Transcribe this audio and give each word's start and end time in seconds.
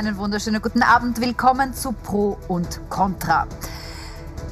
Einen 0.00 0.16
wunderschönen 0.16 0.62
guten 0.62 0.82
Abend. 0.82 1.20
Willkommen 1.20 1.74
zu 1.74 1.92
Pro 1.92 2.38
und 2.48 2.80
Contra. 2.88 3.46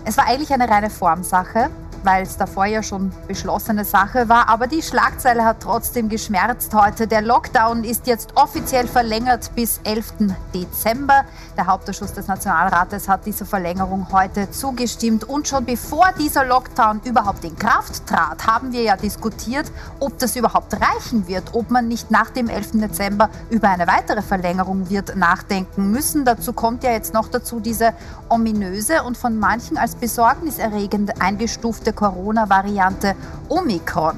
Es 0.04 0.18
war 0.18 0.26
eigentlich 0.26 0.52
eine 0.52 0.68
reine 0.68 0.90
Formsache 0.90 1.70
weil 2.08 2.22
es 2.22 2.38
davor 2.38 2.64
ja 2.64 2.82
schon 2.82 3.12
beschlossene 3.26 3.84
Sache 3.84 4.30
war. 4.30 4.48
Aber 4.48 4.66
die 4.66 4.80
Schlagzeile 4.80 5.44
hat 5.44 5.58
trotzdem 5.60 6.08
geschmerzt 6.08 6.72
heute. 6.72 7.06
Der 7.06 7.20
Lockdown 7.20 7.84
ist 7.84 8.06
jetzt 8.06 8.34
offiziell 8.34 8.88
verlängert 8.88 9.50
bis 9.54 9.78
11. 9.84 10.14
Dezember. 10.54 11.26
Der 11.58 11.66
Hauptausschuss 11.66 12.14
des 12.14 12.26
Nationalrates 12.26 13.10
hat 13.10 13.26
dieser 13.26 13.44
Verlängerung 13.44 14.06
heute 14.10 14.50
zugestimmt. 14.50 15.24
Und 15.24 15.48
schon 15.48 15.66
bevor 15.66 16.06
dieser 16.18 16.46
Lockdown 16.46 17.02
überhaupt 17.04 17.44
in 17.44 17.54
Kraft 17.56 18.06
trat, 18.06 18.46
haben 18.46 18.72
wir 18.72 18.84
ja 18.84 18.96
diskutiert, 18.96 19.70
ob 20.00 20.18
das 20.18 20.34
überhaupt 20.34 20.72
reichen 20.80 21.28
wird, 21.28 21.52
ob 21.52 21.70
man 21.70 21.88
nicht 21.88 22.10
nach 22.10 22.30
dem 22.30 22.48
11. 22.48 22.70
Dezember 22.80 23.28
über 23.50 23.68
eine 23.68 23.86
weitere 23.86 24.22
Verlängerung 24.22 24.88
wird 24.88 25.14
nachdenken 25.14 25.90
müssen. 25.90 26.24
Dazu 26.24 26.54
kommt 26.54 26.84
ja 26.84 26.92
jetzt 26.92 27.12
noch 27.12 27.28
dazu 27.28 27.60
diese 27.60 27.92
ominöse 28.30 29.02
und 29.02 29.18
von 29.18 29.38
manchen 29.38 29.76
als 29.76 29.94
besorgniserregend 29.94 31.20
eingestufte 31.20 31.97
Corona-Variante 31.98 33.16
Omikron. 33.48 34.16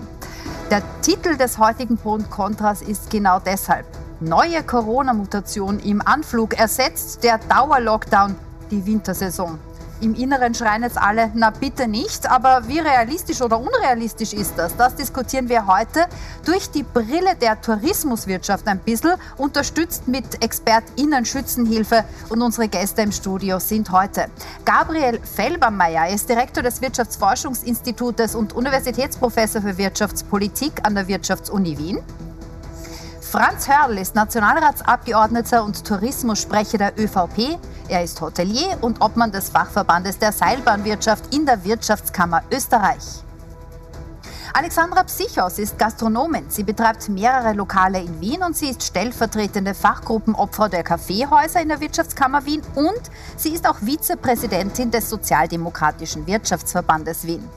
Der 0.71 0.83
Titel 1.01 1.39
des 1.39 1.57
heutigen 1.57 1.97
Pro 1.97 2.13
und 2.13 2.29
Kontras 2.29 2.83
ist 2.83 3.09
genau 3.09 3.41
deshalb. 3.41 3.87
Neue 4.21 4.63
Corona-Mutation 4.63 5.79
im 5.81 6.07
Anflug 6.07 6.59
ersetzt 6.59 7.25
der 7.25 7.39
Dauerlockdown 7.39 8.37
die 8.71 8.85
Wintersaison. 8.85 9.59
Im 10.01 10.15
Inneren 10.15 10.55
schreien 10.55 10.83
jetzt 10.83 10.97
alle, 10.97 11.31
na 11.35 11.51
bitte 11.51 11.87
nicht. 11.87 12.31
Aber 12.31 12.67
wie 12.69 12.79
realistisch 12.79 13.43
oder 13.43 13.61
unrealistisch 13.61 14.33
ist 14.33 14.55
das? 14.57 14.75
Das 14.77 14.95
diskutieren 14.95 15.49
wir 15.49 15.67
heute 15.67 16.07
durch 16.47 16.71
die 16.71 16.83
Brille 16.83 17.37
der 17.41 17.61
Tourismuswirtschaft 17.61 18.67
ein 18.67 18.79
bisschen, 18.79 19.13
unterstützt 19.37 20.09
mit 20.09 20.43
ExpertInnen 20.43 21.25
Schützenhilfe. 21.25 22.05
Und 22.31 22.41
unsere 22.41 22.69
Gäste 22.69 23.03
im 23.03 23.13
Studio 23.13 23.59
sind 23.59 23.91
heute 23.93 24.27
Gabriel 24.65 25.21
Felbermeier, 25.23 26.07
er 26.07 26.15
ist 26.15 26.29
Direktor 26.29 26.63
des 26.63 26.81
Wirtschaftsforschungsinstitutes 26.81 28.35
und 28.35 28.55
Universitätsprofessor 28.55 29.61
für 29.61 29.77
Wirtschaftspolitik 29.77 30.73
an 30.83 30.95
der 30.95 31.09
Wirtschaftsuni 31.09 31.77
Wien. 31.77 31.99
Franz 33.31 33.69
Hörl 33.69 33.97
ist 33.99 34.17
Nationalratsabgeordneter 34.17 35.63
und 35.63 35.87
Tourismussprecher 35.87 36.79
der 36.79 36.99
ÖVP. 36.99 37.61
Er 37.87 38.03
ist 38.03 38.21
Hotelier 38.21 38.77
und 38.81 39.01
Obmann 39.01 39.31
des 39.31 39.51
Fachverbandes 39.51 40.19
der 40.19 40.33
Seilbahnwirtschaft 40.33 41.33
in 41.33 41.47
der 41.47 41.65
Wirtschaftskammer 41.65 42.43
Österreich. 42.53 43.23
Alexandra 44.53 45.05
Psychos 45.05 45.61
ist 45.61 45.79
Gastronomin. 45.79 46.47
Sie 46.49 46.65
betreibt 46.65 47.09
mehrere 47.09 47.53
Lokale 47.53 48.01
in 48.01 48.21
Wien 48.21 48.43
und 48.43 48.57
sie 48.57 48.71
ist 48.71 48.83
stellvertretende 48.83 49.75
Fachgruppenopfer 49.75 50.69
der 50.69 50.83
Kaffeehäuser 50.83 51.63
in 51.63 51.69
der 51.69 51.81
Wirtschaftskammer 51.81 52.45
Wien 52.47 52.63
und 52.75 53.01
sie 53.37 53.51
ist 53.51 53.65
auch 53.69 53.79
Vizepräsidentin 53.79 54.91
des 54.91 55.09
Sozialdemokratischen 55.09 56.27
Wirtschaftsverbandes 56.27 57.25
Wien. 57.29 57.49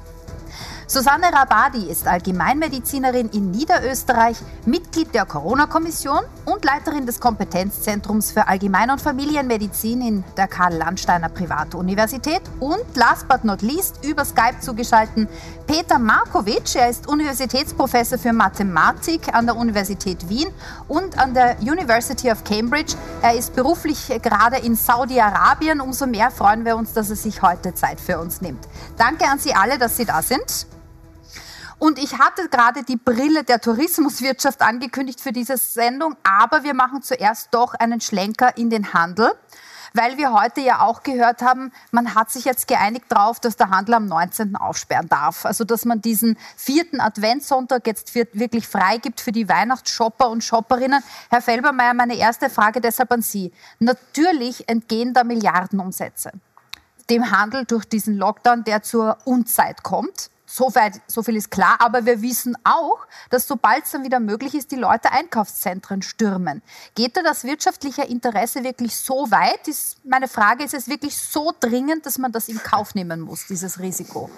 Susanne 0.93 1.33
Rabadi 1.33 1.89
ist 1.89 2.05
Allgemeinmedizinerin 2.05 3.27
in 3.29 3.49
Niederösterreich, 3.49 4.37
Mitglied 4.67 5.11
der 5.15 5.25
Corona-Kommission 5.25 6.19
und 6.45 6.63
Leiterin 6.63 7.07
des 7.07 7.19
Kompetenzzentrums 7.19 8.29
für 8.29 8.47
Allgemein- 8.47 8.91
und 8.91 9.01
Familienmedizin 9.01 10.01
in 10.01 10.23
der 10.37 10.47
Karl-Landsteiner 10.47 11.29
Privatuniversität 11.29 12.43
und 12.59 12.85
last 12.93 13.27
but 13.27 13.43
not 13.43 13.63
least 13.63 14.05
über 14.05 14.23
Skype 14.23 14.59
zugeschaltet 14.59 15.27
Peter 15.65 15.97
Markovic. 15.97 16.75
Er 16.75 16.91
ist 16.91 17.07
Universitätsprofessor 17.07 18.19
für 18.19 18.31
Mathematik 18.31 19.33
an 19.33 19.47
der 19.47 19.55
Universität 19.55 20.29
Wien 20.29 20.49
und 20.87 21.17
an 21.17 21.33
der 21.33 21.57
University 21.59 22.31
of 22.31 22.43
Cambridge. 22.43 22.93
Er 23.23 23.33
ist 23.33 23.55
beruflich 23.55 24.11
gerade 24.21 24.57
in 24.57 24.75
Saudi-Arabien. 24.75 25.81
Umso 25.81 26.05
mehr 26.05 26.29
freuen 26.29 26.65
wir 26.65 26.77
uns, 26.77 26.93
dass 26.93 27.09
er 27.09 27.15
sich 27.15 27.41
heute 27.41 27.73
Zeit 27.73 27.99
für 27.99 28.19
uns 28.19 28.41
nimmt. 28.41 28.67
Danke 28.95 29.25
an 29.25 29.39
Sie 29.39 29.55
alle, 29.55 29.79
dass 29.79 29.97
Sie 29.97 30.05
da 30.05 30.21
sind. 30.21 30.67
Und 31.83 31.99
ich 31.99 32.17
hatte 32.17 32.47
gerade 32.47 32.83
die 32.83 32.95
Brille 32.95 33.43
der 33.43 33.59
Tourismuswirtschaft 33.59 34.61
angekündigt 34.61 35.19
für 35.19 35.33
diese 35.33 35.57
Sendung, 35.57 36.15
aber 36.23 36.63
wir 36.63 36.73
machen 36.73 37.01
zuerst 37.01 37.49
doch 37.51 37.73
einen 37.73 37.99
Schlenker 37.99 38.55
in 38.55 38.69
den 38.69 38.93
Handel, 38.93 39.33
weil 39.93 40.17
wir 40.17 40.31
heute 40.31 40.61
ja 40.61 40.79
auch 40.79 41.03
gehört 41.03 41.41
haben, 41.41 41.73
man 41.91 42.15
hat 42.15 42.31
sich 42.31 42.45
jetzt 42.45 42.69
geeinigt 42.69 43.07
darauf, 43.09 43.41
dass 43.41 43.57
der 43.57 43.69
Handel 43.69 43.95
am 43.95 44.05
19. 44.05 44.55
aufsperren 44.55 45.09
darf. 45.09 45.45
Also 45.45 45.65
dass 45.65 45.83
man 45.83 46.01
diesen 46.01 46.37
vierten 46.55 47.01
Adventssonntag 47.01 47.85
jetzt 47.85 48.15
wirklich 48.15 48.65
freigibt 48.65 49.19
für 49.19 49.33
die 49.33 49.49
Weihnachtsshopper 49.49 50.29
und 50.29 50.41
Shopperinnen. 50.41 51.03
Herr 51.29 51.41
Felbermeier, 51.41 51.93
meine 51.93 52.15
erste 52.15 52.49
Frage 52.49 52.79
deshalb 52.79 53.11
an 53.11 53.21
Sie. 53.21 53.51
Natürlich 53.79 54.69
entgehen 54.69 55.13
da 55.13 55.25
Milliardenumsätze 55.25 56.31
dem 57.09 57.31
Handel 57.31 57.65
durch 57.65 57.83
diesen 57.83 58.15
Lockdown, 58.15 58.63
der 58.63 58.81
zur 58.81 59.17
Unzeit 59.25 59.83
kommt. 59.83 60.29
So, 60.55 60.75
weit, 60.75 61.01
so 61.07 61.23
viel 61.23 61.35
ist 61.35 61.49
klar, 61.49 61.77
aber 61.79 62.05
wir 62.05 62.21
wissen 62.21 62.55
auch, 62.63 63.07
dass 63.31 63.47
sobald 63.47 63.85
es 63.85 63.91
dann 63.91 64.03
wieder 64.03 64.19
möglich 64.19 64.53
ist, 64.53 64.69
die 64.69 64.75
Leute 64.75 65.11
Einkaufszentren 65.11 66.03
stürmen. 66.03 66.61
Geht 66.93 67.17
da 67.17 67.23
das 67.23 67.43
wirtschaftliche 67.43 68.03
Interesse 68.03 68.63
wirklich 68.63 68.95
so 68.95 69.31
weit? 69.31 69.67
Ist, 69.67 70.05
meine 70.05 70.27
Frage, 70.27 70.63
ist 70.63 70.75
es 70.75 70.87
wirklich 70.87 71.17
so 71.17 71.53
dringend, 71.59 72.05
dass 72.05 72.19
man 72.19 72.31
das 72.31 72.49
in 72.49 72.61
Kauf 72.61 72.93
nehmen 72.93 73.21
muss, 73.21 73.47
dieses 73.47 73.79
Risiko? 73.79 74.29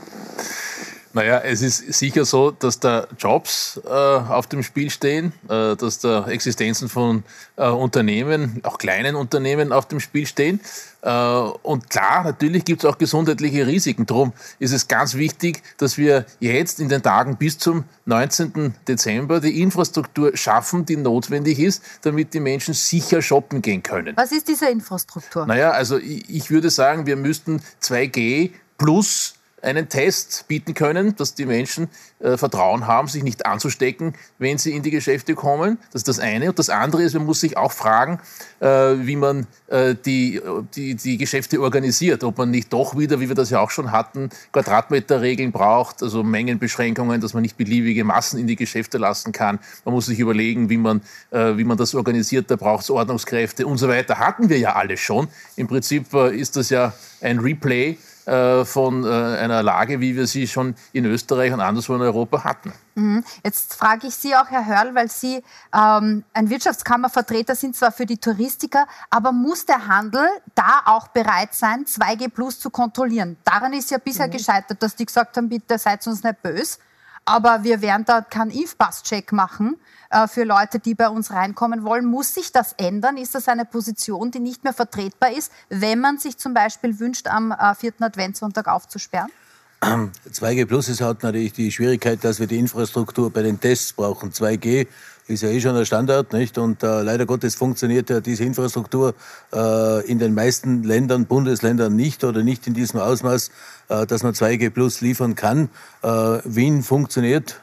Naja, 1.16 1.40
es 1.40 1.62
ist 1.62 1.94
sicher 1.94 2.26
so, 2.26 2.52
dass 2.52 2.82
da 2.82 3.08
Jobs 3.18 3.80
äh, 3.86 3.90
auf 3.90 4.48
dem 4.48 4.64
Spiel 4.64 4.90
stehen, 4.90 5.32
äh, 5.48 5.78
dass 5.78 6.00
da 6.00 6.28
Existenzen 6.28 6.90
von 6.90 7.24
äh, 7.56 7.70
Unternehmen, 7.70 8.60
auch 8.64 8.78
kleinen 8.78 9.16
Unternehmen 9.16 9.72
auf 9.72 9.88
dem 9.88 10.02
Spiel 10.02 10.26
stehen. 10.26 10.60
Äh, 11.02 11.10
und 11.10 11.90
klar, 11.90 12.26
natürlich 12.26 12.66
gibt 12.66 12.84
es 12.84 12.90
auch 12.90 12.98
gesundheitliche 12.98 13.66
Risiken. 13.66 14.06
Darum 14.06 14.34
ist 14.60 14.74
es 14.74 14.90
ganz 14.90 15.14
wichtig, 15.14 15.64
dass 15.78 15.98
wir 15.98 16.26
jetzt 16.42 16.82
in 16.82 16.90
den 16.90 17.02
Tagen 17.02 17.38
bis 17.38 17.60
zum 17.60 17.86
19. 18.08 18.76
Dezember 18.86 19.40
die 19.40 19.62
Infrastruktur 19.62 20.36
schaffen, 20.36 20.86
die 20.86 20.98
notwendig 20.98 21.60
ist, 21.60 21.82
damit 22.02 22.34
die 22.34 22.42
Menschen 22.42 22.74
sicher 22.74 23.22
shoppen 23.22 23.62
gehen 23.62 23.84
können. 23.84 24.18
Was 24.18 24.34
ist 24.34 24.50
diese 24.50 24.68
Infrastruktur? 24.70 25.46
Naja, 25.46 25.72
also 25.72 25.98
ich, 25.98 26.30
ich 26.30 26.52
würde 26.52 26.70
sagen, 26.70 27.06
wir 27.06 27.16
müssten 27.16 27.62
2G 27.82 28.52
plus 28.78 29.36
einen 29.66 29.90
Test 29.90 30.46
bieten 30.48 30.74
können, 30.74 31.16
dass 31.16 31.34
die 31.34 31.46
Menschen 31.46 31.90
äh, 32.20 32.38
Vertrauen 32.38 32.88
haben, 32.88 33.08
sich 33.08 33.24
nicht 33.24 33.46
anzustecken, 33.46 34.14
wenn 34.38 34.58
sie 34.58 34.72
in 34.72 34.84
die 34.84 34.92
Geschäfte 34.92 35.36
kommen. 35.36 35.78
Das 35.92 36.02
ist 36.02 36.08
das 36.08 36.20
eine. 36.20 36.50
Und 36.50 36.60
das 36.60 36.70
andere 36.70 37.04
ist, 37.04 37.14
man 37.14 37.26
muss 37.26 37.40
sich 37.40 37.58
auch 37.58 37.72
fragen, 37.72 38.20
äh, 38.60 38.68
wie 38.68 39.16
man 39.16 39.48
äh, 39.68 39.96
die, 39.96 40.42
die, 40.76 40.96
die 40.96 41.18
Geschäfte 41.18 41.60
organisiert. 41.60 42.24
Ob 42.24 42.38
man 42.38 42.52
nicht 42.52 42.72
doch 42.72 42.98
wieder, 42.98 43.20
wie 43.20 43.28
wir 43.28 43.36
das 43.36 43.50
ja 43.50 43.60
auch 43.60 43.72
schon 43.72 43.92
hatten, 43.92 44.30
Quadratmeterregeln 44.52 45.52
braucht, 45.52 46.04
also 46.04 46.24
Mengenbeschränkungen, 46.24 47.20
dass 47.20 47.34
man 47.34 47.42
nicht 47.42 47.58
beliebige 47.58 48.04
Massen 48.04 48.40
in 48.40 48.48
die 48.48 48.56
Geschäfte 48.56 48.98
lassen 48.98 49.32
kann. 49.32 49.60
Man 49.84 49.94
muss 49.94 50.06
sich 50.06 50.20
überlegen, 50.20 50.70
wie 50.70 50.78
man, 50.78 51.02
äh, 51.32 51.58
wie 51.58 51.64
man 51.64 51.78
das 51.78 51.96
organisiert. 51.96 52.52
Da 52.52 52.56
braucht 52.56 52.84
es 52.84 52.90
Ordnungskräfte 52.90 53.66
und 53.66 53.78
so 53.78 53.88
weiter. 53.88 54.20
Hatten 54.20 54.50
wir 54.50 54.60
ja 54.60 54.76
alle 54.76 54.98
schon. 54.98 55.28
Im 55.56 55.68
Prinzip 55.68 56.14
äh, 56.14 56.36
ist 56.36 56.56
das 56.56 56.70
ja 56.70 56.94
ein 57.22 57.40
Replay 57.40 57.98
von 58.66 59.04
äh, 59.04 59.08
einer 59.08 59.62
Lage, 59.62 60.00
wie 60.00 60.16
wir 60.16 60.26
sie 60.26 60.48
schon 60.48 60.76
in 60.94 61.06
Österreich 61.06 61.54
und 61.54 61.62
anderswo 61.62 61.96
in 61.96 62.02
Europa 62.02 62.44
hatten. 62.44 62.74
Mhm. 62.96 63.24
Jetzt 63.44 63.76
frage 63.76 64.08
ich 64.08 64.16
Sie 64.16 64.36
auch, 64.36 64.50
Herr 64.50 64.66
Hörl, 64.66 64.96
weil 64.96 65.10
Sie 65.12 65.44
ähm, 65.74 66.24
ein 66.34 66.50
Wirtschaftskammervertreter 66.50 67.56
sind, 67.56 67.76
zwar 67.76 67.92
für 67.92 68.06
die 68.06 68.18
Touristiker, 68.18 68.88
aber 69.10 69.32
muss 69.32 69.66
der 69.66 69.88
Handel 69.88 70.28
da 70.56 70.82
auch 70.86 71.10
bereit 71.10 71.54
sein, 71.54 71.86
2G 71.86 72.30
Plus 72.30 72.60
zu 72.60 72.70
kontrollieren? 72.70 73.38
Daran 73.44 73.74
ist 73.74 73.92
ja 73.92 73.98
bisher 73.98 74.28
mhm. 74.28 74.32
gescheitert, 74.32 74.82
dass 74.82 74.96
die 74.96 75.06
gesagt 75.06 75.38
haben, 75.38 75.50
bitte 75.50 75.78
seid 75.78 76.06
uns 76.08 76.24
nicht 76.24 76.42
böse, 76.42 76.80
aber 77.26 77.64
wir 77.64 77.82
werden 77.82 78.06
da 78.06 78.22
keinen 78.22 78.52
Impfpass-Check 78.52 79.32
machen. 79.34 79.78
Äh, 80.16 80.30
für 80.30 80.46
Leute, 80.46 80.80
die 80.80 80.96
bei 80.96 81.10
uns 81.10 81.32
reinkommen 81.32 81.84
wollen. 81.84 82.06
Muss 82.06 82.34
sich 82.34 82.54
das 82.54 82.74
ändern? 82.78 83.18
Ist 83.18 83.36
das 83.36 83.50
eine 83.50 83.66
Position, 83.66 84.32
die 84.32 84.40
nicht 84.40 84.64
mehr 84.64 84.74
vertretbar 84.74 85.34
ist, 85.34 85.52
wenn 85.70 86.00
man 86.00 86.20
sich 86.20 86.38
zum 86.38 86.54
Beispiel 86.54 87.00
wünscht, 87.00 87.28
am 87.28 87.52
äh, 87.52 87.76
vierten 87.76 88.04
Adventssonntag 88.04 88.70
aufzusperren? 88.70 89.30
2G 89.82 90.66
Plus 90.68 90.88
ist 90.88 91.02
halt 91.02 91.22
natürlich 91.24 91.52
die 91.52 91.70
Schwierigkeit, 91.70 92.24
dass 92.24 92.40
wir 92.40 92.48
die 92.48 92.58
Infrastruktur 92.58 93.30
bei 93.30 93.42
den 93.42 93.60
Tests 93.60 93.92
brauchen. 93.92 94.32
2G 94.32 94.88
ist 95.28 95.44
ja 95.44 95.50
eh 95.50 95.60
schon 95.60 95.76
der 95.76 95.84
Standard, 95.84 96.32
nicht? 96.32 96.58
Und 96.58 96.82
äh, 96.82 97.02
leider 97.02 97.26
Gottes 97.26 97.56
funktioniert 97.56 98.10
ja 98.10 98.22
diese 98.22 98.46
Infrastruktur 98.46 99.16
äh, 99.52 100.10
in 100.10 100.20
den 100.20 100.34
meisten 100.34 100.84
Ländern, 100.84 101.26
Bundesländern 101.26 101.94
nicht 101.94 102.24
oder 102.24 102.42
nicht 102.42 102.68
in 102.68 102.74
diesem 102.74 103.02
Ausmaß, 103.02 103.52
äh, 103.90 104.06
dass 104.06 104.24
man 104.24 104.34
2G 104.34 104.70
Plus 104.70 105.02
liefern 105.02 105.36
kann. 105.36 105.70
Äh, 106.02 106.08
Wien 106.46 106.84
funktioniert, 106.84 107.60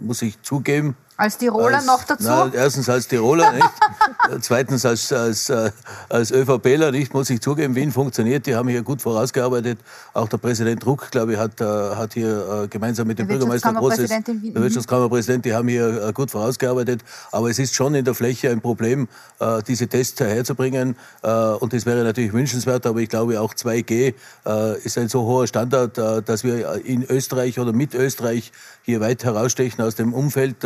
muss 0.00 0.20
ich 0.20 0.42
zugeben. 0.42 0.96
Als 1.18 1.38
Tiroler 1.38 1.76
als, 1.76 1.86
noch 1.86 2.04
dazu? 2.04 2.24
Na, 2.24 2.50
erstens 2.52 2.88
als 2.90 3.08
Tiroler, 3.08 3.52
nicht? 3.52 3.66
Zweitens 4.40 4.84
als, 4.84 5.12
als, 5.12 5.48
äh, 5.48 5.70
als 6.10 6.30
ÖVPler, 6.30 6.90
nicht? 6.90 7.14
Muss 7.14 7.30
ich 7.30 7.40
zugeben, 7.40 7.74
Wien 7.74 7.90
funktioniert. 7.90 8.46
Die 8.46 8.54
haben 8.54 8.68
hier 8.68 8.82
gut 8.82 9.00
vorausgearbeitet. 9.00 9.78
Auch 10.12 10.28
der 10.28 10.36
Präsident 10.36 10.84
Ruck, 10.84 11.10
glaube 11.10 11.34
ich, 11.34 11.38
hat, 11.38 11.60
äh, 11.60 11.64
hat 11.64 12.12
hier 12.14 12.64
äh, 12.64 12.68
gemeinsam 12.68 13.06
mit 13.06 13.18
dem 13.18 13.28
Bürgermeister 13.28 13.72
Großes, 13.72 14.10
der 14.10 14.62
Wirtschaftskammerpräsident, 14.62 15.44
die 15.44 15.54
haben 15.54 15.68
hier 15.68 16.12
gut 16.12 16.30
vorausgearbeitet. 16.30 17.02
Aber 17.32 17.48
es 17.48 17.58
ist 17.58 17.74
schon 17.74 17.94
in 17.94 18.04
der 18.04 18.14
Fläche 18.14 18.50
ein 18.50 18.60
Problem, 18.60 19.08
diese 19.66 19.86
Tests 19.86 20.18
herzubringen. 20.20 20.96
Und 21.22 21.72
das 21.72 21.86
wäre 21.86 22.04
natürlich 22.04 22.32
wünschenswert. 22.32 22.86
Aber 22.86 23.00
ich 23.00 23.08
glaube, 23.08 23.40
auch 23.40 23.54
2G 23.54 24.14
ist 24.82 24.98
ein 24.98 25.08
so 25.08 25.22
hoher 25.22 25.46
Standard, 25.46 25.98
dass 25.98 26.44
wir 26.44 26.84
in 26.84 27.04
Österreich 27.04 27.58
oder 27.58 27.72
mit 27.72 27.94
Österreich 27.94 28.52
hier 28.82 29.00
weit 29.00 29.24
herausstechen 29.24 29.82
aus 29.84 29.94
dem 29.94 30.14
Umfeld. 30.14 30.56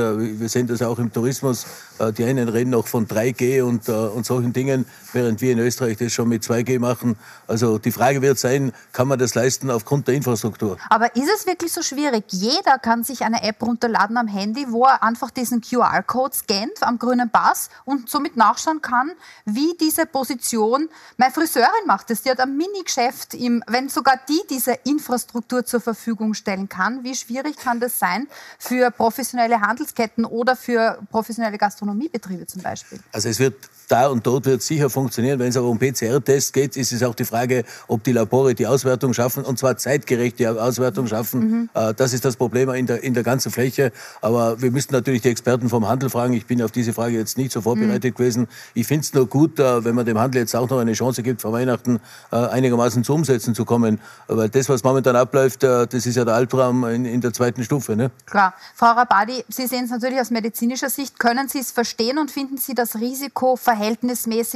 Wir 0.40 0.48
sehen 0.48 0.66
das 0.66 0.80
auch 0.82 0.98
im 0.98 1.12
Tourismus. 1.12 1.66
Äh, 1.98 2.12
die 2.12 2.24
einen 2.24 2.48
reden 2.48 2.70
noch 2.70 2.88
von 2.88 3.06
3G 3.06 3.62
und, 3.62 3.88
äh, 3.88 3.92
und 3.92 4.24
solchen 4.24 4.52
Dingen, 4.52 4.86
während 5.12 5.40
wir 5.40 5.52
in 5.52 5.58
Österreich 5.58 5.98
das 5.98 6.12
schon 6.12 6.28
mit 6.28 6.42
2G 6.42 6.78
machen. 6.78 7.16
Also 7.46 7.78
die 7.78 7.92
Frage 7.92 8.22
wird 8.22 8.38
sein, 8.38 8.72
kann 8.92 9.06
man 9.08 9.18
das 9.18 9.34
leisten 9.34 9.70
aufgrund 9.70 10.08
der 10.08 10.14
Infrastruktur? 10.14 10.78
Aber 10.88 11.14
ist 11.14 11.28
es 11.34 11.46
wirklich 11.46 11.72
so 11.72 11.82
schwierig? 11.82 12.24
Jeder 12.28 12.78
kann 12.78 13.04
sich 13.04 13.22
eine 13.22 13.42
App 13.42 13.62
runterladen 13.62 14.16
am 14.16 14.28
Handy, 14.28 14.66
wo 14.70 14.84
er 14.84 15.02
einfach 15.02 15.30
diesen 15.30 15.60
QR-Code 15.60 16.34
scannt 16.34 16.82
am 16.82 16.98
grünen 16.98 17.30
Pass 17.30 17.68
und 17.84 18.08
somit 18.08 18.36
nachschauen 18.36 18.80
kann, 18.80 19.12
wie 19.44 19.76
diese 19.78 20.06
Position, 20.06 20.88
meine 21.18 21.32
Friseurin 21.32 21.68
macht 21.86 22.10
es, 22.10 22.22
die 22.22 22.30
hat 22.30 22.40
ein 22.40 22.56
Mini-Geschäft, 22.56 23.34
wenn 23.66 23.88
sogar 23.88 24.18
die 24.28 24.40
diese 24.48 24.72
Infrastruktur 24.84 25.64
zur 25.64 25.80
Verfügung 25.80 26.34
stellen 26.34 26.68
kann, 26.68 27.04
wie 27.04 27.14
schwierig 27.14 27.56
kann 27.56 27.80
das 27.80 27.98
sein 27.98 28.26
für 28.58 28.90
professionelle 28.90 29.60
Handelsketten 29.60 30.24
oder 30.30 30.56
für 30.56 30.98
professionelle 31.10 31.58
Gastronomiebetriebe 31.58 32.46
zum 32.46 32.62
Beispiel? 32.62 32.98
Also 33.12 33.28
es 33.28 33.38
wird 33.38 33.56
da 33.90 34.08
und 34.08 34.26
dort 34.26 34.46
wird 34.46 34.62
sicher 34.62 34.90
funktionieren. 34.90 35.38
Wenn 35.38 35.48
es 35.48 35.56
aber 35.56 35.68
um 35.68 35.78
PCR-Tests 35.78 36.52
geht, 36.52 36.76
ist 36.76 36.92
es 36.92 37.02
auch 37.02 37.14
die 37.14 37.24
Frage, 37.24 37.64
ob 37.88 38.04
die 38.04 38.12
Labore 38.12 38.54
die 38.54 38.66
Auswertung 38.66 39.12
schaffen 39.14 39.44
und 39.44 39.58
zwar 39.58 39.76
zeitgerecht 39.76 40.38
die 40.38 40.46
Auswertung 40.46 41.06
schaffen. 41.06 41.40
Mhm. 41.40 41.70
Äh, 41.74 41.94
das 41.94 42.12
ist 42.12 42.24
das 42.24 42.36
Problem 42.36 42.70
in 42.70 42.86
der, 42.86 43.02
in 43.02 43.14
der 43.14 43.22
ganzen 43.22 43.50
Fläche. 43.50 43.92
Aber 44.20 44.62
wir 44.62 44.70
müssen 44.70 44.92
natürlich 44.92 45.22
die 45.22 45.28
Experten 45.28 45.68
vom 45.68 45.88
Handel 45.88 46.10
fragen. 46.10 46.34
Ich 46.34 46.46
bin 46.46 46.62
auf 46.62 46.70
diese 46.70 46.92
Frage 46.92 47.16
jetzt 47.16 47.36
nicht 47.36 47.52
so 47.52 47.60
vorbereitet 47.60 48.14
mhm. 48.14 48.16
gewesen. 48.16 48.48
Ich 48.74 48.86
finde 48.86 49.04
es 49.04 49.12
nur 49.12 49.26
gut, 49.26 49.58
äh, 49.58 49.84
wenn 49.84 49.94
man 49.94 50.06
dem 50.06 50.18
Handel 50.18 50.40
jetzt 50.40 50.54
auch 50.54 50.68
noch 50.68 50.78
eine 50.78 50.92
Chance 50.92 51.22
gibt, 51.22 51.42
vor 51.42 51.52
Weihnachten 51.52 52.00
äh, 52.30 52.36
einigermaßen 52.36 53.04
zu 53.04 53.14
Umsetzen 53.14 53.54
zu 53.54 53.64
kommen. 53.64 54.00
Weil 54.28 54.48
das, 54.48 54.68
was 54.68 54.84
momentan 54.84 55.16
abläuft, 55.16 55.62
das 55.62 55.92
ist 55.92 56.16
ja 56.16 56.24
der 56.24 56.34
Albtraum 56.34 56.84
in, 56.84 57.04
in 57.04 57.20
der 57.20 57.32
zweiten 57.32 57.64
Stufe. 57.64 57.96
Ne? 57.96 58.10
Klar. 58.26 58.54
Frau 58.74 58.92
Rabadi, 58.92 59.44
Sie 59.48 59.66
sehen 59.66 59.84
es 59.84 59.90
natürlich 59.90 60.20
aus 60.20 60.30
medizinischer 60.30 60.90
Sicht. 60.90 61.18
Können 61.18 61.48
Sie 61.48 61.58
es 61.58 61.70
verstehen 61.70 62.18
und 62.18 62.30
finden 62.30 62.56
Sie 62.56 62.74
das 62.74 62.96
Risiko 62.96 63.56
verhältnismäßig 63.56 63.79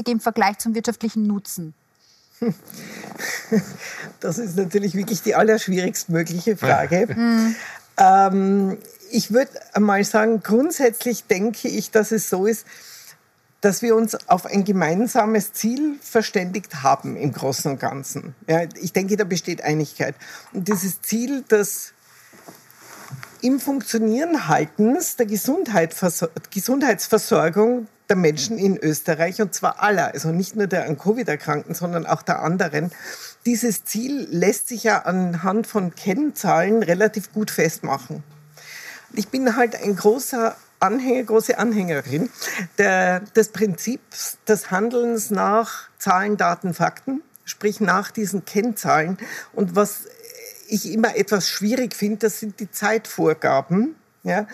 im 0.08 0.20
Vergleich 0.20 0.58
zum 0.58 0.74
wirtschaftlichen 0.74 1.24
Nutzen? 1.24 1.74
Das 4.20 4.38
ist 4.38 4.56
natürlich 4.56 4.94
wirklich 4.94 5.22
die 5.22 5.34
allerschwierigstmögliche 5.34 6.56
Frage. 6.56 7.08
Mhm. 7.16 7.54
Ähm, 7.96 8.78
ich 9.10 9.32
würde 9.32 9.52
einmal 9.72 10.02
sagen, 10.02 10.42
grundsätzlich 10.42 11.24
denke 11.24 11.68
ich, 11.68 11.92
dass 11.92 12.10
es 12.10 12.28
so 12.28 12.46
ist, 12.46 12.66
dass 13.60 13.82
wir 13.82 13.94
uns 13.94 14.16
auf 14.28 14.46
ein 14.46 14.64
gemeinsames 14.64 15.52
Ziel 15.52 15.96
verständigt 16.00 16.82
haben 16.82 17.16
im 17.16 17.32
Großen 17.32 17.70
und 17.70 17.78
Ganzen. 17.78 18.34
Ja, 18.48 18.62
ich 18.80 18.92
denke, 18.92 19.16
da 19.16 19.22
besteht 19.24 19.62
Einigkeit. 19.62 20.16
Und 20.52 20.66
dieses 20.66 21.02
Ziel, 21.02 21.44
das 21.48 21.92
im 23.40 23.60
Funktionieren 23.60 24.48
haltens 24.48 25.14
der 25.16 25.26
Gesundheitsversorgung 25.26 27.86
der 28.08 28.16
Menschen 28.16 28.58
in 28.58 28.76
Österreich, 28.76 29.40
und 29.40 29.54
zwar 29.54 29.82
aller, 29.82 30.12
also 30.12 30.30
nicht 30.30 30.56
nur 30.56 30.66
der 30.66 30.86
an 30.86 30.98
Covid 30.98 31.28
erkrankten, 31.28 31.74
sondern 31.74 32.06
auch 32.06 32.22
der 32.22 32.42
anderen. 32.42 32.90
Dieses 33.46 33.84
Ziel 33.84 34.26
lässt 34.30 34.68
sich 34.68 34.84
ja 34.84 35.02
anhand 35.02 35.66
von 35.66 35.94
Kennzahlen 35.94 36.82
relativ 36.82 37.32
gut 37.32 37.50
festmachen. 37.50 38.22
Ich 39.12 39.28
bin 39.28 39.56
halt 39.56 39.76
ein 39.76 39.96
großer 39.96 40.56
Anhänger, 40.80 41.22
große 41.24 41.56
Anhängerin 41.56 42.28
der, 42.78 43.20
des 43.20 43.48
Prinzips 43.48 44.38
des 44.46 44.70
Handelns 44.70 45.30
nach 45.30 45.88
Zahlen, 45.98 46.36
Daten, 46.36 46.74
Fakten, 46.74 47.22
sprich 47.44 47.80
nach 47.80 48.10
diesen 48.10 48.44
Kennzahlen. 48.44 49.16
Und 49.52 49.76
was 49.76 50.02
ich 50.68 50.92
immer 50.92 51.16
etwas 51.16 51.48
schwierig 51.48 51.94
finde, 51.94 52.18
das 52.18 52.40
sind 52.40 52.60
die 52.60 52.70
Zeitvorgaben. 52.70 53.96
Ja. 54.24 54.46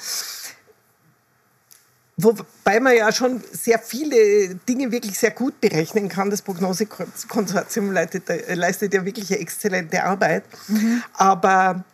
Wobei 2.22 2.81
man 2.81 2.96
ja 2.96 3.12
schon 3.12 3.43
sehr 3.52 3.78
viele 3.78 4.55
Dinge 4.69 4.93
wirklich 4.93 5.19
sehr 5.19 5.31
gut 5.31 5.61
berechnen 5.61 6.08
kann. 6.08 6.31
Das 6.31 6.43
Prognosekonsortium 6.43 7.93
leistet, 7.93 8.25
leistet 8.55 8.94
ja 8.94 9.05
wirklich 9.05 9.31
eine 9.31 9.40
exzellente 9.40 10.02
Arbeit. 10.02 10.44
Mhm. 10.69 11.02
Aber 11.14 11.84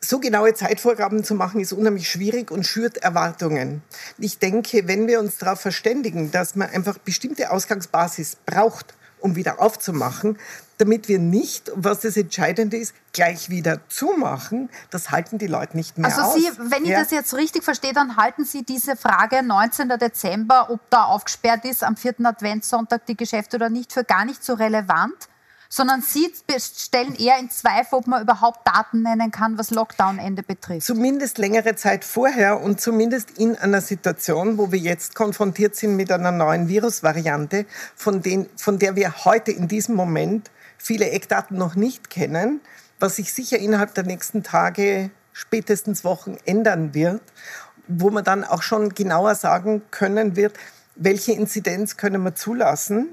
so 0.00 0.20
genaue 0.20 0.54
Zeitvorgaben 0.54 1.24
zu 1.24 1.34
machen, 1.34 1.60
ist 1.60 1.72
unheimlich 1.72 2.08
schwierig 2.08 2.50
und 2.50 2.64
schürt 2.64 2.98
Erwartungen. 2.98 3.82
Ich 4.18 4.38
denke, 4.38 4.86
wenn 4.86 5.06
wir 5.06 5.18
uns 5.18 5.38
darauf 5.38 5.60
verständigen, 5.60 6.30
dass 6.30 6.54
man 6.54 6.70
einfach 6.70 6.98
bestimmte 6.98 7.50
Ausgangsbasis 7.50 8.36
braucht, 8.46 8.94
um 9.20 9.36
wieder 9.36 9.60
aufzumachen, 9.60 10.38
damit 10.78 11.08
wir 11.08 11.18
nicht, 11.18 11.72
was 11.74 12.00
das 12.00 12.16
Entscheidende 12.16 12.76
ist, 12.76 12.94
gleich 13.12 13.50
wieder 13.50 13.80
zumachen. 13.88 14.70
Das 14.90 15.10
halten 15.10 15.38
die 15.38 15.46
Leute 15.46 15.76
nicht 15.76 15.98
mehr 15.98 16.06
also 16.06 16.22
aus. 16.22 16.34
Sie, 16.34 16.48
wenn 16.70 16.84
ich 16.84 16.90
ja. 16.90 17.00
das 17.00 17.10
jetzt 17.10 17.34
richtig 17.34 17.64
verstehe, 17.64 17.92
dann 17.92 18.16
halten 18.16 18.44
Sie 18.44 18.64
diese 18.64 18.96
Frage 18.96 19.42
19. 19.42 19.88
Dezember, 20.00 20.70
ob 20.70 20.80
da 20.90 21.04
aufgesperrt 21.04 21.64
ist 21.64 21.82
am 21.82 21.96
vierten 21.96 22.26
Adventssonntag 22.26 23.06
die 23.06 23.16
Geschäfte 23.16 23.56
oder 23.56 23.70
nicht, 23.70 23.92
für 23.92 24.04
gar 24.04 24.24
nicht 24.24 24.44
so 24.44 24.54
relevant 24.54 25.28
sondern 25.68 26.02
Sie 26.02 26.32
stellen 26.58 27.14
eher 27.14 27.38
in 27.38 27.50
Zweifel, 27.50 27.96
ob 27.96 28.06
man 28.06 28.22
überhaupt 28.22 28.66
Daten 28.66 29.02
nennen 29.02 29.30
kann, 29.30 29.58
was 29.58 29.70
Lockdown-Ende 29.70 30.42
betrifft. 30.42 30.86
Zumindest 30.86 31.38
längere 31.38 31.76
Zeit 31.76 32.04
vorher 32.04 32.60
und 32.60 32.80
zumindest 32.80 33.38
in 33.38 33.56
einer 33.56 33.80
Situation, 33.80 34.56
wo 34.56 34.72
wir 34.72 34.78
jetzt 34.78 35.14
konfrontiert 35.14 35.76
sind 35.76 35.96
mit 35.96 36.10
einer 36.10 36.32
neuen 36.32 36.68
Virusvariante, 36.68 37.66
von, 37.94 38.22
den, 38.22 38.48
von 38.56 38.78
der 38.78 38.96
wir 38.96 39.24
heute 39.24 39.52
in 39.52 39.68
diesem 39.68 39.94
Moment 39.94 40.50
viele 40.78 41.10
Eckdaten 41.10 41.58
noch 41.58 41.74
nicht 41.74 42.08
kennen, 42.08 42.60
was 42.98 43.16
sich 43.16 43.32
sicher 43.32 43.58
innerhalb 43.58 43.94
der 43.94 44.04
nächsten 44.04 44.42
Tage, 44.42 45.10
spätestens 45.32 46.02
Wochen 46.02 46.36
ändern 46.46 46.94
wird, 46.94 47.20
wo 47.86 48.10
man 48.10 48.24
dann 48.24 48.44
auch 48.44 48.62
schon 48.62 48.94
genauer 48.94 49.34
sagen 49.34 49.82
können 49.90 50.34
wird, 50.34 50.54
welche 50.94 51.32
Inzidenz 51.32 51.96
können 51.96 52.22
wir 52.24 52.34
zulassen, 52.34 53.08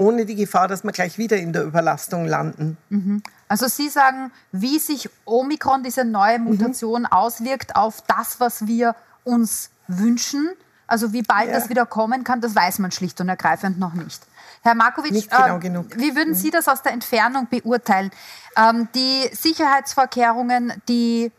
ohne 0.00 0.24
die 0.24 0.34
Gefahr, 0.34 0.66
dass 0.66 0.82
wir 0.82 0.92
gleich 0.92 1.18
wieder 1.18 1.36
in 1.36 1.52
der 1.52 1.62
Überlastung 1.62 2.26
landen. 2.26 2.78
Mhm. 2.88 3.22
Also 3.48 3.68
Sie 3.68 3.90
sagen, 3.90 4.32
wie 4.50 4.78
sich 4.78 5.10
Omikron, 5.26 5.82
diese 5.82 6.04
neue 6.04 6.38
mhm. 6.38 6.46
Mutation, 6.46 7.02
mhm. 7.02 7.12
auswirkt 7.12 7.76
auf 7.76 8.02
das, 8.06 8.40
was 8.40 8.66
wir 8.66 8.96
uns 9.24 9.70
wünschen. 9.88 10.48
Also 10.86 11.12
wie 11.12 11.22
bald 11.22 11.48
ja. 11.48 11.54
das 11.54 11.68
wieder 11.68 11.84
kommen 11.84 12.24
kann, 12.24 12.40
das 12.40 12.56
weiß 12.56 12.78
man 12.78 12.90
schlicht 12.90 13.20
und 13.20 13.28
ergreifend 13.28 13.78
noch 13.78 13.92
nicht. 13.92 14.22
Herr 14.62 14.74
Markovic, 14.74 15.30
genau 15.30 15.82
äh, 15.82 15.84
wie 15.96 16.16
würden 16.16 16.34
Sie 16.34 16.48
mhm. 16.48 16.52
das 16.52 16.68
aus 16.68 16.82
der 16.82 16.92
Entfernung 16.92 17.48
beurteilen? 17.48 18.10
Ähm, 18.56 18.88
die 18.94 19.28
Sicherheitsvorkehrungen, 19.32 20.72
die 20.88 21.30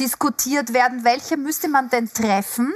diskutiert 0.00 0.72
werden, 0.72 1.04
welche 1.04 1.36
müsste 1.36 1.68
man 1.68 1.88
denn 1.88 2.12
treffen, 2.12 2.72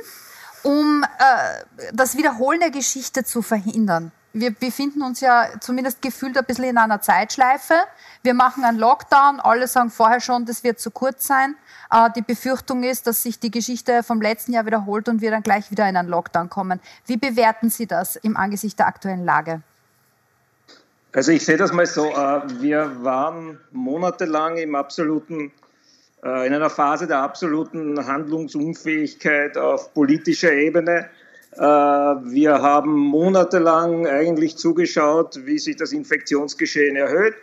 um 0.62 1.04
äh, 1.04 1.86
das 1.92 2.16
Wiederholen 2.16 2.60
der 2.60 2.70
Geschichte 2.70 3.24
zu 3.24 3.42
verhindern? 3.42 4.12
Wir 4.32 4.50
befinden 4.50 5.02
uns 5.02 5.20
ja 5.20 5.48
zumindest 5.60 6.02
gefühlt 6.02 6.36
ein 6.36 6.44
bisschen 6.44 6.64
in 6.64 6.78
einer 6.78 7.00
Zeitschleife. 7.00 7.74
Wir 8.22 8.34
machen 8.34 8.64
einen 8.64 8.78
Lockdown, 8.78 9.40
alle 9.40 9.66
sagen 9.66 9.90
vorher 9.90 10.20
schon, 10.20 10.44
das 10.44 10.62
wird 10.62 10.78
zu 10.78 10.90
kurz 10.90 11.26
sein. 11.26 11.54
Äh, 11.90 12.10
die 12.14 12.22
Befürchtung 12.22 12.82
ist, 12.82 13.06
dass 13.06 13.22
sich 13.22 13.38
die 13.38 13.50
Geschichte 13.50 14.02
vom 14.02 14.20
letzten 14.20 14.52
Jahr 14.52 14.66
wiederholt 14.66 15.08
und 15.08 15.20
wir 15.20 15.30
dann 15.30 15.42
gleich 15.42 15.70
wieder 15.70 15.88
in 15.88 15.96
einen 15.96 16.08
Lockdown 16.08 16.50
kommen. 16.50 16.80
Wie 17.06 17.16
bewerten 17.16 17.70
Sie 17.70 17.86
das 17.86 18.16
im 18.16 18.36
Angesicht 18.36 18.78
der 18.78 18.88
aktuellen 18.88 19.24
Lage? 19.24 19.62
Also 21.12 21.32
ich 21.32 21.46
sehe 21.46 21.56
das 21.56 21.72
mal 21.72 21.86
so, 21.86 22.08
äh, 22.08 22.42
wir 22.60 23.02
waren 23.02 23.58
monatelang 23.72 24.58
im 24.58 24.74
absoluten, 24.74 25.50
äh, 26.22 26.46
in 26.46 26.52
einer 26.52 26.68
Phase 26.68 27.06
der 27.06 27.20
absoluten 27.20 28.06
Handlungsunfähigkeit 28.06 29.56
auf 29.56 29.94
politischer 29.94 30.52
Ebene. 30.52 31.08
Äh, 31.56 31.60
wir 31.62 32.62
haben 32.62 32.92
monatelang 32.92 34.06
eigentlich 34.06 34.56
zugeschaut, 34.56 35.46
wie 35.46 35.58
sich 35.58 35.76
das 35.76 35.92
Infektionsgeschehen 35.92 36.96
erhöht 36.96 37.34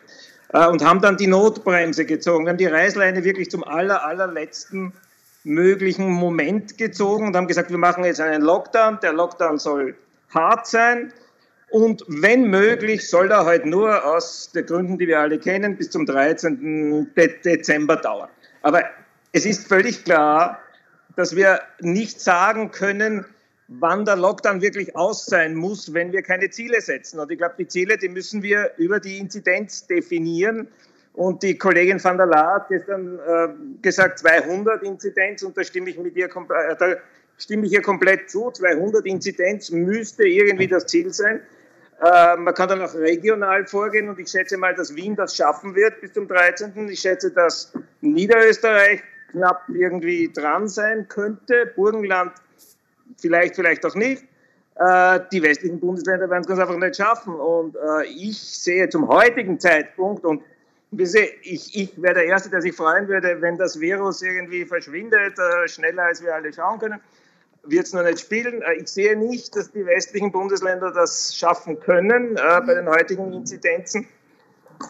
äh, 0.53 0.67
und 0.67 0.83
haben 0.83 1.01
dann 1.01 1.17
die 1.17 1.27
Notbremse 1.27 2.05
gezogen. 2.05 2.47
Haben 2.47 2.57
die 2.57 2.67
Reißleine 2.67 3.23
wirklich 3.23 3.49
zum 3.49 3.63
aller, 3.63 4.05
allerletzten 4.05 4.93
möglichen 5.43 6.09
Moment 6.09 6.77
gezogen 6.77 7.27
und 7.27 7.35
haben 7.35 7.47
gesagt, 7.47 7.69
wir 7.69 7.77
machen 7.77 8.03
jetzt 8.03 8.21
einen 8.21 8.41
Lockdown. 8.41 8.99
Der 9.01 9.13
Lockdown 9.13 9.57
soll 9.57 9.95
hart 10.33 10.67
sein 10.67 11.11
und 11.73 12.03
wenn 12.07 12.51
möglich 12.51 13.09
soll 13.09 13.31
er 13.31 13.45
halt 13.45 13.65
nur 13.65 14.05
aus 14.05 14.51
den 14.51 14.63
Gründen, 14.67 14.99
die 14.99 15.07
wir 15.07 15.19
alle 15.19 15.39
kennen, 15.39 15.75
bis 15.75 15.89
zum 15.89 16.05
13. 16.05 17.11
Dezember 17.15 17.95
dauern. 17.95 18.29
Aber 18.61 18.83
es 19.31 19.47
ist 19.47 19.67
völlig 19.67 20.03
klar, 20.03 20.59
dass 21.15 21.35
wir 21.35 21.61
nicht 21.79 22.21
sagen 22.21 22.69
können, 22.69 23.25
wann 23.67 24.05
der 24.05 24.15
Lockdown 24.15 24.61
wirklich 24.61 24.95
aus 24.95 25.25
sein 25.25 25.55
muss, 25.55 25.93
wenn 25.93 26.11
wir 26.11 26.21
keine 26.21 26.49
Ziele 26.49 26.81
setzen. 26.81 27.19
Und 27.19 27.31
ich 27.31 27.37
glaube, 27.37 27.55
die 27.57 27.67
Ziele, 27.67 27.97
die 27.97 28.09
müssen 28.09 28.43
wir 28.43 28.71
über 28.77 28.99
die 28.99 29.17
Inzidenz 29.17 29.87
definieren. 29.87 30.67
Und 31.13 31.43
die 31.43 31.57
Kollegin 31.57 32.03
van 32.03 32.17
der 32.17 32.25
Laar 32.25 32.55
hat 32.55 32.69
gestern 32.69 33.19
äh, 33.19 33.49
gesagt 33.81 34.19
200 34.19 34.81
Inzidenz 34.83 35.43
und 35.43 35.55
da 35.55 35.63
stimme 35.63 35.91
ich 35.91 35.97
mit 35.99 36.15
ihr, 36.15 36.25
äh, 36.25 36.95
stimme 37.37 37.67
ich 37.67 37.73
ihr 37.73 37.83
komplett 37.83 38.31
zu. 38.31 38.49
200 38.49 39.05
Inzidenz 39.05 39.69
müsste 39.69 40.23
irgendwie 40.23 40.67
das 40.67 40.87
Ziel 40.87 41.13
sein. 41.13 41.41
Äh, 42.01 42.35
man 42.37 42.53
kann 42.55 42.67
dann 42.67 42.81
auch 42.81 42.95
regional 42.95 43.67
vorgehen 43.67 44.09
und 44.09 44.19
ich 44.19 44.27
schätze 44.29 44.57
mal, 44.57 44.73
dass 44.73 44.95
Wien 44.95 45.15
das 45.15 45.35
schaffen 45.35 45.75
wird 45.75 46.01
bis 46.01 46.13
zum 46.13 46.27
13. 46.27 46.89
Ich 46.89 47.01
schätze, 47.01 47.29
dass 47.29 47.71
Niederösterreich 48.01 49.03
knapp 49.31 49.63
irgendwie 49.69 50.31
dran 50.33 50.67
sein 50.67 51.07
könnte, 51.07 51.71
Burgenland 51.75 52.31
vielleicht, 53.19 53.55
vielleicht 53.55 53.85
auch 53.85 53.95
nicht. 53.95 54.23
Äh, 54.75 55.19
die 55.31 55.43
westlichen 55.43 55.79
Bundesländer 55.79 56.29
werden 56.29 56.41
es 56.41 56.47
ganz 56.47 56.59
einfach 56.59 56.77
nicht 56.77 56.95
schaffen. 56.95 57.35
Und 57.35 57.75
äh, 57.75 58.05
ich 58.05 58.39
sehe 58.39 58.89
zum 58.89 59.07
heutigen 59.07 59.59
Zeitpunkt 59.59 60.25
und 60.25 60.41
ich, 60.97 61.75
ich 61.75 62.01
wäre 62.01 62.15
der 62.15 62.25
Erste, 62.25 62.49
der 62.49 62.61
sich 62.61 62.75
freuen 62.75 63.07
würde, 63.07 63.41
wenn 63.41 63.57
das 63.57 63.79
Virus 63.79 64.21
irgendwie 64.21 64.65
verschwindet, 64.65 65.37
äh, 65.37 65.67
schneller 65.67 66.03
als 66.03 66.23
wir 66.23 66.33
alle 66.33 66.53
schauen 66.53 66.79
können. 66.79 66.99
Wird 67.63 67.85
es 67.85 67.93
noch 67.93 68.03
nicht 68.03 68.19
spielen. 68.19 68.61
Äh, 68.61 68.75
ich 68.75 68.87
sehe 68.87 69.15
nicht, 69.15 69.55
dass 69.55 69.71
die 69.71 69.85
westlichen 69.85 70.31
Bundesländer 70.31 70.91
das 70.91 71.35
schaffen 71.35 71.79
können 71.79 72.35
äh, 72.37 72.61
bei 72.65 72.73
den 72.75 72.87
heutigen 72.87 73.31
Inzidenzen. 73.33 74.07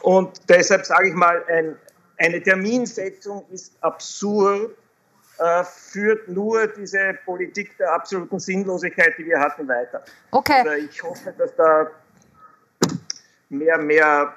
Und 0.02 0.42
deshalb 0.50 0.86
sage 0.86 1.10
ich 1.10 1.16
mal, 1.16 1.44
ein, 1.48 1.76
eine 2.18 2.42
Terminsetzung 2.42 3.46
ist 3.52 3.74
absurd, 3.82 4.76
äh, 5.44 5.64
führt 5.64 6.28
nur 6.28 6.68
diese 6.68 7.18
Politik 7.26 7.78
der 7.78 7.94
absoluten 7.94 8.40
Sinnlosigkeit, 8.40 9.14
die 9.18 9.26
wir 9.26 9.40
hatten, 9.40 9.68
weiter. 9.68 10.04
Okay. 10.32 10.62
Also 10.66 10.86
ich 10.86 11.04
hoffe, 11.04 11.34
dass 11.38 11.56
da 11.56 11.88
mehr, 13.50 13.78
mehr 13.78 14.34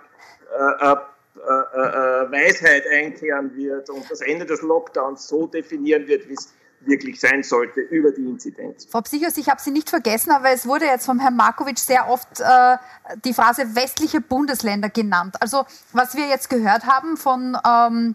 äh, 0.53 0.93
äh 0.93 0.97
äh, 1.37 1.51
äh, 1.51 2.33
Weisheit 2.33 2.85
einkehren 2.91 3.55
wird 3.55 3.91
und 3.91 4.11
das 4.11 4.23
Ende 4.23 4.47
des 4.47 4.63
Lockdowns 4.63 5.29
so 5.29 5.47
definieren 5.47 6.07
wird, 6.09 6.27
wie 6.29 6.33
es 6.33 6.53
wirklich 6.81 7.21
sein 7.21 7.43
sollte 7.43 7.81
über 7.81 8.11
die 8.11 8.23
Inzidenz. 8.23 8.87
Frau 8.87 9.03
Psychos, 9.03 9.37
ich 9.37 9.49
habe 9.49 9.61
Sie 9.61 9.71
nicht 9.71 9.91
vergessen, 9.91 10.31
aber 10.31 10.51
es 10.51 10.67
wurde 10.67 10.87
jetzt 10.87 11.05
vom 11.05 11.21
Herrn 11.21 11.37
Markovic 11.37 11.79
sehr 11.79 12.09
oft 12.09 12.41
äh, 12.41 12.77
die 13.25 13.35
Phrase 13.35 13.75
westliche 13.77 14.23
Bundesländer 14.23 14.89
genannt. 14.89 15.37
Also 15.41 15.67
was 15.93 16.17
wir 16.17 16.27
jetzt 16.27 16.49
gehört 16.49 16.87
haben 16.87 17.19
von 17.19 17.57
ähm, 17.67 18.15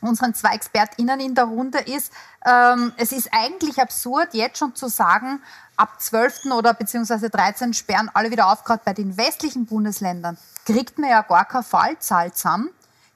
unseren 0.00 0.34
zwei 0.34 0.54
ExpertInnen 0.54 1.20
in 1.20 1.34
der 1.34 1.44
Runde 1.44 1.78
ist, 1.78 2.12
ähm, 2.44 2.92
es 2.96 3.12
ist 3.12 3.30
eigentlich 3.32 3.80
absurd, 3.80 4.32
jetzt 4.32 4.58
schon 4.58 4.74
zu 4.74 4.88
sagen, 4.88 5.40
ab 5.76 6.00
12. 6.00 6.46
oder 6.52 6.74
beziehungsweise 6.74 7.30
13 7.30 7.74
sperren 7.74 8.10
alle 8.14 8.30
wieder 8.30 8.52
auf, 8.52 8.64
gerade 8.64 8.82
bei 8.84 8.94
den 8.94 9.16
westlichen 9.16 9.66
Bundesländern 9.66 10.36
kriegt 10.64 10.98
man 10.98 11.10
ja 11.10 11.22
gar 11.22 11.46
keine 11.46 11.64
Fallzahl 11.64 12.32
zusammen, 12.32 12.68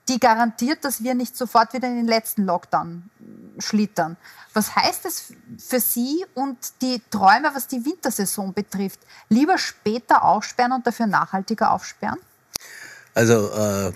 die 0.09 0.19
garantiert, 0.19 0.85
dass 0.85 1.03
wir 1.03 1.15
nicht 1.15 1.37
sofort 1.37 1.73
wieder 1.75 1.89
in 1.89 1.97
den 1.97 2.07
letzten 2.07 2.45
Lockdown 2.45 3.11
schlittern. 3.59 4.17
Was 4.55 4.75
heißt 4.75 5.05
das 5.05 5.33
für 5.59 5.81
Sie 5.81 6.25
und 6.35 6.57
die 6.81 7.01
Träume, 7.11 7.51
was 7.55 7.69
die 7.69 7.85
Wintersaison 7.85 8.53
betrifft? 8.53 9.01
Lieber 9.29 9.59
später 9.59 10.25
aufsperren 10.25 10.73
und 10.73 10.87
dafür 10.87 11.07
nachhaltiger 11.07 11.73
aufsperren? 11.73 12.19
Also 13.15 13.51
äh, 13.51 13.93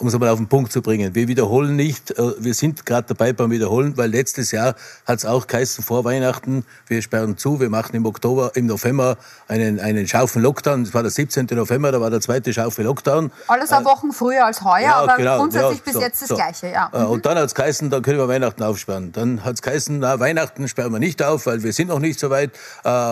um 0.00 0.06
es 0.06 0.14
einmal 0.14 0.30
auf 0.30 0.38
den 0.38 0.48
Punkt 0.48 0.72
zu 0.72 0.80
bringen. 0.80 1.14
Wir 1.14 1.28
wiederholen 1.28 1.76
nicht, 1.76 2.10
äh, 2.12 2.32
wir 2.38 2.54
sind 2.54 2.86
gerade 2.86 3.08
dabei 3.08 3.34
beim 3.34 3.50
Wiederholen, 3.50 3.96
weil 3.98 4.10
letztes 4.10 4.50
Jahr 4.50 4.74
hat 5.06 5.18
es 5.18 5.26
auch 5.26 5.46
geheißen 5.46 5.84
vor 5.84 6.04
Weihnachten, 6.04 6.64
wir 6.86 7.02
sperren 7.02 7.36
zu, 7.36 7.60
wir 7.60 7.68
machen 7.68 7.94
im 7.94 8.06
Oktober, 8.06 8.52
im 8.54 8.66
November 8.66 9.18
einen, 9.46 9.78
einen 9.78 10.08
scharfen 10.08 10.40
Lockdown. 10.42 10.84
Das 10.84 10.94
war 10.94 11.02
der 11.02 11.10
17. 11.10 11.46
November, 11.52 11.92
da 11.92 12.00
war 12.00 12.10
der 12.10 12.22
zweite 12.22 12.52
scharfe 12.52 12.82
Lockdown. 12.82 13.30
Alles 13.46 13.72
eine 13.72 13.82
äh, 13.82 13.84
Wochen 13.84 14.12
früher 14.12 14.46
als 14.46 14.64
heuer, 14.64 14.80
ja, 14.80 14.94
aber 14.96 15.16
genau, 15.16 15.38
grundsätzlich 15.38 15.78
ja, 15.78 15.84
bis 15.84 15.92
so, 15.92 16.00
jetzt 16.00 16.22
das 16.22 16.28
so. 16.30 16.34
Gleiche. 16.34 16.68
Ja. 16.68 16.90
Äh, 16.94 17.04
und 17.04 17.26
dann 17.26 17.36
hat 17.36 17.44
es 17.44 17.54
geheißen, 17.54 17.90
dann 17.90 18.02
können 18.02 18.18
wir 18.18 18.28
Weihnachten 18.28 18.62
aufsperren. 18.62 19.12
Dann 19.12 19.44
hat 19.44 19.56
es 19.56 19.62
geheißen, 19.62 19.98
na, 19.98 20.18
Weihnachten 20.18 20.66
sperren 20.66 20.92
wir 20.92 20.98
nicht 20.98 21.22
auf, 21.22 21.44
weil 21.44 21.62
wir 21.62 21.74
sind 21.74 21.88
noch 21.88 21.98
nicht 21.98 22.18
so 22.18 22.30
weit 22.30 22.52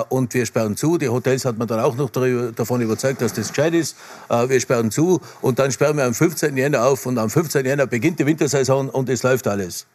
und 0.08 0.32
wir 0.32 0.46
sperren 0.46 0.76
zu. 0.76 0.96
Die 0.96 1.08
Hotels 1.08 1.44
hat 1.44 1.58
man 1.58 1.68
dann 1.68 1.80
auch 1.80 1.96
noch 1.96 2.10
darüber, 2.10 2.52
davon 2.52 2.80
überzeugt, 2.80 3.20
dass 3.20 3.34
das 3.34 3.48
gescheit 3.48 3.74
ist. 3.74 3.96
wir 4.28 4.60
sperren 4.60 4.90
zu 4.90 5.20
und 5.40 5.58
dann 5.58 5.70
sperren 5.72 5.96
wir 5.96 6.04
am 6.04 6.14
15. 6.14 6.56
Jänner 6.56 6.77
auf 6.84 7.06
und 7.06 7.18
am 7.18 7.30
15. 7.30 7.64
Jänner 7.64 7.86
beginnt 7.86 8.18
die 8.18 8.26
Wintersaison 8.26 8.88
und 8.88 9.08
es 9.08 9.22
läuft 9.22 9.46
alles. 9.46 9.86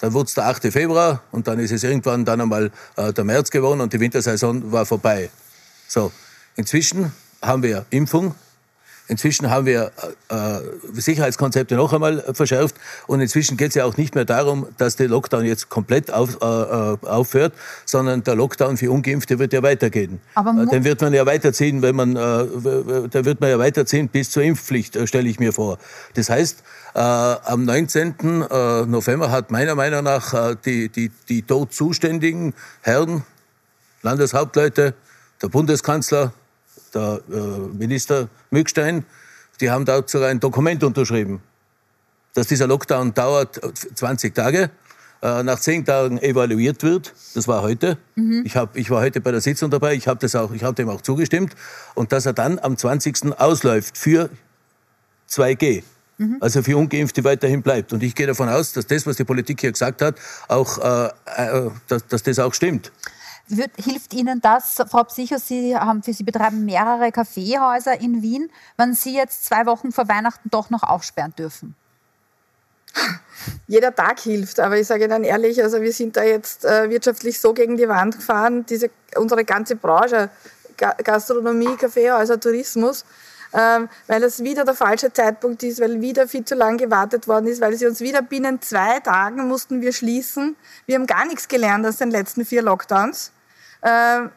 Dann 0.00 0.12
wurde 0.12 0.28
es 0.28 0.34
der 0.34 0.46
8. 0.46 0.72
Februar 0.72 1.22
und 1.32 1.48
dann 1.48 1.58
ist 1.58 1.72
es 1.72 1.82
irgendwann 1.82 2.24
dann 2.24 2.40
einmal 2.40 2.70
äh, 2.96 3.12
der 3.12 3.24
März 3.24 3.50
geworden 3.50 3.80
und 3.80 3.92
die 3.92 4.00
Wintersaison 4.00 4.70
war 4.70 4.86
vorbei. 4.86 5.30
So, 5.88 6.12
inzwischen 6.56 7.12
haben 7.42 7.62
wir 7.62 7.84
Impfung, 7.90 8.34
Inzwischen 9.08 9.50
haben 9.50 9.64
wir 9.64 9.90
äh, 10.28 10.34
äh, 10.34 10.60
Sicherheitskonzepte 10.92 11.76
noch 11.76 11.94
einmal 11.94 12.22
verschärft 12.34 12.76
und 13.06 13.22
inzwischen 13.22 13.56
geht 13.56 13.70
es 13.70 13.74
ja 13.74 13.86
auch 13.86 13.96
nicht 13.96 14.14
mehr 14.14 14.26
darum, 14.26 14.66
dass 14.76 14.96
der 14.96 15.08
Lockdown 15.08 15.46
jetzt 15.46 15.70
komplett 15.70 16.12
auf, 16.12 16.36
äh, 16.42 16.44
äh 16.44 16.98
aufhört, 17.06 17.54
sondern 17.86 18.22
der 18.22 18.34
Lockdown 18.34 18.76
für 18.76 18.90
Ungeimpfte 18.90 19.38
wird 19.38 19.54
ja 19.54 19.62
weitergehen. 19.62 20.20
Aber 20.34 20.62
äh, 20.62 20.66
den 20.66 20.84
wird 20.84 21.00
man 21.00 21.14
ja 21.14 21.24
weiterziehen, 21.24 21.80
wenn 21.80 21.96
man, 21.96 22.16
äh, 22.16 23.08
da 23.10 23.24
wird 23.24 23.40
man 23.40 23.48
ja 23.48 23.58
weiterziehen 23.58 24.08
bis 24.08 24.30
zur 24.30 24.42
Impfpflicht, 24.42 24.94
äh, 24.96 25.06
stelle 25.06 25.28
ich 25.28 25.40
mir 25.40 25.54
vor. 25.54 25.78
Das 26.14 26.28
heißt, 26.28 26.62
äh, 26.94 27.00
am 27.00 27.64
19. 27.64 28.14
Äh, 28.20 28.86
November 28.86 29.30
hat 29.30 29.50
meiner 29.50 29.74
Meinung 29.74 30.04
nach 30.04 30.34
äh, 30.34 30.56
die, 30.64 30.90
die, 30.90 31.10
die 31.28 31.42
dort 31.42 31.72
zuständigen 31.72 32.52
Herren, 32.82 33.24
Landeshauptleute, 34.02 34.94
der 35.40 35.48
Bundeskanzler, 35.48 36.32
der 36.94 37.20
äh, 37.30 37.34
Minister 37.76 38.28
Mückstein, 38.50 39.04
die 39.60 39.70
haben 39.70 39.84
dazu 39.84 40.22
ein 40.22 40.40
Dokument 40.40 40.82
unterschrieben, 40.84 41.42
dass 42.34 42.46
dieser 42.46 42.66
Lockdown 42.66 43.14
dauert 43.14 43.60
20 43.94 44.34
Tage, 44.34 44.70
äh, 45.20 45.42
nach 45.42 45.58
zehn 45.58 45.84
Tagen 45.84 46.18
evaluiert 46.18 46.82
wird. 46.84 47.12
Das 47.34 47.48
war 47.48 47.62
heute. 47.62 47.98
Mhm. 48.14 48.42
Ich, 48.44 48.56
hab, 48.56 48.76
ich 48.76 48.88
war 48.90 49.00
heute 49.00 49.20
bei 49.20 49.32
der 49.32 49.40
Sitzung 49.40 49.68
dabei. 49.70 49.94
Ich 49.94 50.06
habe 50.06 50.24
hab 50.28 50.76
dem 50.76 50.88
auch 50.88 51.00
zugestimmt. 51.00 51.56
Und 51.94 52.12
dass 52.12 52.26
er 52.26 52.34
dann 52.34 52.60
am 52.60 52.76
20. 52.76 53.36
ausläuft 53.36 53.98
für 53.98 54.30
2G. 55.28 55.82
Mhm. 56.18 56.36
Also 56.40 56.62
für 56.62 56.76
Ungeimpfte 56.76 57.24
weiterhin 57.24 57.62
bleibt. 57.62 57.92
Und 57.92 58.02
ich 58.04 58.14
gehe 58.14 58.28
davon 58.28 58.48
aus, 58.48 58.72
dass 58.72 58.86
das, 58.86 59.06
was 59.06 59.16
die 59.16 59.24
Politik 59.24 59.60
hier 59.60 59.72
gesagt 59.72 60.02
hat, 60.02 60.16
auch, 60.46 60.78
äh, 60.78 61.10
äh, 61.36 61.70
dass, 61.88 62.06
dass 62.06 62.22
das 62.22 62.38
auch 62.38 62.54
stimmt. 62.54 62.92
Wird, 63.50 63.70
hilft 63.82 64.12
Ihnen 64.12 64.40
das, 64.40 64.76
Frau 64.90 65.04
Psycho, 65.04 65.38
Sie, 65.38 65.74
haben, 65.74 66.02
Sie 66.02 66.22
betreiben 66.22 66.64
mehrere 66.64 67.10
Kaffeehäuser 67.10 68.00
in 68.00 68.20
Wien, 68.20 68.50
wenn 68.76 68.92
Sie 68.94 69.14
jetzt 69.14 69.46
zwei 69.46 69.64
Wochen 69.66 69.90
vor 69.90 70.08
Weihnachten 70.08 70.50
doch 70.50 70.68
noch 70.70 70.82
aufsperren 70.82 71.34
dürfen? 71.36 71.74
Jeder 73.66 73.94
Tag 73.94 74.20
hilft, 74.20 74.60
aber 74.60 74.78
ich 74.78 74.86
sage 74.86 75.04
Ihnen 75.04 75.24
ehrlich, 75.24 75.62
also 75.62 75.80
wir 75.80 75.92
sind 75.92 76.16
da 76.16 76.24
jetzt 76.24 76.64
äh, 76.64 76.90
wirtschaftlich 76.90 77.40
so 77.40 77.54
gegen 77.54 77.76
die 77.76 77.88
Wand 77.88 78.16
gefahren, 78.16 78.66
diese, 78.66 78.90
unsere 79.16 79.44
ganze 79.44 79.76
Branche, 79.76 80.30
Ga 80.76 80.94
Gastronomie, 81.02 81.76
Kaffeehäuser, 81.76 82.38
Tourismus, 82.38 83.04
ähm, 83.52 83.88
weil 84.06 84.22
es 84.22 84.42
wieder 84.42 84.64
der 84.64 84.74
falsche 84.74 85.12
Zeitpunkt 85.12 85.62
ist, 85.62 85.80
weil 85.80 86.00
wieder 86.00 86.28
viel 86.28 86.44
zu 86.44 86.54
lange 86.54 86.76
gewartet 86.76 87.26
worden 87.28 87.46
ist, 87.46 87.60
weil 87.60 87.74
sie 87.76 87.86
uns 87.86 88.00
wieder 88.00 88.22
binnen 88.22 88.60
zwei 88.60 89.00
Tagen 89.00 89.48
mussten 89.48 89.80
wir 89.80 89.92
schließen. 89.92 90.56
Wir 90.86 90.96
haben 90.96 91.06
gar 91.06 91.24
nichts 91.26 91.48
gelernt 91.48 91.86
aus 91.86 91.96
den 91.96 92.10
letzten 92.10 92.44
vier 92.44 92.62
Lockdowns. 92.62 93.32
Ähm, 93.82 94.30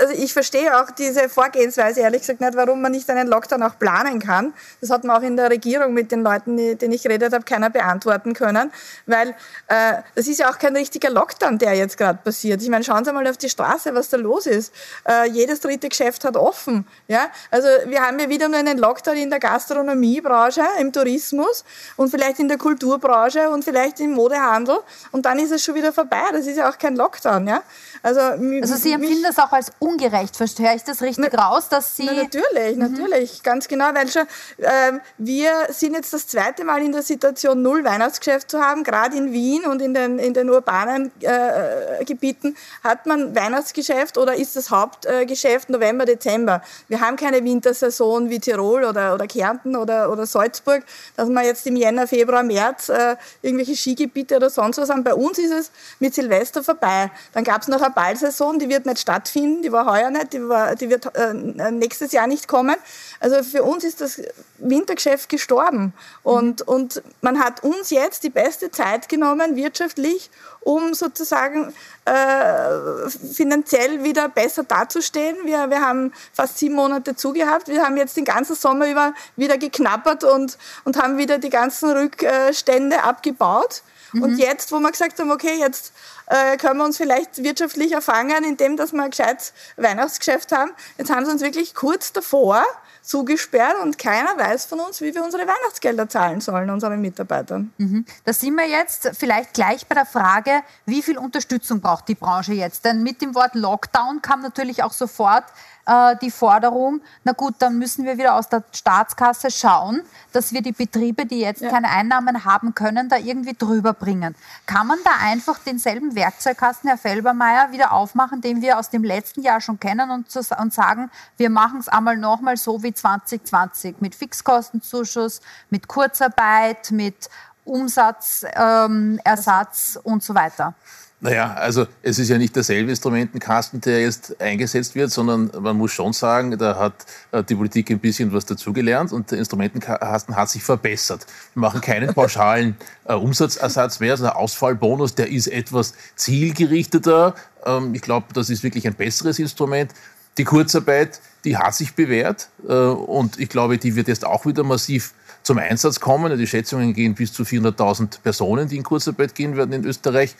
also 0.00 0.14
ich 0.14 0.32
verstehe 0.32 0.76
auch 0.80 0.90
diese 0.90 1.28
Vorgehensweise 1.28 2.00
ehrlich 2.00 2.22
gesagt 2.22 2.40
nicht, 2.40 2.56
warum 2.56 2.82
man 2.82 2.92
nicht 2.92 3.08
einen 3.10 3.28
Lockdown 3.28 3.62
auch 3.62 3.78
planen 3.78 4.18
kann. 4.18 4.52
Das 4.80 4.90
hat 4.90 5.04
man 5.04 5.16
auch 5.16 5.22
in 5.22 5.36
der 5.36 5.50
Regierung 5.50 5.94
mit 5.94 6.10
den 6.10 6.22
Leuten, 6.22 6.56
denen 6.56 6.92
ich 6.92 7.02
geredet 7.02 7.32
habe, 7.32 7.44
keiner 7.44 7.70
beantworten 7.70 8.34
können, 8.34 8.72
weil 9.06 9.30
äh, 9.68 10.02
das 10.14 10.26
ist 10.26 10.38
ja 10.38 10.50
auch 10.50 10.58
kein 10.58 10.76
richtiger 10.76 11.10
Lockdown, 11.10 11.58
der 11.58 11.74
jetzt 11.74 11.96
gerade 11.96 12.18
passiert. 12.22 12.60
Ich 12.62 12.68
meine, 12.68 12.84
schauen 12.84 13.04
Sie 13.04 13.12
mal 13.12 13.26
auf 13.26 13.36
die 13.36 13.48
Straße, 13.48 13.94
was 13.94 14.08
da 14.08 14.16
los 14.16 14.46
ist. 14.46 14.72
Äh, 15.08 15.28
jedes 15.30 15.60
dritte 15.60 15.88
Geschäft 15.88 16.24
hat 16.24 16.36
offen. 16.36 16.86
Ja? 17.06 17.28
Also 17.50 17.68
wir 17.86 18.02
haben 18.02 18.18
ja 18.18 18.28
wieder 18.28 18.48
nur 18.48 18.58
einen 18.58 18.78
Lockdown 18.78 19.16
in 19.16 19.30
der 19.30 19.38
Gastronomiebranche, 19.38 20.62
im 20.80 20.92
Tourismus 20.92 21.64
und 21.96 22.10
vielleicht 22.10 22.40
in 22.40 22.48
der 22.48 22.58
Kulturbranche 22.58 23.48
und 23.50 23.64
vielleicht 23.64 24.00
im 24.00 24.12
Modehandel 24.12 24.78
und 25.12 25.24
dann 25.24 25.38
ist 25.38 25.52
es 25.52 25.64
schon 25.64 25.74
wieder 25.74 25.92
vorbei. 25.92 26.22
Das 26.32 26.46
ist 26.46 26.56
ja 26.56 26.68
auch 26.68 26.78
kein 26.78 26.96
Lockdown. 26.96 27.46
Ja? 27.46 27.62
Also, 28.02 28.20
also 28.20 28.76
Sie 28.76 28.92
empfinden 28.92 29.22
das 29.22 29.37
auch 29.38 29.52
als 29.52 29.72
ungerecht. 29.78 30.36
Verstehe 30.36 30.74
ich 30.74 30.84
das 30.84 31.02
richtig 31.02 31.30
Na, 31.32 31.48
raus, 31.48 31.68
dass 31.68 31.96
Sie... 31.96 32.04
Na, 32.04 32.12
natürlich, 32.12 32.76
mhm. 32.76 32.78
natürlich, 32.78 33.42
ganz 33.42 33.68
genau, 33.68 33.86
weil 33.94 34.08
schon 34.08 34.22
äh, 34.58 34.98
wir 35.18 35.52
sind 35.70 35.94
jetzt 35.94 36.12
das 36.12 36.26
zweite 36.26 36.64
Mal 36.64 36.82
in 36.82 36.92
der 36.92 37.02
Situation, 37.02 37.62
null 37.62 37.84
Weihnachtsgeschäft 37.84 38.50
zu 38.50 38.60
haben. 38.60 38.84
Gerade 38.84 39.16
in 39.16 39.32
Wien 39.32 39.64
und 39.64 39.80
in 39.80 39.94
den, 39.94 40.18
in 40.18 40.34
den 40.34 40.50
urbanen 40.50 41.10
äh, 41.20 42.04
Gebieten 42.04 42.56
hat 42.82 43.06
man 43.06 43.34
Weihnachtsgeschäft 43.34 44.18
oder 44.18 44.34
ist 44.34 44.56
das 44.56 44.70
Hauptgeschäft 44.70 45.70
November, 45.70 46.04
Dezember. 46.04 46.62
Wir 46.88 47.00
haben 47.00 47.16
keine 47.16 47.42
Wintersaison 47.44 48.28
wie 48.30 48.40
Tirol 48.40 48.84
oder, 48.84 49.14
oder 49.14 49.26
Kärnten 49.26 49.76
oder, 49.76 50.10
oder 50.10 50.26
Salzburg, 50.26 50.82
dass 51.16 51.28
man 51.28 51.44
jetzt 51.44 51.66
im 51.66 51.76
Jänner, 51.76 52.06
Februar, 52.06 52.42
März 52.42 52.88
äh, 52.88 53.16
irgendwelche 53.42 53.76
Skigebiete 53.76 54.36
oder 54.36 54.50
sonst 54.50 54.78
was 54.78 54.90
haben. 54.90 55.04
Bei 55.04 55.14
uns 55.14 55.38
ist 55.38 55.52
es 55.52 55.70
mit 55.98 56.14
Silvester 56.14 56.62
vorbei. 56.62 57.10
Dann 57.32 57.44
gab 57.44 57.62
es 57.62 57.68
noch 57.68 57.82
eine 57.82 57.94
Ballsaison, 57.94 58.58
die 58.58 58.68
wird 58.68 58.86
nicht 58.86 58.98
stattfinden, 58.98 59.27
die 59.34 59.72
war 59.72 59.86
heuer 59.86 60.10
nicht, 60.10 60.32
die, 60.32 60.48
war, 60.48 60.74
die 60.74 60.90
wird 60.90 61.14
äh, 61.14 61.32
nächstes 61.70 62.12
Jahr 62.12 62.26
nicht 62.26 62.48
kommen. 62.48 62.76
Also 63.20 63.42
für 63.42 63.62
uns 63.62 63.84
ist 63.84 64.00
das 64.00 64.20
Wintergeschäft 64.58 65.28
gestorben. 65.28 65.92
Und, 66.22 66.60
mhm. 66.60 66.72
und 66.72 67.02
man 67.20 67.38
hat 67.38 67.62
uns 67.62 67.90
jetzt 67.90 68.24
die 68.24 68.30
beste 68.30 68.70
Zeit 68.70 69.08
genommen, 69.08 69.56
wirtschaftlich, 69.56 70.30
um 70.60 70.94
sozusagen 70.94 71.72
äh, 72.04 73.10
finanziell 73.10 74.04
wieder 74.04 74.28
besser 74.28 74.64
dazustehen. 74.64 75.36
Wir, 75.44 75.70
wir 75.70 75.80
haben 75.80 76.12
fast 76.32 76.58
sieben 76.58 76.74
Monate 76.74 77.16
zugehabt. 77.16 77.68
Wir 77.68 77.82
haben 77.84 77.96
jetzt 77.96 78.16
den 78.16 78.24
ganzen 78.24 78.56
Sommer 78.56 78.88
über 78.90 79.14
wieder 79.36 79.58
geknappert 79.58 80.24
und, 80.24 80.58
und 80.84 81.00
haben 81.00 81.18
wieder 81.18 81.38
die 81.38 81.50
ganzen 81.50 81.90
Rückstände 81.90 83.02
abgebaut. 83.02 83.82
Mhm. 84.12 84.22
Und 84.22 84.38
jetzt, 84.38 84.72
wo 84.72 84.80
wir 84.80 84.90
gesagt 84.90 85.18
haben, 85.18 85.30
okay, 85.30 85.58
jetzt 85.58 85.92
äh, 86.26 86.56
können 86.56 86.78
wir 86.78 86.84
uns 86.84 86.96
vielleicht 86.96 87.42
wirtschaftlich 87.42 87.92
erfangen, 87.92 88.44
indem 88.44 88.76
dass 88.76 88.92
wir 88.92 89.02
ein 89.02 89.10
gescheites 89.10 89.52
Weihnachtsgeschäft 89.76 90.52
haben. 90.52 90.72
Jetzt 90.96 91.10
haben 91.10 91.24
sie 91.24 91.32
uns 91.32 91.42
wirklich 91.42 91.74
kurz 91.74 92.12
davor 92.12 92.64
zugesperrt 93.08 93.76
und 93.82 93.96
keiner 93.96 94.36
weiß 94.36 94.66
von 94.66 94.80
uns, 94.80 95.00
wie 95.00 95.14
wir 95.14 95.24
unsere 95.24 95.44
Weihnachtsgelder 95.44 96.10
zahlen 96.10 96.42
sollen, 96.42 96.68
unseren 96.68 97.00
Mitarbeitern. 97.00 97.72
Mhm. 97.78 98.04
Da 98.24 98.34
sind 98.34 98.54
wir 98.54 98.68
jetzt 98.68 99.12
vielleicht 99.18 99.54
gleich 99.54 99.86
bei 99.86 99.94
der 99.94 100.04
Frage, 100.04 100.60
wie 100.84 101.00
viel 101.00 101.16
Unterstützung 101.16 101.80
braucht 101.80 102.06
die 102.08 102.14
Branche 102.14 102.52
jetzt? 102.52 102.84
Denn 102.84 103.02
mit 103.02 103.22
dem 103.22 103.34
Wort 103.34 103.54
Lockdown 103.54 104.20
kam 104.20 104.42
natürlich 104.42 104.82
auch 104.82 104.92
sofort 104.92 105.44
äh, 105.88 106.16
die 106.20 106.30
Forderung, 106.30 107.00
na 107.24 107.32
gut, 107.32 107.54
dann 107.58 107.78
müssen 107.78 108.04
wir 108.04 108.18
wieder 108.18 108.34
aus 108.34 108.48
der 108.48 108.62
Staatskasse 108.72 109.50
schauen, 109.50 110.02
dass 110.32 110.52
wir 110.52 110.60
die 110.60 110.72
Betriebe, 110.72 111.24
die 111.24 111.40
jetzt 111.40 111.62
ja. 111.62 111.70
keine 111.70 111.88
Einnahmen 111.88 112.44
haben 112.44 112.74
können, 112.74 113.08
da 113.08 113.16
irgendwie 113.16 113.54
drüber 113.54 113.94
bringen. 113.94 114.34
Kann 114.66 114.86
man 114.86 114.98
da 115.02 115.12
einfach 115.22 115.58
denselben 115.60 116.14
Werkzeugkasten, 116.14 116.88
Herr 116.88 116.98
Felbermeier, 116.98 117.72
wieder 117.72 117.92
aufmachen, 117.92 118.42
den 118.42 118.60
wir 118.60 118.78
aus 118.78 118.90
dem 118.90 119.02
letzten 119.02 119.40
Jahr 119.42 119.62
schon 119.62 119.80
kennen 119.80 120.10
und, 120.10 120.30
zu, 120.30 120.40
und 120.60 120.74
sagen, 120.74 121.10
wir 121.38 121.50
machen 121.50 121.80
es 121.80 121.88
einmal 121.88 122.18
nochmal 122.18 122.58
so 122.58 122.82
wie 122.82 122.92
2020 122.92 124.00
mit 124.00 124.14
Fixkostenzuschuss, 124.14 125.40
mit 125.70 125.88
Kurzarbeit, 125.88 126.90
mit 126.90 127.30
Umsatzersatz 127.64 129.96
ähm, 129.96 130.02
und 130.04 130.22
so 130.22 130.34
weiter? 130.34 130.74
Naja, 131.20 131.54
also 131.54 131.86
es 132.00 132.20
ist 132.20 132.28
ja 132.28 132.38
nicht 132.38 132.54
derselbe 132.54 132.90
Instrumentenkasten, 132.90 133.80
der 133.80 134.02
jetzt 134.02 134.40
eingesetzt 134.40 134.94
wird, 134.94 135.10
sondern 135.10 135.50
man 135.60 135.76
muss 135.76 135.90
schon 135.90 136.12
sagen, 136.12 136.56
da 136.56 136.76
hat 136.76 136.94
äh, 137.32 137.42
die 137.42 137.56
Politik 137.56 137.90
ein 137.90 137.98
bisschen 137.98 138.32
was 138.32 138.46
dazugelernt 138.46 139.12
und 139.12 139.32
der 139.32 139.38
Instrumentenkasten 139.38 140.36
hat 140.36 140.48
sich 140.48 140.62
verbessert. 140.62 141.26
Wir 141.54 141.60
machen 141.62 141.80
keinen 141.80 142.14
pauschalen 142.14 142.76
äh, 143.04 143.14
Umsatzersatz 143.14 143.98
mehr, 143.98 144.12
also 144.12 144.24
der 144.24 144.36
Ausfallbonus, 144.36 145.16
der 145.16 145.28
ist 145.28 145.48
etwas 145.48 145.94
zielgerichteter. 146.14 147.34
Ähm, 147.66 147.94
ich 147.96 148.02
glaube, 148.02 148.26
das 148.32 148.48
ist 148.48 148.62
wirklich 148.62 148.86
ein 148.86 148.94
besseres 148.94 149.40
Instrument. 149.40 149.90
Die 150.38 150.44
Kurzarbeit, 150.44 151.20
die 151.44 151.56
hat 151.56 151.74
sich 151.74 151.94
bewährt 151.94 152.48
äh, 152.68 152.72
und 152.72 153.40
ich 153.40 153.48
glaube, 153.48 153.78
die 153.78 153.96
wird 153.96 154.06
jetzt 154.06 154.24
auch 154.24 154.46
wieder 154.46 154.62
massiv 154.62 155.14
zum 155.42 155.58
Einsatz 155.58 155.98
kommen. 155.98 156.36
Die 156.38 156.46
Schätzungen 156.46 156.94
gehen 156.94 157.14
bis 157.14 157.32
zu 157.32 157.42
400.000 157.42 158.20
Personen, 158.22 158.68
die 158.68 158.76
in 158.76 158.82
Kurzarbeit 158.84 159.34
gehen 159.34 159.56
werden 159.56 159.72
in 159.72 159.84
Österreich. 159.84 160.36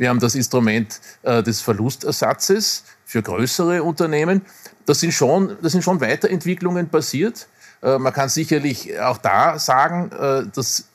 Wir 0.00 0.08
haben 0.08 0.18
das 0.18 0.34
Instrument 0.34 0.98
äh, 1.24 1.42
des 1.42 1.60
Verlustersatzes 1.60 2.84
für 3.04 3.20
größere 3.20 3.82
Unternehmen. 3.82 4.40
Das 4.86 5.00
sind 5.00 5.12
schon, 5.12 5.58
das 5.60 5.72
sind 5.72 5.84
schon 5.84 6.00
Weiterentwicklungen 6.00 6.88
passiert. 6.88 7.48
Äh, 7.82 7.98
man 7.98 8.10
kann 8.14 8.30
sicherlich 8.30 8.98
auch 8.98 9.18
da 9.18 9.58
sagen, 9.58 10.10
äh, 10.10 10.46
dass 10.54 10.86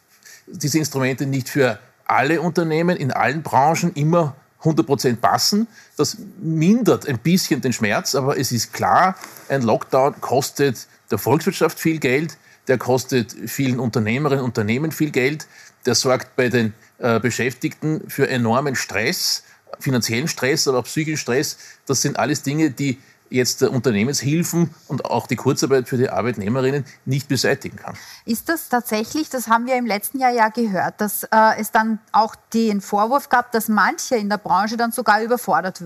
diese 0.47 0.79
Instrumente 0.79 1.27
nicht 1.27 1.49
für 1.49 1.77
alle 2.07 2.41
Unternehmen 2.41 2.97
in 2.97 3.11
allen 3.11 3.43
Branchen 3.43 3.93
immer 3.93 4.35
100 4.61 4.87
Prozent 4.87 5.21
passen. 5.21 5.67
Das 5.97 6.17
mindert 6.41 7.07
ein 7.07 7.19
bisschen 7.19 7.61
den 7.61 7.73
Schmerz, 7.73 8.15
aber 8.15 8.39
es 8.39 8.51
ist 8.51 8.73
klar, 8.73 9.15
ein 9.49 9.61
Lockdown 9.61 10.19
kostet 10.19 10.87
der 11.11 11.19
Volkswirtschaft 11.19 11.79
viel 11.79 11.99
Geld, 11.99 12.37
der 12.67 12.77
kostet 12.77 13.35
vielen 13.47 13.79
Unternehmerinnen 13.79 14.43
und 14.43 14.49
Unternehmen 14.49 14.91
viel 14.91 15.11
Geld, 15.11 15.47
der 15.85 15.95
sorgt 15.95 16.35
bei 16.35 16.49
den 16.49 16.73
äh, 16.97 17.19
Beschäftigten 17.19 18.09
für 18.09 18.27
enormen 18.27 18.75
Stress, 18.75 19.43
finanziellen 19.79 20.27
Stress, 20.27 20.67
aber 20.67 20.79
auch 20.79 20.85
psychischen 20.85 21.17
Stress. 21.17 21.57
Das 21.85 22.01
sind 22.01 22.17
alles 22.17 22.41
Dinge, 22.41 22.71
die 22.71 22.99
jetzt 23.29 23.63
Unternehmenshilfen 23.63 24.69
und 24.87 25.05
auch 25.05 25.27
die 25.27 25.35
Kurzarbeit 25.35 25.89
für 25.89 25.97
die 25.97 26.09
Arbeitnehmerinnen 26.09 26.85
nicht 27.05 27.27
beseitigen 27.27 27.77
kann. 27.77 27.95
Ist 28.25 28.49
das 28.49 28.69
tatsächlich, 28.69 29.29
das 29.29 29.47
haben 29.47 29.65
wir 29.65 29.75
im 29.75 29.85
letzten 29.85 30.19
Jahr 30.19 30.31
ja 30.31 30.49
gehört, 30.49 31.01
dass 31.01 31.23
äh, 31.23 31.59
es 31.59 31.71
dann 31.71 31.99
auch 32.11 32.35
den 32.53 32.81
Vorwurf 32.81 33.29
gab, 33.29 33.51
dass 33.51 33.67
manche 33.67 34.15
in 34.15 34.29
der 34.29 34.37
Branche 34.37 34.77
dann 34.77 34.91
sogar 34.91 35.21
überfordert 35.21 35.83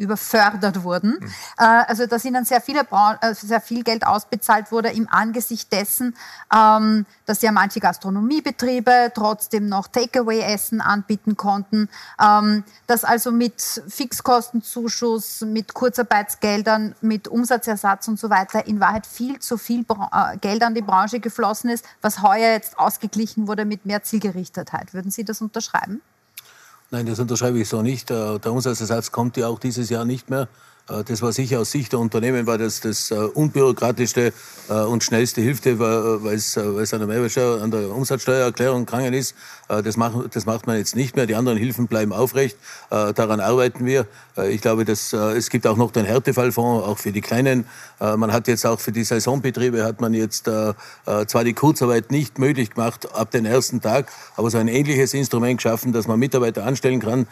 überfördert 0.00 0.82
wurden. 0.82 1.18
Mhm. 1.20 1.26
Äh, 1.58 1.84
also 1.86 2.06
dass 2.06 2.24
ihnen 2.24 2.44
sehr, 2.44 2.60
viele, 2.60 2.80
äh, 3.20 3.34
sehr 3.34 3.60
viel 3.60 3.84
Geld 3.84 4.06
ausbezahlt 4.06 4.72
wurde 4.72 4.88
im 4.88 5.08
Angesicht 5.10 5.72
dessen, 5.72 6.16
ähm, 6.54 7.06
dass 7.26 7.42
ja 7.42 7.52
manche 7.52 7.80
Gastronomiebetriebe 7.80 9.12
trotzdem 9.14 9.68
noch 9.68 9.88
Takeaway-Essen 9.88 10.80
anbieten 10.80 11.36
konnten, 11.36 11.88
ähm, 12.20 12.64
dass 12.86 13.04
also 13.04 13.30
mit 13.30 13.60
Fixkostenzuschuss, 13.60 15.42
mit 15.42 15.74
Kurzarbeitsgeldern, 15.74 16.94
mit 17.02 17.28
Umsatzersatz 17.28 18.08
und 18.08 18.18
so 18.18 18.30
weiter 18.30 18.66
in 18.66 18.80
Wahrheit 18.80 19.06
viel 19.06 19.38
zu 19.38 19.58
viel 19.58 19.84
äh, 20.12 20.38
Geld 20.38 20.62
an 20.62 20.74
die 20.74 20.82
Branche 20.82 21.20
geflossen 21.20 21.70
ist, 21.70 21.84
was 22.00 22.22
heuer 22.22 22.52
jetzt 22.52 22.78
ausgeglichen 22.78 23.46
wurde 23.46 23.66
mit 23.66 23.84
mehr 23.84 24.02
Zielgerichtetheit. 24.02 24.94
Würden 24.94 25.10
Sie 25.10 25.24
das 25.24 25.42
unterschreiben? 25.42 26.00
Nein, 26.92 27.06
das 27.06 27.20
unterschreibe 27.20 27.60
ich 27.60 27.68
so 27.68 27.82
nicht. 27.82 28.10
Der 28.10 28.44
Umsatzersatz 28.46 29.12
kommt 29.12 29.36
ja 29.36 29.46
auch 29.46 29.60
dieses 29.60 29.90
Jahr 29.90 30.04
nicht 30.04 30.28
mehr. 30.28 30.48
Äh, 30.90 31.04
das 31.04 31.22
war 31.22 31.32
sicher 31.32 31.60
aus 31.60 31.70
Sicht 31.70 31.92
der 31.92 31.98
Unternehmen 31.98 32.46
war 32.46 32.58
das 32.58 32.80
das 32.80 33.10
äh, 33.10 33.14
unbürokratischste 33.14 34.32
äh, 34.68 34.72
und 34.72 35.04
schnellste 35.04 35.40
Hilfe, 35.40 35.78
weil 35.78 36.34
es, 36.34 36.56
an 36.56 36.98
der 36.98 37.06
Mehrwertsteuer, 37.06 37.62
an 37.62 37.70
der 37.70 37.90
Umsatzsteuererklärung 37.90 38.86
gegangen 38.86 39.14
ist. 39.14 39.34
Das 39.68 39.96
macht, 39.96 40.34
das 40.34 40.46
macht 40.46 40.66
man 40.66 40.76
jetzt 40.76 40.96
nicht 40.96 41.16
mehr. 41.16 41.26
Die 41.26 41.34
anderen 41.34 41.58
Hilfen 41.58 41.86
bleiben 41.86 42.12
aufrecht. 42.12 42.56
Daran 42.90 43.40
arbeiten 43.40 43.86
wir. 43.86 44.06
Ich 44.48 44.60
glaube, 44.60 44.84
dass, 44.84 45.12
es 45.12 45.48
gibt 45.48 45.66
auch 45.66 45.76
noch 45.76 45.92
den 45.92 46.04
Härtefallfonds, 46.04 46.86
auch 46.86 46.98
für 46.98 47.12
die 47.12 47.20
Kleinen. 47.20 47.66
Man 48.00 48.32
hat 48.32 48.48
jetzt 48.48 48.66
auch 48.66 48.80
für 48.80 48.90
die 48.90 49.04
Saisonbetriebe 49.04 49.84
hat 49.84 50.00
man 50.00 50.14
jetzt 50.14 50.44
zwar 50.44 51.44
die 51.44 51.52
Kurzarbeit 51.52 52.10
nicht 52.10 52.38
möglich 52.38 52.70
gemacht 52.70 53.14
ab 53.14 53.30
dem 53.30 53.44
ersten 53.44 53.80
Tag, 53.80 54.10
aber 54.36 54.50
so 54.50 54.58
ein 54.58 54.68
ähnliches 54.68 55.14
Instrument 55.14 55.58
geschaffen, 55.58 55.92
dass 55.92 56.08
man 56.08 56.18
Mitarbeiter 56.18 56.64
anstellen 56.64 57.00
kann 57.00 57.26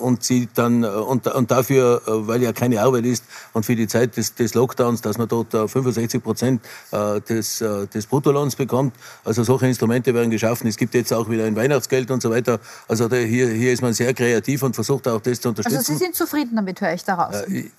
und 0.00 0.24
sie 0.24 0.48
dann 0.54 0.84
und, 0.84 1.28
und 1.28 1.50
dafür 1.50 2.02
weil 2.26 2.42
ja 2.42 2.52
keine 2.52 2.80
Arbeit 2.80 3.04
ist 3.06 3.24
und 3.52 3.64
für 3.64 3.76
die 3.76 3.86
Zeit 3.86 4.16
des, 4.16 4.34
des 4.34 4.54
Lockdowns, 4.54 5.00
dass 5.00 5.18
man 5.18 5.28
dort 5.28 5.52
65 5.52 6.14
äh, 6.14 6.22
Prozent 6.22 6.62
äh, 6.90 7.20
des, 7.20 7.60
äh, 7.60 7.86
des 7.86 8.06
Bruttolohns 8.06 8.56
bekommt. 8.56 8.94
Also 9.24 9.44
solche 9.44 9.66
Instrumente 9.66 10.14
werden 10.14 10.30
geschaffen. 10.30 10.66
Es 10.66 10.76
gibt 10.76 10.94
jetzt 10.94 11.12
auch 11.12 11.28
wieder 11.28 11.44
ein 11.44 11.56
Weihnachtsgeld 11.56 12.10
und 12.10 12.22
so 12.22 12.30
weiter. 12.30 12.60
Also 12.88 13.08
da, 13.08 13.16
hier, 13.16 13.48
hier 13.48 13.72
ist 13.72 13.82
man 13.82 13.92
sehr 13.92 14.14
kreativ 14.14 14.62
und 14.62 14.74
versucht 14.74 15.08
auch 15.08 15.20
das 15.20 15.40
zu 15.40 15.50
unterstützen. 15.50 15.78
Also 15.78 15.92
Sie 15.92 15.98
sind 15.98 16.14
zufrieden 16.14 16.56
damit, 16.56 16.80
höre 16.80 16.94
ich 16.94 17.04
daraus. 17.04 17.34
Ich, 17.48 17.70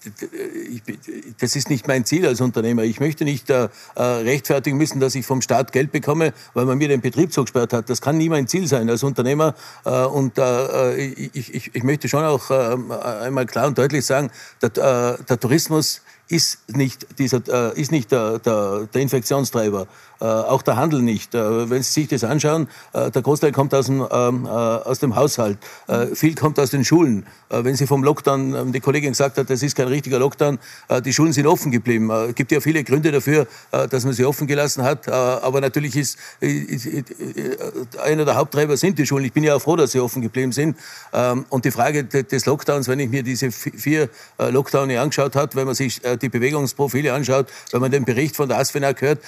das 1.39 1.55
ist 1.55 1.69
nicht 1.69 1.87
mein 1.87 2.05
Ziel 2.05 2.25
als 2.25 2.41
Unternehmer. 2.41 2.83
Ich 2.83 2.99
möchte 2.99 3.23
nicht 3.23 3.47
rechtfertigen 3.95 4.77
müssen, 4.77 4.99
dass 4.99 5.15
ich 5.15 5.25
vom 5.25 5.41
Staat 5.41 5.71
Geld 5.71 5.91
bekomme, 5.91 6.33
weil 6.53 6.65
man 6.65 6.77
mir 6.77 6.87
den 6.87 7.01
Betrieb 7.01 7.33
zugesperrt 7.33 7.73
hat. 7.73 7.89
Das 7.89 8.01
kann 8.01 8.17
nie 8.17 8.29
mein 8.29 8.47
Ziel 8.47 8.67
sein 8.67 8.89
als 8.89 9.03
Unternehmer. 9.03 9.55
Und 9.83 10.33
ich, 10.97 11.53
ich, 11.53 11.75
ich 11.75 11.83
möchte 11.83 12.07
schon 12.07 12.23
auch 12.23 12.49
einmal 12.49 13.45
klar 13.45 13.67
und 13.67 13.77
deutlich 13.77 14.05
sagen, 14.05 14.31
der, 14.61 14.69
äh, 14.69 15.23
der 15.23 15.39
Tourismus 15.39 16.01
ist 16.27 16.67
nicht, 16.69 17.19
dieser, 17.19 17.41
äh, 17.47 17.79
ist 17.79 17.91
nicht 17.91 18.11
der, 18.11 18.39
der, 18.39 18.87
der 18.93 19.01
Infektionstreiber. 19.01 19.87
Äh, 20.21 20.25
auch 20.25 20.61
der 20.61 20.77
Handel 20.77 21.01
nicht. 21.01 21.35
Äh, 21.35 21.69
wenn 21.69 21.83
Sie 21.83 21.91
sich 21.91 22.07
das 22.07 22.23
anschauen, 22.23 22.67
äh, 22.93 23.11
der 23.11 23.21
Großteil 23.21 23.51
kommt 23.51 23.73
aus 23.73 23.87
dem, 23.87 24.05
ähm, 24.09 24.45
äh, 24.45 24.49
aus 24.49 24.99
dem 24.99 25.15
Haushalt, 25.15 25.57
äh, 25.87 26.07
viel 26.15 26.35
kommt 26.35 26.59
aus 26.59 26.69
den 26.71 26.85
Schulen. 26.85 27.25
wenn 27.49 27.75
Sie 27.75 27.87
vom 27.87 28.03
Lockdown, 28.03 28.55
ähm, 28.55 28.71
die 28.73 28.79
Kollegin 28.79 29.11
gesagt 29.11 29.37
hat, 29.37 29.49
das 29.49 29.61
ist 29.61 29.75
kein 29.75 29.87
richtiger 29.87 30.19
Lockdown, 30.19 30.59
die 31.05 31.13
Schulen 31.13 31.31
sind 31.31 31.47
offen 31.47 31.71
geblieben. 31.71 32.09
Es 32.09 32.35
gibt 32.35 32.51
ja 32.51 32.59
viele 32.59 32.83
Gründe 32.83 33.11
dafür, 33.11 33.47
dass 33.71 34.03
man 34.03 34.13
sie 34.13 34.25
offen 34.25 34.47
gelassen 34.47 34.83
hat, 34.83 35.07
aber 35.07 35.61
natürlich 35.61 35.95
ist, 35.95 36.17
einer 38.03 38.25
der 38.25 38.35
Haupttreiber 38.35 38.77
sind 38.77 38.97
die 38.99 39.05
Schulen. 39.05 39.25
Ich 39.25 39.33
bin 39.33 39.43
ja 39.43 39.55
auch 39.55 39.61
froh, 39.61 39.75
dass 39.75 39.91
sie 39.91 39.99
offen 39.99 40.21
geblieben 40.21 40.51
sind. 40.51 40.77
Ähm, 41.13 41.45
und 41.49 41.65
die 41.65 41.71
Frage 41.71 42.03
des 42.03 42.45
Lockdowns, 42.45 42.87
wenn 42.87 42.99
ich 42.99 43.09
mir 43.09 43.23
diese 43.23 43.51
vier 43.51 44.09
Lockdowns 44.37 44.93
angeschaut 44.95 45.35
habe, 45.35 45.55
wenn 45.55 45.65
man 45.65 45.75
sich 45.75 46.01
die 46.21 46.29
Bewegungsprofile 46.29 47.13
anschaut, 47.13 47.47
wenn 47.71 47.81
man 47.81 47.91
den 47.91 48.05
Bericht 48.05 48.35
von 48.35 48.49
der 48.49 48.57
ASFINAG 48.57 49.01
hört, 49.01 49.19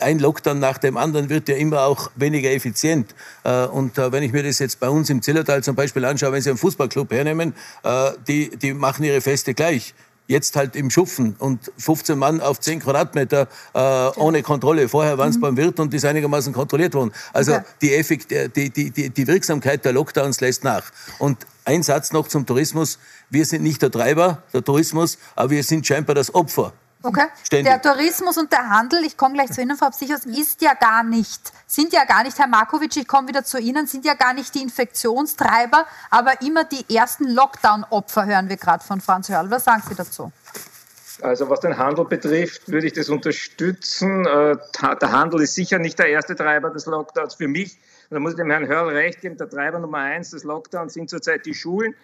ein 0.00 0.18
Lockdown 0.24 0.58
nach 0.58 0.78
dem 0.78 0.96
anderen 0.96 1.28
wird 1.28 1.48
ja 1.50 1.56
immer 1.56 1.82
auch 1.82 2.10
weniger 2.16 2.50
effizient. 2.50 3.14
Äh, 3.44 3.66
und 3.66 3.98
äh, 3.98 4.10
wenn 4.10 4.22
ich 4.22 4.32
mir 4.32 4.42
das 4.42 4.58
jetzt 4.58 4.80
bei 4.80 4.88
uns 4.88 5.10
im 5.10 5.20
Zillertal 5.20 5.62
zum 5.62 5.76
Beispiel 5.76 6.04
anschaue, 6.04 6.32
wenn 6.32 6.40
Sie 6.40 6.48
einen 6.48 6.58
Fußballclub 6.58 7.12
hernehmen, 7.12 7.54
äh, 7.82 8.12
die, 8.26 8.56
die 8.56 8.72
machen 8.72 9.04
ihre 9.04 9.20
Feste 9.20 9.52
gleich 9.54 9.94
jetzt 10.26 10.56
halt 10.56 10.74
im 10.74 10.88
Schupfen 10.88 11.36
und 11.38 11.70
15 11.76 12.18
Mann 12.18 12.40
auf 12.40 12.58
10 12.58 12.80
Quadratmeter 12.80 13.46
äh, 13.74 13.78
ohne 14.18 14.42
Kontrolle. 14.42 14.88
Vorher 14.88 15.18
waren 15.18 15.28
es 15.28 15.36
mhm. 15.36 15.42
beim 15.42 15.56
Wirt 15.58 15.78
und 15.78 15.92
ist 15.92 16.06
einigermaßen 16.06 16.54
kontrolliert 16.54 16.94
worden. 16.94 17.12
Also 17.34 17.52
okay. 17.52 17.64
die, 17.82 17.94
Effekt, 17.94 18.30
die, 18.30 18.70
die, 18.70 18.90
die, 18.90 19.10
die 19.10 19.26
Wirksamkeit 19.26 19.84
der 19.84 19.92
Lockdowns 19.92 20.40
lässt 20.40 20.64
nach. 20.64 20.84
Und 21.18 21.46
ein 21.66 21.82
Satz 21.82 22.12
noch 22.12 22.28
zum 22.28 22.46
Tourismus. 22.46 22.98
Wir 23.28 23.44
sind 23.44 23.62
nicht 23.62 23.82
der 23.82 23.90
Treiber, 23.90 24.42
der 24.54 24.64
Tourismus, 24.64 25.18
aber 25.36 25.50
wir 25.50 25.62
sind 25.62 25.86
scheinbar 25.86 26.14
das 26.14 26.34
Opfer 26.34 26.72
Okay. 27.04 27.26
Ständig. 27.44 27.70
Der 27.70 27.82
Tourismus 27.82 28.38
und 28.38 28.50
der 28.50 28.70
Handel, 28.70 29.04
ich 29.04 29.18
komme 29.18 29.34
gleich 29.34 29.52
zu 29.52 29.60
Ihnen, 29.60 29.76
Frau 29.76 29.90
Psychos, 29.90 30.24
ist 30.24 30.62
ja 30.62 30.72
gar 30.72 31.04
nicht, 31.04 31.52
sind 31.66 31.92
ja 31.92 32.06
gar 32.06 32.22
nicht, 32.22 32.38
Herr 32.38 32.46
Markovic, 32.46 32.96
ich 32.96 33.06
komme 33.06 33.28
wieder 33.28 33.44
zu 33.44 33.58
Ihnen, 33.58 33.86
sind 33.86 34.06
ja 34.06 34.14
gar 34.14 34.32
nicht 34.32 34.54
die 34.54 34.62
Infektionstreiber, 34.62 35.86
aber 36.10 36.40
immer 36.40 36.64
die 36.64 36.82
ersten 36.94 37.28
Lockdown-Opfer, 37.28 38.24
hören 38.24 38.48
wir 38.48 38.56
gerade 38.56 38.82
von 38.82 39.02
Franz 39.02 39.28
Hörl. 39.28 39.50
Was 39.50 39.64
sagen 39.64 39.82
Sie 39.86 39.94
dazu? 39.94 40.32
Also 41.20 41.50
was 41.50 41.60
den 41.60 41.76
Handel 41.76 42.06
betrifft, 42.06 42.70
würde 42.70 42.86
ich 42.86 42.94
das 42.94 43.10
unterstützen. 43.10 44.24
Äh, 44.26 44.56
der 44.82 45.12
Handel 45.12 45.42
ist 45.42 45.54
sicher 45.54 45.78
nicht 45.78 45.98
der 45.98 46.08
erste 46.08 46.34
Treiber 46.34 46.70
des 46.70 46.86
Lockdowns 46.86 47.34
für 47.34 47.48
mich. 47.48 47.78
Da 48.08 48.18
muss 48.18 48.32
ich 48.32 48.38
dem 48.38 48.50
Herrn 48.50 48.66
Hörl 48.66 48.88
recht 48.88 49.20
geben, 49.20 49.36
der 49.36 49.50
Treiber 49.50 49.78
Nummer 49.78 49.98
eins 49.98 50.30
des 50.30 50.44
Lockdowns 50.44 50.94
sind 50.94 51.10
zurzeit 51.10 51.44
die 51.44 51.54
Schulen 51.54 51.94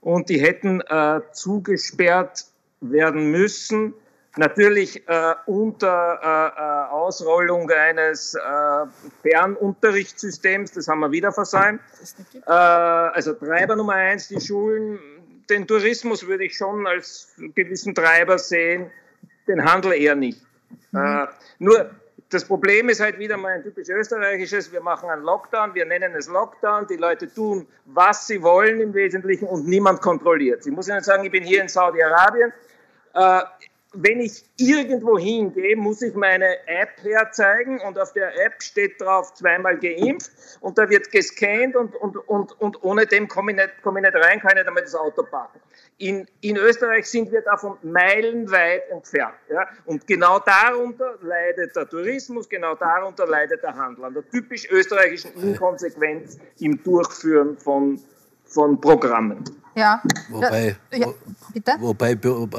und 0.00 0.28
die 0.28 0.40
hätten 0.40 0.80
äh, 0.82 1.20
zugesperrt 1.32 2.46
werden 2.80 3.30
müssen 3.30 3.94
Natürlich 4.36 5.06
äh, 5.08 5.34
unter 5.46 6.18
äh, 6.20 6.60
äh, 6.60 6.92
Ausrollung 6.92 7.70
eines 7.70 8.34
äh, 8.34 8.40
Fernunterrichtssystems, 9.22 10.72
das 10.72 10.88
haben 10.88 11.00
wir 11.00 11.12
wieder 11.12 11.32
versäumt. 11.32 11.80
Äh, 12.46 12.50
also 12.50 13.34
Treiber 13.34 13.76
Nummer 13.76 13.94
eins, 13.94 14.28
die 14.28 14.40
Schulen. 14.40 14.98
Den 15.48 15.66
Tourismus 15.66 16.26
würde 16.26 16.44
ich 16.44 16.56
schon 16.56 16.86
als 16.86 17.34
gewissen 17.54 17.94
Treiber 17.94 18.38
sehen, 18.38 18.90
den 19.46 19.64
Handel 19.64 19.92
eher 19.92 20.16
nicht. 20.16 20.42
Mhm. 20.90 20.98
Äh, 20.98 21.26
nur 21.60 21.90
das 22.30 22.44
Problem 22.44 22.88
ist 22.88 23.00
halt 23.00 23.18
wieder 23.18 23.36
mal 23.36 23.52
ein 23.52 23.62
typisch 23.62 23.88
österreichisches, 23.88 24.72
wir 24.72 24.80
machen 24.80 25.08
einen 25.10 25.22
Lockdown, 25.22 25.74
wir 25.74 25.84
nennen 25.84 26.12
es 26.16 26.26
Lockdown, 26.26 26.88
die 26.88 26.96
Leute 26.96 27.32
tun, 27.32 27.68
was 27.84 28.26
sie 28.26 28.42
wollen 28.42 28.80
im 28.80 28.92
Wesentlichen 28.94 29.46
und 29.46 29.68
niemand 29.68 30.00
kontrolliert. 30.00 30.66
Ich 30.66 30.72
muss 30.72 30.88
Ihnen 30.88 31.02
sagen, 31.02 31.24
ich 31.24 31.30
bin 31.30 31.44
hier 31.44 31.60
in 31.60 31.68
Saudi-Arabien. 31.68 32.52
Wenn 33.94 34.20
ich 34.20 34.44
irgendwo 34.56 35.18
hingehe, 35.18 35.76
muss 35.76 36.02
ich 36.02 36.14
meine 36.14 36.66
App 36.66 36.90
herzeigen 37.02 37.80
und 37.80 37.98
auf 37.98 38.12
der 38.12 38.34
App 38.44 38.62
steht 38.62 39.00
drauf 39.00 39.34
zweimal 39.34 39.78
geimpft 39.78 40.32
und 40.60 40.78
da 40.78 40.88
wird 40.88 41.10
gescannt 41.10 41.76
und, 41.76 41.94
und, 41.96 42.16
und, 42.28 42.60
und 42.60 42.82
ohne 42.82 43.06
dem 43.06 43.28
komme 43.28 43.52
ich, 43.52 43.56
nicht, 43.56 43.82
komme 43.82 44.00
ich 44.00 44.06
nicht 44.06 44.24
rein, 44.24 44.40
kann 44.40 44.56
ich 44.56 44.64
damit 44.64 44.84
das 44.84 44.94
Auto 44.94 45.22
parken. 45.22 45.60
In, 45.98 46.26
in 46.40 46.56
Österreich 46.56 47.06
sind 47.06 47.30
wir 47.30 47.42
davon 47.42 47.78
meilenweit 47.82 48.90
entfernt. 48.90 49.34
Ja? 49.48 49.66
Und 49.86 50.06
genau 50.06 50.40
darunter 50.40 51.18
leidet 51.22 51.76
der 51.76 51.88
Tourismus, 51.88 52.48
genau 52.48 52.74
darunter 52.74 53.26
leidet 53.26 53.62
der 53.62 53.74
Handel, 53.74 54.04
an 54.04 54.14
der 54.14 54.28
typisch 54.28 54.68
österreichischen 54.70 55.32
Inkonsequenz 55.40 56.38
im 56.58 56.82
Durchführen 56.82 57.56
von, 57.56 58.00
von 58.44 58.80
Programmen. 58.80 59.44
Ja. 59.74 60.00
Wobei, 60.28 60.76
ja, 60.92 61.08
bitte? 61.52 61.72
wobei 61.80 62.16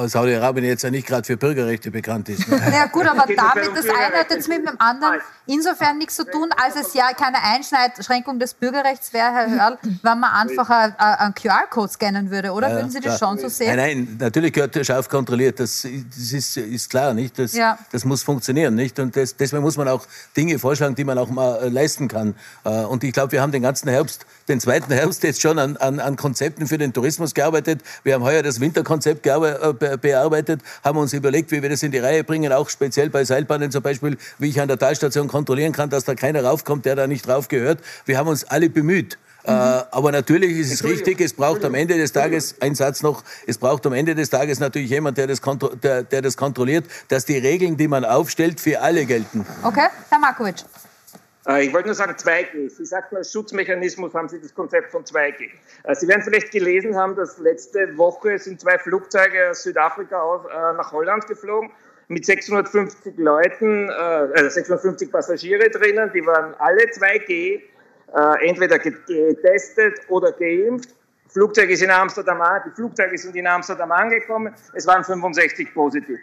Saudi-Arabien 0.07 0.65
jetzt 0.65 0.83
ja 0.83 0.91
nicht 0.91 1.07
gerade 1.07 1.23
für 1.23 1.37
Bürgerrechte 1.37 1.89
bekannt 1.91 2.27
ist. 2.27 2.47
Ne? 2.47 2.61
Ja 2.73 2.87
gut, 2.87 3.05
aber 3.07 3.25
damit, 3.35 3.71
das 3.75 3.85
eine 3.85 4.17
hat 4.17 4.29
jetzt 4.29 4.49
mit 4.49 4.67
dem 4.67 4.75
anderen 4.79 5.21
insofern 5.45 5.97
nichts 5.97 6.15
zu 6.15 6.25
tun, 6.25 6.49
als 6.61 6.75
es 6.75 6.93
ja 6.93 7.13
keine 7.13 7.41
Einschränkung 7.41 8.39
des 8.39 8.53
Bürgerrechts 8.53 9.13
wäre, 9.13 9.31
Herr 9.31 9.49
Hörl, 9.59 9.77
wenn 9.81 10.19
man 10.19 10.31
einfach 10.31 10.69
einen 10.97 11.33
QR-Code 11.33 11.93
scannen 11.93 12.31
würde, 12.31 12.51
oder? 12.51 12.69
Ja, 12.69 12.75
Würden 12.75 12.91
Sie 12.91 12.99
das 12.99 13.17
klar. 13.17 13.29
schon 13.29 13.39
so 13.39 13.47
sehen? 13.47 13.75
Nein, 13.75 13.77
nein, 13.77 14.17
natürlich 14.19 14.51
gehört 14.51 14.75
der 14.75 14.83
scharf 14.83 15.07
kontrolliert, 15.07 15.59
das, 15.59 15.83
das 15.83 16.31
ist, 16.33 16.57
ist, 16.57 16.89
klar, 16.89 17.13
nicht? 17.13 17.39
Das, 17.39 17.53
ja. 17.53 17.77
das 17.91 18.03
muss 18.03 18.23
funktionieren, 18.23 18.75
nicht? 18.75 18.99
Und 18.99 19.15
das, 19.15 19.37
deswegen 19.37 19.63
muss 19.63 19.77
man 19.77 19.87
auch 19.87 20.05
Dinge 20.35 20.59
vorschlagen, 20.59 20.95
die 20.95 21.05
man 21.05 21.17
auch 21.17 21.29
mal 21.29 21.63
äh, 21.63 21.69
leisten 21.69 22.09
kann. 22.09 22.35
Äh, 22.65 22.69
und 22.69 23.03
ich 23.05 23.13
glaube, 23.13 23.31
wir 23.31 23.41
haben 23.41 23.53
den 23.53 23.61
ganzen 23.61 23.87
Herbst, 23.87 24.25
den 24.49 24.59
zweiten 24.59 24.91
Herbst 24.91 25.23
jetzt 25.23 25.41
schon 25.41 25.59
an, 25.59 25.77
an, 25.77 25.99
an 25.99 26.17
Konzepten 26.17 26.67
für 26.67 26.77
den 26.77 26.91
Tourismus 26.91 27.04
Tourismus 27.05 27.35
gearbeitet. 27.35 27.81
Wir 28.03 28.15
haben 28.15 28.23
heuer 28.23 28.41
das 28.41 28.59
Winterkonzept 28.59 29.27
äh, 29.27 29.97
bearbeitet, 30.01 30.61
haben 30.83 30.97
uns 30.97 31.13
überlegt, 31.13 31.51
wie 31.51 31.61
wir 31.61 31.69
das 31.69 31.83
in 31.83 31.91
die 31.91 31.99
Reihe 31.99 32.23
bringen, 32.23 32.51
auch 32.51 32.67
speziell 32.67 33.11
bei 33.11 33.23
Seilbahnen 33.23 33.69
zum 33.69 33.83
Beispiel, 33.83 34.17
wie 34.39 34.49
ich 34.49 34.59
an 34.59 34.67
der 34.67 34.79
Talstation 34.79 35.27
kontrollieren 35.27 35.71
kann, 35.71 35.91
dass 35.91 36.03
da 36.03 36.15
keiner 36.15 36.43
raufkommt, 36.43 36.83
der 36.85 36.95
da 36.95 37.05
nicht 37.05 37.27
drauf 37.27 37.47
gehört. 37.47 37.79
Wir 38.05 38.17
haben 38.17 38.27
uns 38.27 38.43
alle 38.43 38.69
bemüht. 38.69 39.19
Mhm. 39.47 39.51
aber 39.51 40.11
natürlich 40.11 40.57
ist 40.57 40.73
es 40.73 40.83
richtig, 40.83 41.21
es 41.21 41.33
braucht 41.33 41.63
am 41.65 41.75
Ende 41.75 41.95
des 41.99 42.11
Tages, 42.11 42.55
ein 42.61 42.73
Satz 42.73 43.03
noch, 43.03 43.23
es 43.45 43.59
braucht 43.59 43.85
am 43.85 43.93
Ende 43.93 44.15
des 44.15 44.31
Tages 44.31 44.59
natürlich 44.59 44.89
jemand, 44.89 45.19
der 45.19 45.27
das, 45.27 45.39
der, 45.83 46.01
der 46.01 46.23
das 46.23 46.35
kontrolliert, 46.35 46.85
dass 47.09 47.25
die 47.25 47.37
Regeln, 47.37 47.77
die 47.77 47.87
man 47.87 48.05
aufstellt, 48.05 48.59
für 48.59 48.81
alle 48.81 49.05
gelten. 49.05 49.45
Okay, 49.61 49.85
Herr 50.09 50.17
Markovic. 50.17 50.65
Äh, 51.47 51.65
ich 51.65 51.73
wollte 51.73 51.87
nur 51.89 51.95
sagen 51.95 52.13
2G. 52.13 52.69
Sie 52.69 52.85
sagten, 52.85 53.15
als 53.15 53.31
Schutzmechanismus 53.31 54.13
haben 54.13 54.29
Sie 54.29 54.39
das 54.39 54.53
Konzept 54.53 54.91
von 54.91 55.03
2G. 55.03 55.49
Äh, 55.83 55.95
Sie 55.95 56.07
werden 56.07 56.21
vielleicht 56.21 56.51
gelesen 56.51 56.95
haben, 56.95 57.15
dass 57.15 57.37
letzte 57.37 57.97
Woche 57.97 58.39
sind 58.39 58.61
zwei 58.61 58.77
Flugzeuge 58.77 59.51
aus 59.51 59.63
Südafrika 59.63 60.17
äh, 60.49 60.77
nach 60.77 60.91
Holland 60.91 61.27
geflogen 61.27 61.71
mit 62.07 62.23
650 62.23 63.17
Leuten, 63.17 63.89
also 63.89 64.47
650 64.47 65.11
Passagiere 65.11 65.71
drinnen. 65.71 66.11
Die 66.13 66.23
waren 66.23 66.53
alle 66.59 66.83
2G, 66.83 67.59
entweder 68.41 68.77
getestet 68.77 70.01
oder 70.09 70.31
geimpft. 70.31 70.89
Flugzeug 71.29 71.71
ist 71.71 71.81
in 71.81 71.89
Amsterdam, 71.89 72.43
die 72.67 72.75
Flugzeuge 72.75 73.17
sind 73.17 73.35
in 73.35 73.47
Amsterdam 73.47 73.91
angekommen. 73.91 74.53
Es 74.73 74.85
waren 74.85 75.03
65 75.03 75.73
positiv 75.73 76.19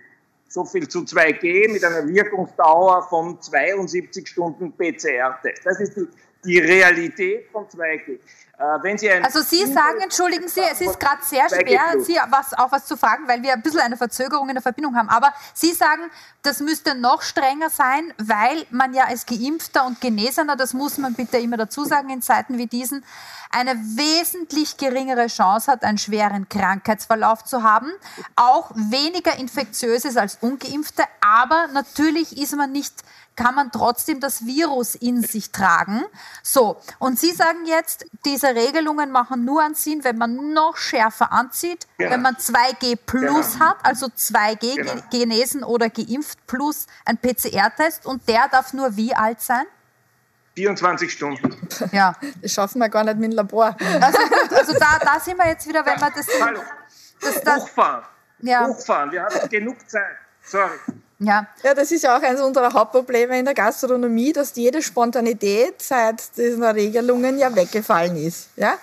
so 0.52 0.66
viel 0.66 0.86
zu 0.86 1.00
2G 1.00 1.72
mit 1.72 1.82
einer 1.82 2.06
Wirkungsdauer 2.06 3.06
von 3.08 3.40
72 3.40 4.28
Stunden 4.28 4.72
PCR-Test. 4.72 5.64
Das 5.64 5.80
ist 5.80 5.96
die, 5.96 6.06
die 6.44 6.58
Realität 6.58 7.46
von 7.50 7.64
2G. 7.64 8.18
Äh, 8.62 9.22
also 9.22 9.42
Sie 9.42 9.66
sagen, 9.66 10.01
entschuldigen 10.03 10.46
Sie, 10.46 10.61
es 10.61 10.81
ist 10.81 11.01
gerade 11.01 11.22
sehr 11.22 11.48
schwer, 11.48 11.81
Sie 12.01 12.16
was, 12.29 12.55
auch 12.55 12.70
was 12.70 12.87
zu 12.87 12.96
fragen, 12.96 13.27
weil 13.27 13.42
wir 13.42 13.53
ein 13.55 13.62
bisschen 13.62 13.81
eine 13.81 13.96
Verzögerung 13.96 14.48
in 14.48 14.55
der 14.55 14.62
Verbindung 14.62 14.96
haben. 14.96 15.09
Aber 15.09 15.33
Sie 15.53 15.72
sagen, 15.72 16.03
das 16.42 16.61
müsste 16.61 16.94
noch 16.94 17.22
strenger 17.22 17.70
sein, 17.70 18.14
weil 18.18 18.64
man 18.70 18.94
ja 18.94 19.05
als 19.05 19.27
Geimpfter 19.27 19.85
und 19.85 20.01
Genesener, 20.01 20.55
das 20.55 20.75
muss 20.75 20.98
man 20.98 21.14
bitte 21.14 21.38
immer 21.38 21.57
dazu 21.57 21.85
sagen 21.85 22.11
in 22.11 22.22
Zeiten 22.22 22.57
wie 22.57 22.66
diesen, 22.66 23.05
eine 23.51 23.75
wesentlich 23.75 24.77
geringere 24.77 25.27
Chance 25.27 25.70
hat, 25.70 25.85
einen 25.85 25.98
schweren 25.98 26.48
Krankheitsverlauf 26.48 27.44
zu 27.44 27.62
haben, 27.62 27.90
auch 28.37 28.70
weniger 28.75 29.37
infektiös 29.38 30.05
ist 30.05 30.16
als 30.16 30.38
Ungeimpfte, 30.40 31.05
aber 31.20 31.66
natürlich 31.72 32.38
ist 32.38 32.57
man 32.57 32.72
nicht 32.72 32.94
kann 33.36 33.54
man 33.54 33.72
trotzdem 33.72 34.20
das 34.20 34.44
Virus 34.44 34.94
in 34.94 35.22
sich 35.22 35.50
tragen. 35.50 36.04
So, 36.42 36.80
und 36.98 37.18
Sie 37.18 37.32
sagen 37.32 37.66
jetzt, 37.66 38.04
diese 38.24 38.48
Regelungen 38.54 39.10
machen 39.10 39.44
nur 39.44 39.62
einen 39.62 39.74
Sinn, 39.74 40.04
wenn 40.04 40.18
man 40.18 40.52
noch 40.52 40.76
schärfer 40.76 41.32
anzieht, 41.32 41.86
genau. 41.98 42.10
wenn 42.10 42.22
man 42.22 42.36
2G 42.36 42.98
plus 43.04 43.54
genau. 43.54 43.64
hat, 43.64 43.76
also 43.82 44.06
2G 44.06 44.76
genau. 44.76 44.92
genesen 45.10 45.64
oder 45.64 45.88
geimpft 45.88 46.46
plus 46.46 46.86
ein 47.04 47.18
PCR-Test 47.18 48.06
und 48.06 48.28
der 48.28 48.48
darf 48.48 48.72
nur 48.72 48.96
wie 48.96 49.14
alt 49.14 49.40
sein? 49.40 49.64
24 50.54 51.10
Stunden. 51.10 51.56
Ja, 51.92 52.14
das 52.42 52.52
schaffen 52.52 52.78
wir 52.78 52.88
gar 52.88 53.04
nicht 53.04 53.16
mit 53.16 53.32
dem 53.32 53.36
Labor. 53.36 53.74
Also 54.00 54.18
gut, 54.18 54.52
also 54.52 54.72
da, 54.74 54.98
da 55.02 55.18
sind 55.18 55.38
wir 55.38 55.48
jetzt 55.48 55.66
wieder, 55.66 55.84
wenn 55.84 55.98
wir 55.98 56.10
das... 56.10 56.26
Hallo. 56.40 56.60
Das, 57.20 57.40
das, 57.42 57.62
Hochfahren. 57.62 58.04
Ja. 58.40 58.66
Hochfahren, 58.66 59.12
wir 59.12 59.22
haben 59.22 59.48
genug 59.48 59.88
Zeit. 59.88 60.16
Sorry. 60.42 60.78
Ja. 61.22 61.46
ja, 61.62 61.74
das 61.74 61.92
ist 61.92 62.02
ja 62.02 62.16
auch 62.16 62.22
eines 62.22 62.40
unserer 62.40 62.72
Hauptprobleme 62.72 63.38
in 63.38 63.44
der 63.44 63.54
Gastronomie, 63.54 64.32
dass 64.32 64.56
jede 64.56 64.82
Spontanität 64.82 65.80
seit 65.80 66.37
diesen 66.37 66.64
Regelungen 66.64 67.38
ja 67.38 67.54
weggefallen 67.54 68.16
ist. 68.16 68.48
Ja? 68.56 68.74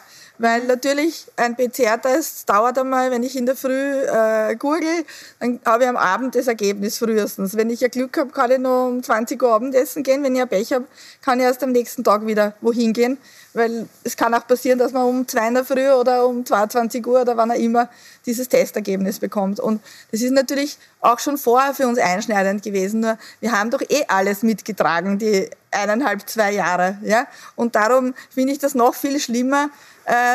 Weil 0.42 0.64
natürlich 0.64 1.28
ein 1.36 1.58
PCR-Test 1.58 2.50
dauert 2.50 2.78
einmal, 2.78 3.12
wenn 3.12 3.24
ich 3.24 3.36
in 3.36 3.46
der 3.46 3.58
Früh 3.58 3.72
äh, 3.72 4.56
google, 4.56 5.06
dann 5.40 5.60
habe 5.66 5.84
ich 5.84 5.90
am 5.90 5.98
Abend 5.98 6.34
das 6.34 6.48
Ergebnis 6.48 6.98
frühestens. 6.98 7.58
Wenn 7.58 7.70
ich 7.70 7.82
ja 7.82 7.90
Glück 7.90 8.18
habe, 8.18 8.32
kann 8.32 8.50
ich 8.50 8.58
noch 8.58 8.88
um 8.88 9.04
20 9.04 9.44
Uhr 9.44 9.54
Abendessen 9.54 10.02
gehen. 10.02 10.24
Wenn 10.24 10.36
ich 10.36 10.42
ein 10.42 10.48
Pech 10.48 10.72
habe, 10.72 10.86
kann 11.22 11.42
ich 11.42 11.46
erst 11.46 11.62
am 11.62 11.74
nächsten 11.74 12.06
Tag 12.06 12.26
wieder 12.26 12.54
wohin 12.62 12.94
gehen. 12.94 13.18
Weil 13.54 13.90
es 14.06 14.16
kann 14.16 14.34
auch 14.34 14.48
passieren, 14.48 14.80
dass 14.80 14.94
man 14.94 15.08
um 15.08 15.28
2 15.28 15.48
in 15.50 15.54
der 15.56 15.66
Früh 15.66 15.92
oder 15.92 16.26
um 16.26 16.46
22 16.46 17.06
Uhr 17.06 17.22
oder 17.22 17.36
wann 17.36 17.52
auch 17.52 17.56
immer 17.56 17.90
dieses 18.26 18.48
Testergebnis 18.48 19.20
bekommt. 19.20 19.60
Und 19.60 19.82
das 20.12 20.22
ist 20.22 20.32
natürlich 20.32 20.78
auch 21.02 21.20
schon 21.20 21.38
vorher 21.38 21.74
für 21.74 21.86
uns 21.86 22.00
einschneidend 22.00 22.64
gewesen. 22.64 23.02
Nur 23.02 23.18
wir 23.42 23.52
haben 23.52 23.72
doch 23.72 23.82
eh 23.82 24.06
alles 24.08 24.44
mitgetragen, 24.44 25.20
die 25.20 25.50
eineinhalb, 25.72 26.28
zwei 26.30 26.54
Jahre. 26.54 26.98
Ja? 27.04 27.28
Und 27.56 27.76
darum 27.76 28.14
finde 28.30 28.54
ich 28.54 28.60
das 28.60 28.76
noch 28.76 28.96
viel 28.96 29.20
schlimmer, 29.20 29.70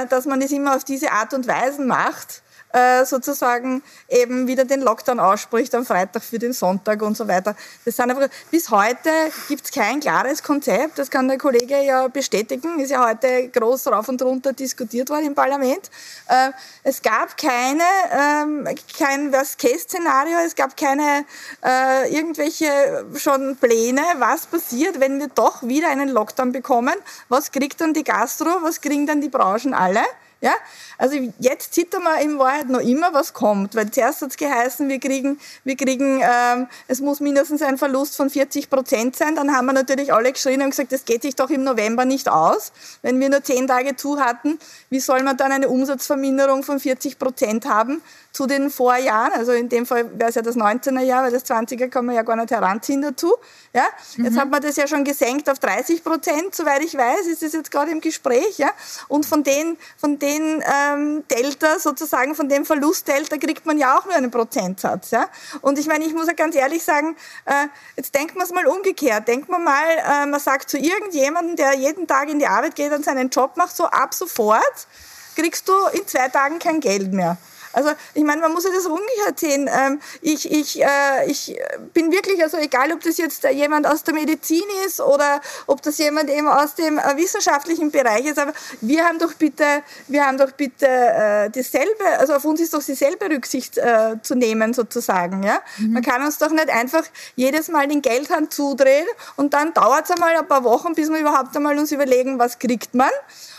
dass 0.08 0.24
man 0.26 0.40
es 0.40 0.52
immer 0.52 0.76
auf 0.76 0.84
diese 0.84 1.10
Art 1.10 1.34
und 1.34 1.48
Weise 1.48 1.82
macht, 1.82 2.43
äh, 2.74 3.04
sozusagen 3.04 3.82
eben 4.08 4.48
wieder 4.48 4.64
den 4.64 4.80
Lockdown 4.80 5.20
ausspricht 5.20 5.74
am 5.76 5.86
Freitag 5.86 6.24
für 6.24 6.40
den 6.40 6.52
Sonntag 6.52 7.02
und 7.02 7.16
so 7.16 7.28
weiter. 7.28 7.54
Das 7.84 7.94
sind 7.94 8.10
einfach, 8.10 8.28
bis 8.50 8.68
heute 8.70 9.10
gibt 9.48 9.64
es 9.66 9.70
kein 9.70 10.00
klares 10.00 10.42
Konzept, 10.42 10.98
das 10.98 11.08
kann 11.08 11.28
der 11.28 11.38
Kollege 11.38 11.80
ja 11.84 12.08
bestätigen, 12.08 12.80
ist 12.80 12.90
ja 12.90 13.08
heute 13.08 13.48
groß 13.48 13.86
rauf 13.86 14.08
und 14.08 14.20
runter 14.22 14.52
diskutiert 14.52 15.08
worden 15.08 15.26
im 15.26 15.34
Parlament. 15.36 15.88
Äh, 16.28 16.50
es 16.82 17.00
gab 17.00 17.36
keine, 17.36 17.84
ähm, 18.12 18.68
kein 18.98 19.32
Worst-Case-Szenario, 19.32 20.38
es 20.44 20.56
gab 20.56 20.76
keine 20.76 21.24
äh, 21.64 22.12
irgendwelche 22.12 23.06
schon 23.14 23.56
Pläne, 23.56 24.02
was 24.18 24.46
passiert, 24.46 24.98
wenn 24.98 25.20
wir 25.20 25.28
doch 25.28 25.62
wieder 25.62 25.90
einen 25.90 26.08
Lockdown 26.08 26.50
bekommen, 26.50 26.94
was 27.28 27.52
kriegt 27.52 27.80
dann 27.80 27.94
die 27.94 28.02
Gastro, 28.02 28.48
was 28.62 28.80
kriegen 28.80 29.06
dann 29.06 29.20
die 29.20 29.28
Branchen 29.28 29.74
alle. 29.74 30.00
Ja? 30.44 30.52
Also 30.98 31.16
jetzt 31.38 31.72
zittern 31.72 32.02
wir 32.02 32.20
in 32.20 32.38
Wahrheit 32.38 32.68
noch 32.68 32.80
immer, 32.80 33.14
was 33.14 33.32
kommt. 33.32 33.74
Weil 33.74 33.90
zuerst 33.90 34.20
hat 34.20 34.28
es 34.28 34.36
geheißen, 34.36 34.90
wir 34.90 35.00
kriegen, 35.00 35.40
wir 35.64 35.74
kriegen 35.74 36.20
ähm, 36.22 36.66
es 36.86 37.00
muss 37.00 37.20
mindestens 37.20 37.62
ein 37.62 37.78
Verlust 37.78 38.14
von 38.14 38.28
40 38.28 38.68
Prozent 38.68 39.16
sein. 39.16 39.36
Dann 39.36 39.56
haben 39.56 39.64
wir 39.64 39.72
natürlich 39.72 40.12
alle 40.12 40.30
geschrien 40.30 40.60
und 40.60 40.68
gesagt, 40.68 40.92
das 40.92 41.06
geht 41.06 41.22
sich 41.22 41.34
doch 41.34 41.48
im 41.48 41.64
November 41.64 42.04
nicht 42.04 42.28
aus. 42.28 42.72
Wenn 43.00 43.18
wir 43.20 43.30
nur 43.30 43.42
zehn 43.42 43.66
Tage 43.66 43.96
zu 43.96 44.20
hatten, 44.20 44.58
wie 44.90 45.00
soll 45.00 45.22
man 45.22 45.38
dann 45.38 45.50
eine 45.50 45.70
Umsatzverminderung 45.70 46.62
von 46.62 46.78
40 46.78 47.18
Prozent 47.18 47.64
haben? 47.64 48.02
Zu 48.34 48.48
den 48.48 48.68
Vorjahren. 48.68 49.32
Also 49.32 49.52
in 49.52 49.68
dem 49.68 49.86
Fall 49.86 50.10
wäre 50.18 50.28
es 50.28 50.34
ja 50.34 50.42
das 50.42 50.56
19er 50.56 51.00
Jahr, 51.00 51.22
weil 51.22 51.30
das 51.30 51.46
20er 51.46 51.88
kann 51.88 52.04
man 52.04 52.16
ja 52.16 52.22
gar 52.22 52.34
nicht 52.34 52.50
heranziehen 52.50 53.00
dazu. 53.00 53.36
Ja? 53.72 53.84
Jetzt 54.16 54.32
mhm. 54.32 54.40
hat 54.40 54.50
man 54.50 54.60
das 54.60 54.74
ja 54.74 54.88
schon 54.88 55.04
gesenkt 55.04 55.48
auf 55.48 55.60
30 55.60 56.02
Prozent, 56.02 56.52
soweit 56.52 56.82
ich 56.82 56.96
weiß, 56.96 57.28
ist 57.28 57.42
das 57.42 57.52
jetzt 57.52 57.70
gerade 57.70 57.92
im 57.92 58.00
Gespräch. 58.00 58.58
Ja? 58.58 58.70
Und 59.06 59.24
von 59.24 59.44
den, 59.44 59.78
von 59.96 60.18
den 60.18 60.62
ähm, 60.66 61.22
Delta, 61.30 61.78
sozusagen 61.78 62.34
von 62.34 62.48
dem 62.48 62.66
Verlustdelta, 62.66 63.36
kriegt 63.36 63.66
man 63.66 63.78
ja 63.78 63.96
auch 63.96 64.04
nur 64.04 64.16
einen 64.16 64.32
Prozentsatz. 64.32 65.12
Ja? 65.12 65.28
Und 65.60 65.78
ich 65.78 65.86
meine, 65.86 66.04
ich 66.04 66.12
muss 66.12 66.26
ja 66.26 66.32
ganz 66.32 66.56
ehrlich 66.56 66.82
sagen, 66.82 67.14
äh, 67.44 67.68
jetzt 67.96 68.12
denkt 68.16 68.34
man 68.34 68.44
es 68.44 68.52
mal 68.52 68.66
umgekehrt. 68.66 69.28
Denkt 69.28 69.48
man 69.48 69.62
mal, 69.62 69.84
äh, 69.96 70.26
man 70.26 70.40
sagt 70.40 70.68
zu 70.68 70.76
irgendjemandem, 70.76 71.54
der 71.54 71.74
jeden 71.74 72.08
Tag 72.08 72.28
in 72.28 72.40
die 72.40 72.48
Arbeit 72.48 72.74
geht 72.74 72.92
und 72.92 73.04
seinen 73.04 73.30
Job 73.30 73.56
macht, 73.56 73.76
so 73.76 73.84
ab 73.84 74.12
sofort 74.12 74.88
kriegst 75.36 75.68
du 75.68 75.72
in 75.92 76.06
zwei 76.06 76.28
Tagen 76.28 76.58
kein 76.58 76.80
Geld 76.80 77.12
mehr. 77.12 77.36
Also 77.74 77.90
ich 78.14 78.24
meine, 78.24 78.40
man 78.40 78.52
muss 78.52 78.64
ja 78.64 78.70
das 78.74 78.86
umgekehrt 78.86 79.38
sehen. 79.38 79.68
Ähm, 79.72 80.00
ich, 80.20 80.50
ich, 80.50 80.82
äh, 80.82 81.26
ich 81.26 81.56
bin 81.92 82.12
wirklich, 82.12 82.42
also 82.42 82.56
egal, 82.56 82.92
ob 82.92 83.02
das 83.02 83.18
jetzt 83.18 83.44
jemand 83.44 83.86
aus 83.86 84.04
der 84.04 84.14
Medizin 84.14 84.64
ist 84.86 85.00
oder 85.00 85.40
ob 85.66 85.82
das 85.82 85.98
jemand 85.98 86.30
eben 86.30 86.48
aus 86.48 86.74
dem 86.74 86.98
äh, 86.98 87.16
wissenschaftlichen 87.16 87.90
Bereich 87.90 88.26
ist, 88.26 88.38
aber 88.38 88.52
wir 88.80 89.04
haben 89.04 89.18
doch 89.18 89.34
bitte, 89.34 89.64
wir 90.08 90.26
haben 90.26 90.38
doch 90.38 90.52
bitte 90.52 90.86
äh, 90.86 91.50
dieselbe, 91.50 92.06
also 92.18 92.34
auf 92.34 92.44
uns 92.44 92.60
ist 92.60 92.74
doch 92.74 92.82
dieselbe 92.82 93.28
Rücksicht 93.28 93.78
äh, 93.78 94.16
zu 94.22 94.34
nehmen 94.34 94.74
sozusagen. 94.74 95.42
Ja? 95.42 95.60
Mhm. 95.78 95.92
Man 95.92 96.02
kann 96.02 96.24
uns 96.24 96.38
doch 96.38 96.50
nicht 96.50 96.70
einfach 96.70 97.04
jedes 97.36 97.68
Mal 97.68 97.88
den 97.88 98.02
Geldhand 98.02 98.52
zudrehen 98.52 99.06
und 99.36 99.54
dann 99.54 99.74
dauert 99.74 100.04
es 100.04 100.10
einmal 100.10 100.36
ein 100.36 100.46
paar 100.46 100.64
Wochen, 100.64 100.94
bis 100.94 101.10
wir 101.10 101.18
überhaupt 101.18 101.56
einmal 101.56 101.78
uns 101.78 101.92
überlegen, 101.92 102.38
was 102.38 102.58
kriegt 102.58 102.94
man. 102.94 103.10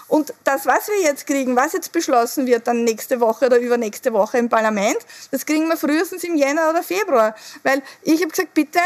Und 0.08 0.34
das, 0.44 0.66
was 0.66 0.88
wir 0.88 1.02
jetzt 1.02 1.26
kriegen, 1.26 1.56
was 1.56 1.74
jetzt 1.74 1.92
beschlossen 1.92 2.46
wird 2.46 2.68
dann 2.68 2.84
nächste 2.84 3.20
Woche 3.20 3.48
oder 3.48 3.58
übernächste 3.58 4.14
Woche 4.14 4.38
im 4.38 4.50
Parlament, 4.50 4.98
das 5.32 5.46
kriegen 5.46 5.68
wir 5.68 5.78
frühestens 5.78 6.24
im 6.24 6.36
Jänner 6.36 6.70
oder 6.70 6.84
Februar. 6.84 7.36
Weil 7.64 7.82
ich 8.04 8.22
habe 8.22 8.30
gesagt, 8.30 8.54
bitte 8.54 8.80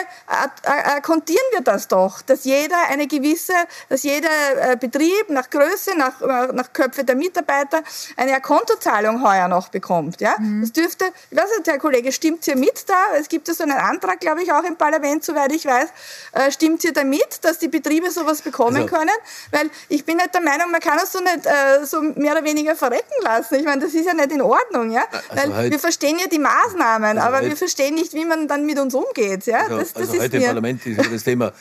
kontieren 1.03 1.45
wir 1.51 1.61
das 1.61 1.87
doch, 1.87 2.21
dass 2.21 2.45
jeder 2.45 2.77
eine 2.89 3.07
gewisse, 3.07 3.53
dass 3.89 4.03
jeder 4.03 4.29
äh, 4.55 4.77
Betrieb 4.77 5.29
nach 5.29 5.49
Größe, 5.49 5.97
nach, 5.97 6.21
äh, 6.21 6.53
nach 6.53 6.71
Köpfe 6.71 7.03
der 7.03 7.15
Mitarbeiter 7.15 7.81
eine 8.15 8.39
Kontozahlung 8.39 9.21
heuer 9.23 9.47
noch 9.47 9.69
bekommt. 9.69 10.21
Ja? 10.21 10.35
Mhm. 10.39 10.61
Das 10.61 10.71
dürfte, 10.71 11.05
ich 11.29 11.37
weiß 11.37 11.49
nicht, 11.57 11.67
Herr 11.67 11.79
Kollege, 11.79 12.11
stimmt 12.11 12.47
ihr 12.47 12.55
mit 12.55 12.87
da? 12.87 13.15
Es 13.17 13.27
gibt 13.27 13.47
ja 13.47 13.53
so 13.53 13.63
einen 13.63 13.77
Antrag, 13.77 14.19
glaube 14.19 14.41
ich, 14.41 14.51
auch 14.53 14.63
im 14.63 14.77
Parlament, 14.77 15.23
soweit 15.23 15.51
ich 15.51 15.65
weiß. 15.65 15.89
Äh, 16.33 16.51
stimmt 16.51 16.83
ihr 16.85 16.93
damit, 16.93 17.43
dass 17.43 17.59
die 17.59 17.67
Betriebe 17.67 18.09
sowas 18.09 18.41
bekommen 18.41 18.83
also, 18.83 18.95
können? 18.95 19.15
Weil 19.51 19.69
ich 19.89 20.05
bin 20.05 20.17
nicht 20.17 20.33
der 20.33 20.41
Meinung, 20.41 20.71
man 20.71 20.79
kann 20.79 20.99
uns 20.99 21.08
so 21.11 21.19
nicht 21.19 21.45
äh, 21.45 21.85
so 21.85 22.01
mehr 22.01 22.33
oder 22.33 22.43
weniger 22.43 22.75
verrecken 22.75 23.23
lassen. 23.23 23.55
Ich 23.55 23.65
meine, 23.65 23.81
das 23.81 23.93
ist 23.93 24.05
ja 24.05 24.13
nicht 24.13 24.31
in 24.31 24.41
Ordnung, 24.41 24.91
ja. 24.91 25.03
Also 25.29 25.43
Weil 25.43 25.55
halt, 25.55 25.71
wir 25.71 25.79
verstehen 25.79 26.17
ja 26.19 26.27
die 26.27 26.39
Maßnahmen, 26.39 27.17
also 27.17 27.21
aber 27.21 27.37
halt, 27.37 27.49
wir 27.49 27.57
verstehen 27.57 27.95
nicht, 27.95 28.13
wie 28.13 28.25
man 28.25 28.47
dann 28.47 28.65
mit 28.65 28.79
uns 28.79 28.93
umgeht, 28.93 29.45
ja. 29.45 29.61
Also, 29.61 29.77
das, 29.77 29.93
das 29.93 30.01
also 30.03 30.13
ist 30.15 30.23
heute 30.23 30.37
im 30.37 30.43
Parlament 30.43 30.85
ist 30.85 31.11
das 31.11 31.23
Thema. 31.23 31.51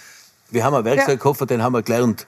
Wir 0.51 0.65
haben 0.65 0.75
einen 0.75 0.85
Werkzeugkoffer, 0.85 1.43
ja. 1.43 1.47
den 1.47 1.63
haben 1.63 1.73
wir 1.73 1.83
gelernt 1.83 2.27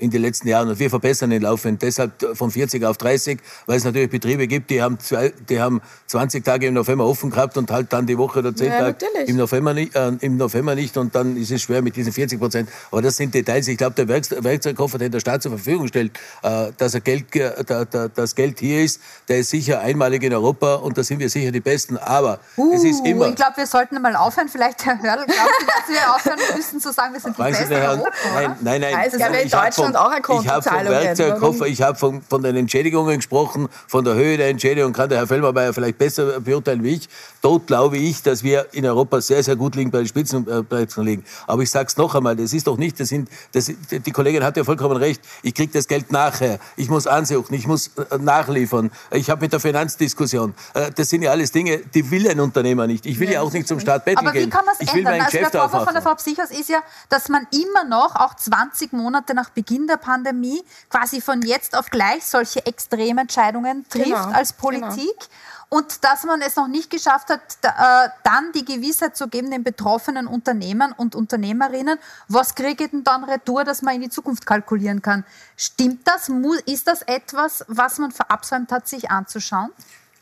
in 0.00 0.10
den 0.10 0.22
letzten 0.22 0.48
Jahren. 0.48 0.68
Und 0.68 0.78
wir 0.78 0.90
verbessern 0.90 1.30
den 1.30 1.42
laufend 1.42 1.82
deshalb 1.82 2.12
von 2.34 2.50
40 2.50 2.84
auf 2.84 2.96
30, 2.98 3.38
weil 3.66 3.76
es 3.76 3.84
natürlich 3.84 4.10
Betriebe 4.10 4.46
gibt, 4.46 4.70
die 4.70 4.82
haben, 4.82 4.98
zwei, 4.98 5.32
die 5.48 5.60
haben 5.60 5.80
20 6.06 6.44
Tage 6.44 6.66
im 6.66 6.74
November 6.74 7.06
offen 7.06 7.30
gehabt 7.30 7.56
und 7.56 7.70
halt 7.70 7.92
dann 7.92 8.06
die 8.06 8.18
Woche 8.18 8.40
oder 8.40 8.54
10 8.54 8.66
ja, 8.66 8.78
Tage 8.78 9.06
im 9.26 9.36
November, 9.36 9.74
nicht, 9.74 9.94
äh, 9.94 10.12
im 10.20 10.36
November 10.36 10.74
nicht 10.74 10.96
und 10.96 11.14
dann 11.14 11.36
ist 11.36 11.50
es 11.50 11.62
schwer 11.62 11.82
mit 11.82 11.96
diesen 11.96 12.12
40 12.12 12.38
Prozent. 12.38 12.68
Aber 12.90 13.02
das 13.02 13.16
sind 13.16 13.34
Details. 13.34 13.68
Ich 13.68 13.78
glaube, 13.78 13.94
der 13.94 14.08
Werkzeugkoffer, 14.08 14.98
den 14.98 15.12
der 15.12 15.20
Staat 15.20 15.42
zur 15.42 15.52
Verfügung 15.52 15.86
stellt, 15.88 16.12
äh, 16.42 16.72
dass 16.76 16.94
er 16.94 17.00
Geld, 17.00 17.26
da, 17.66 17.84
da, 17.84 18.08
das 18.08 18.34
Geld 18.34 18.60
hier 18.60 18.82
ist, 18.82 19.00
der 19.28 19.38
ist 19.38 19.50
sicher 19.50 19.80
einmalig 19.80 20.22
in 20.22 20.32
Europa 20.32 20.76
und 20.76 20.96
da 20.98 21.02
sind 21.02 21.20
wir 21.20 21.28
sicher 21.28 21.50
die 21.50 21.60
Besten. 21.60 21.96
Aber 21.96 22.40
uh, 22.56 22.74
es 22.74 22.84
ist 22.84 23.06
immer... 23.06 23.28
Ich 23.28 23.36
glaube, 23.36 23.56
wir 23.56 23.66
sollten 23.66 24.00
mal 24.00 24.16
aufhören. 24.16 24.48
Vielleicht, 24.48 24.84
Herr 24.84 25.00
Hörl, 25.00 25.26
glaubt 25.26 25.60
dass 25.66 25.88
wir 25.88 26.14
aufhören 26.14 26.56
müssen 26.56 26.80
zu 26.80 26.92
sagen, 26.92 27.12
wir 27.12 27.20
sind 27.20 27.36
die 27.36 27.42
Besten 27.42 27.72
in 27.72 27.78
Europa? 27.78 28.10
Nein, 28.34 28.56
nein, 28.60 28.80
nein. 28.80 28.94
Also, 28.94 29.16
in 29.16 29.48
Deutschland 29.48 29.89
und 29.90 29.96
auch 29.96 30.10
eine 30.10 30.22
Kontozahlung. 30.22 30.42
Ich 30.42 30.50
habe 30.50 30.62
vom 30.62 30.88
Werkzeugkoffer, 30.88 31.66
ich 31.66 31.82
habe 31.82 31.98
von, 31.98 32.22
von 32.22 32.42
den 32.42 32.56
Entschädigungen 32.56 33.16
gesprochen, 33.16 33.68
von 33.86 34.04
der 34.04 34.14
Höhe 34.14 34.36
der 34.36 34.48
Entschädigung 34.48 34.92
kann 34.92 35.08
der 35.08 35.18
Herr 35.18 35.26
Fellmermeier 35.26 35.72
vielleicht 35.72 35.98
besser 35.98 36.40
beurteilen 36.40 36.82
wie 36.82 36.96
ich. 36.96 37.08
Dort 37.42 37.66
glaube 37.66 37.96
ich, 37.96 38.22
dass 38.22 38.42
wir 38.42 38.66
in 38.72 38.84
Europa 38.86 39.20
sehr, 39.20 39.42
sehr 39.42 39.56
gut 39.56 39.74
liegen, 39.74 39.90
bei 39.90 39.98
den 39.98 40.06
Spitzenplätzen 40.06 41.04
liegen. 41.04 41.24
Aber 41.46 41.62
ich 41.62 41.70
sage 41.70 41.86
es 41.88 41.96
noch 41.96 42.14
einmal, 42.14 42.36
das 42.36 42.52
ist 42.52 42.66
doch 42.66 42.76
nicht, 42.76 43.00
das 43.00 43.08
sind, 43.08 43.28
das, 43.52 43.70
die 43.90 44.10
Kollegin 44.10 44.44
hat 44.44 44.56
ja 44.56 44.64
vollkommen 44.64 44.96
recht, 44.96 45.22
ich 45.42 45.54
kriege 45.54 45.72
das 45.72 45.88
Geld 45.88 46.12
nachher, 46.12 46.58
ich 46.76 46.88
muss 46.88 47.06
ansuchen, 47.06 47.54
ich 47.54 47.66
muss 47.66 47.90
äh, 48.10 48.18
nachliefern, 48.18 48.90
ich 49.10 49.30
habe 49.30 49.42
mit 49.42 49.52
der 49.52 49.60
Finanzdiskussion, 49.60 50.54
äh, 50.74 50.90
das 50.94 51.08
sind 51.08 51.22
ja 51.22 51.30
alles 51.30 51.52
Dinge, 51.52 51.78
die 51.78 52.10
will 52.10 52.28
ein 52.28 52.40
Unternehmer 52.40 52.86
nicht. 52.86 53.06
Ich 53.06 53.18
will 53.18 53.28
ja, 53.28 53.34
ja 53.34 53.40
auch 53.42 53.52
nicht 53.52 53.66
zum 53.66 53.80
Staat 53.80 54.04
betteln 54.04 54.26
Aber 54.26 54.38
wie 54.38 54.48
kann 54.48 54.64
man 54.64 54.74
es 54.78 54.92
ändern? 54.92 55.20
also 55.20 55.38
der 55.38 55.50
Vorwurf 55.50 55.84
von 55.84 55.94
der 55.94 56.02
Frau 56.02 56.14
Psychos 56.14 56.50
ist 56.50 56.68
ja, 56.68 56.80
dass 57.08 57.28
man 57.28 57.46
immer 57.52 57.84
noch, 57.84 58.16
auch 58.16 58.34
20 58.34 58.92
Monate 58.92 59.34
nach 59.34 59.50
Beginn 59.50 59.79
der 59.86 59.96
Pandemie, 59.96 60.62
quasi 60.88 61.20
von 61.20 61.42
jetzt 61.42 61.76
auf 61.76 61.90
gleich 61.90 62.24
solche 62.24 62.64
Extrementscheidungen 62.66 63.88
trifft 63.88 64.06
genau, 64.06 64.30
als 64.30 64.52
Politik. 64.52 64.96
Genau. 64.96 65.28
Und 65.72 66.02
dass 66.02 66.24
man 66.24 66.42
es 66.42 66.56
noch 66.56 66.66
nicht 66.66 66.90
geschafft 66.90 67.28
hat, 67.28 67.40
da, 67.60 68.04
äh, 68.04 68.08
dann 68.24 68.50
die 68.52 68.64
Gewissheit 68.64 69.16
zu 69.16 69.28
geben 69.28 69.52
den 69.52 69.62
betroffenen 69.62 70.26
Unternehmern 70.26 70.90
und 70.90 71.14
Unternehmerinnen, 71.14 71.96
was 72.26 72.56
kriege 72.56 72.84
ich 72.84 72.90
denn 72.90 73.04
dann 73.04 73.22
retour, 73.22 73.62
dass 73.62 73.80
man 73.80 73.94
in 73.94 74.00
die 74.00 74.10
Zukunft 74.10 74.46
kalkulieren 74.46 75.00
kann. 75.00 75.24
Stimmt 75.56 76.08
das? 76.08 76.28
Ist 76.66 76.88
das 76.88 77.02
etwas, 77.02 77.64
was 77.68 77.98
man 77.98 78.10
verabsäumt 78.10 78.72
hat, 78.72 78.88
sich 78.88 79.12
anzuschauen? 79.12 79.70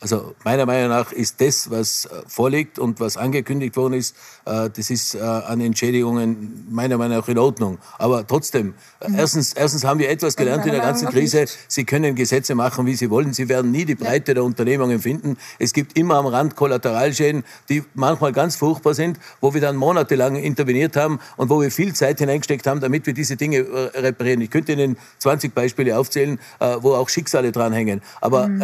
Also 0.00 0.36
meiner 0.44 0.64
Meinung 0.64 0.90
nach 0.90 1.10
ist 1.10 1.40
das, 1.40 1.72
was 1.72 2.04
äh, 2.04 2.22
vorliegt 2.28 2.78
und 2.78 3.00
was 3.00 3.16
angekündigt 3.16 3.76
worden 3.76 3.94
ist, 3.94 4.14
äh, 4.44 4.70
das 4.70 4.90
ist 4.90 5.16
äh, 5.16 5.18
an 5.18 5.60
Entschädigungen 5.60 6.68
meiner 6.70 6.96
Meinung 6.98 7.18
nach 7.18 7.26
in 7.26 7.36
Ordnung. 7.36 7.78
Aber 7.98 8.24
trotzdem, 8.24 8.74
mhm. 9.04 9.16
erstens, 9.16 9.54
erstens 9.54 9.82
haben 9.82 9.98
wir 9.98 10.08
etwas 10.08 10.36
gelernt 10.36 10.64
in 10.66 10.70
der 10.70 10.82
ganzen 10.82 11.08
Krise. 11.08 11.46
Sie 11.66 11.84
können 11.84 12.14
Gesetze 12.14 12.54
machen, 12.54 12.86
wie 12.86 12.94
Sie 12.94 13.10
wollen. 13.10 13.32
Sie 13.32 13.48
werden 13.48 13.72
nie 13.72 13.84
die 13.84 13.96
Breite 13.96 14.34
der 14.34 14.44
Unternehmungen 14.44 15.00
finden. 15.00 15.36
Es 15.58 15.72
gibt 15.72 15.98
immer 15.98 16.14
am 16.14 16.26
Rand 16.26 16.54
Kollateralschäden, 16.54 17.42
die 17.68 17.82
manchmal 17.94 18.30
ganz 18.30 18.54
furchtbar 18.54 18.94
sind, 18.94 19.18
wo 19.40 19.52
wir 19.52 19.60
dann 19.60 19.74
monatelang 19.74 20.36
interveniert 20.36 20.94
haben 20.94 21.18
und 21.36 21.50
wo 21.50 21.60
wir 21.60 21.72
viel 21.72 21.92
Zeit 21.94 22.20
hineingesteckt 22.20 22.68
haben, 22.68 22.80
damit 22.80 23.04
wir 23.06 23.14
diese 23.14 23.36
Dinge 23.36 23.66
reparieren. 23.94 24.42
Ich 24.42 24.50
könnte 24.50 24.74
Ihnen 24.74 24.96
20 25.18 25.52
Beispiele 25.54 25.98
aufzählen, 25.98 26.38
wo 26.80 26.94
auch 26.94 27.08
Schicksale 27.08 27.50
dranhängen. 27.50 28.00
Aber 28.20 28.46
mhm. 28.46 28.62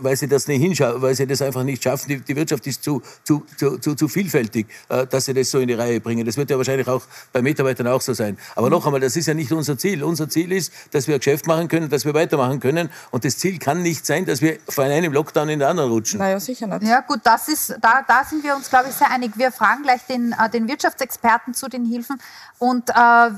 weil 0.00 0.16
Sie 0.16 0.26
das 0.26 0.48
nicht 0.48 0.69
ohnehin, 0.78 1.02
weil 1.02 1.14
sie 1.14 1.26
das 1.26 1.42
einfach 1.42 1.62
nicht 1.62 1.82
schaffen. 1.82 2.08
Die, 2.08 2.20
die 2.20 2.36
Wirtschaft 2.36 2.66
ist 2.66 2.82
zu, 2.84 3.02
zu, 3.24 3.44
zu, 3.56 3.78
zu, 3.78 3.94
zu 3.94 4.08
vielfältig, 4.08 4.66
äh, 4.88 5.06
dass 5.06 5.24
sie 5.24 5.34
das 5.34 5.50
so 5.50 5.58
in 5.58 5.68
die 5.68 5.74
Reihe 5.74 6.00
bringen. 6.00 6.24
Das 6.24 6.36
wird 6.36 6.50
ja 6.50 6.56
wahrscheinlich 6.56 6.86
auch 6.88 7.02
bei 7.32 7.42
Mitarbeitern 7.42 7.86
auch 7.86 8.00
so 8.00 8.12
sein. 8.12 8.38
Aber 8.54 8.70
noch 8.70 8.84
einmal, 8.84 9.00
das 9.00 9.16
ist 9.16 9.26
ja 9.26 9.34
nicht 9.34 9.52
unser 9.52 9.78
Ziel. 9.78 10.04
Unser 10.04 10.28
Ziel 10.28 10.52
ist, 10.52 10.72
dass 10.92 11.06
wir 11.06 11.14
ein 11.14 11.20
Geschäft 11.20 11.46
machen 11.46 11.68
können, 11.68 11.88
dass 11.88 12.04
wir 12.04 12.14
weitermachen 12.14 12.60
können. 12.60 12.90
Und 13.10 13.24
das 13.24 13.38
Ziel 13.38 13.58
kann 13.58 13.82
nicht 13.82 14.06
sein, 14.06 14.26
dass 14.26 14.40
wir 14.40 14.58
von 14.68 14.84
einem 14.84 15.12
Lockdown 15.12 15.48
in 15.48 15.58
den 15.60 15.68
anderen 15.68 15.90
rutschen. 15.90 16.18
Naja, 16.18 16.38
sicher 16.38 16.66
nicht. 16.66 16.82
Ja 16.82 17.00
gut, 17.00 17.20
das 17.24 17.48
ist, 17.48 17.76
da, 17.80 18.04
da 18.06 18.24
sind 18.24 18.44
wir 18.44 18.54
uns, 18.54 18.68
glaube 18.68 18.88
ich, 18.88 18.94
sehr 18.94 19.10
einig. 19.10 19.32
Wir 19.36 19.52
fragen 19.52 19.82
gleich 19.82 20.02
den, 20.06 20.32
äh, 20.32 20.50
den 20.50 20.68
Wirtschaftsexperten 20.68 21.54
zu 21.54 21.68
den 21.68 21.84
Hilfen 21.84 22.20
und 22.60 22.90
äh, 22.90 22.94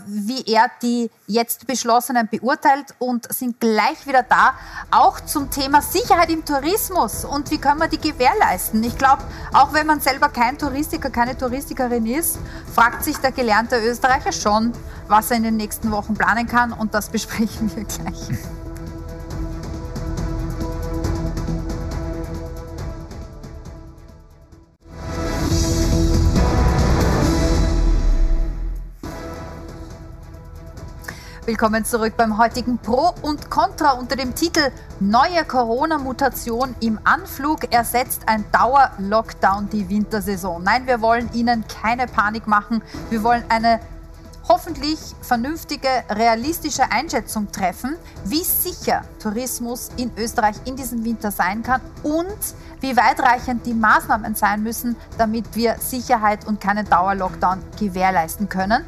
wie 0.06 0.42
er 0.52 0.70
die 0.82 1.10
jetzt 1.28 1.66
beschlossenen 1.66 2.28
beurteilt 2.28 2.94
und 2.98 3.32
sind 3.32 3.60
gleich 3.60 4.06
wieder 4.06 4.24
da, 4.24 4.54
auch 4.90 5.20
zum 5.20 5.50
Thema 5.50 5.80
Sicherheit 5.80 6.28
im 6.30 6.44
Tourismus 6.44 7.21
und 7.24 7.50
wie 7.50 7.58
können 7.58 7.80
wir 7.80 7.88
die 7.88 8.00
gewährleisten. 8.00 8.82
Ich 8.84 8.96
glaube, 8.98 9.22
auch 9.52 9.72
wenn 9.72 9.86
man 9.86 10.00
selber 10.00 10.28
kein 10.28 10.58
Touristiker, 10.58 11.10
keine 11.10 11.36
Touristikerin 11.36 12.06
ist, 12.06 12.38
fragt 12.74 13.04
sich 13.04 13.16
der 13.18 13.32
gelernte 13.32 13.76
Österreicher 13.78 14.32
schon, 14.32 14.72
was 15.08 15.30
er 15.30 15.38
in 15.38 15.42
den 15.44 15.56
nächsten 15.56 15.90
Wochen 15.90 16.14
planen 16.14 16.46
kann 16.46 16.72
und 16.72 16.94
das 16.94 17.08
besprechen 17.10 17.70
wir 17.74 17.84
gleich. 17.84 18.61
Willkommen 31.44 31.84
zurück 31.84 32.12
beim 32.16 32.38
heutigen 32.38 32.78
Pro 32.78 33.12
und 33.20 33.50
Contra 33.50 33.94
unter 33.94 34.14
dem 34.14 34.32
Titel 34.32 34.70
Neue 35.00 35.44
Corona-Mutation 35.44 36.76
im 36.78 37.00
Anflug 37.02 37.72
ersetzt 37.72 38.22
ein 38.26 38.44
Dauer-Lockdown 38.52 39.68
die 39.68 39.88
Wintersaison. 39.88 40.62
Nein, 40.62 40.86
wir 40.86 41.00
wollen 41.00 41.28
Ihnen 41.32 41.64
keine 41.66 42.06
Panik 42.06 42.46
machen. 42.46 42.80
Wir 43.10 43.24
wollen 43.24 43.42
eine 43.48 43.80
hoffentlich 44.48 45.00
vernünftige, 45.20 45.88
realistische 46.10 46.92
Einschätzung 46.92 47.50
treffen, 47.50 47.96
wie 48.24 48.44
sicher 48.44 49.02
Tourismus 49.20 49.90
in 49.96 50.12
Österreich 50.16 50.56
in 50.64 50.76
diesem 50.76 51.04
Winter 51.04 51.32
sein 51.32 51.64
kann 51.64 51.80
und 52.04 52.38
wie 52.80 52.96
weitreichend 52.96 53.66
die 53.66 53.74
Maßnahmen 53.74 54.36
sein 54.36 54.62
müssen, 54.62 54.96
damit 55.18 55.56
wir 55.56 55.76
Sicherheit 55.78 56.46
und 56.46 56.60
keinen 56.60 56.88
Dauer-Lockdown 56.88 57.62
gewährleisten 57.80 58.48
können. 58.48 58.84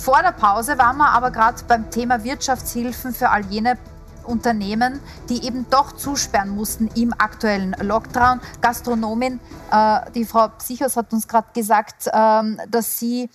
Vor 0.00 0.22
der 0.22 0.32
Pause 0.32 0.78
waren 0.78 0.96
wir 0.96 1.10
aber 1.10 1.30
gerade 1.30 1.62
beim 1.68 1.90
Thema 1.90 2.24
Wirtschaftshilfen 2.24 3.12
für 3.12 3.28
all 3.28 3.44
jene 3.44 3.76
Unternehmen, 4.24 4.98
die 5.28 5.44
eben 5.44 5.66
doch 5.68 5.92
zusperren 5.92 6.48
mussten 6.48 6.88
im 6.94 7.12
aktuellen 7.12 7.76
Lockdown. 7.82 8.40
Gastronomin, 8.62 9.40
äh, 9.70 10.00
die 10.14 10.24
Frau 10.24 10.48
Psychos 10.56 10.96
hat 10.96 11.12
uns 11.12 11.28
gerade 11.28 11.48
gesagt, 11.52 12.08
ähm, 12.14 12.58
dass 12.70 12.98
sie 12.98 13.28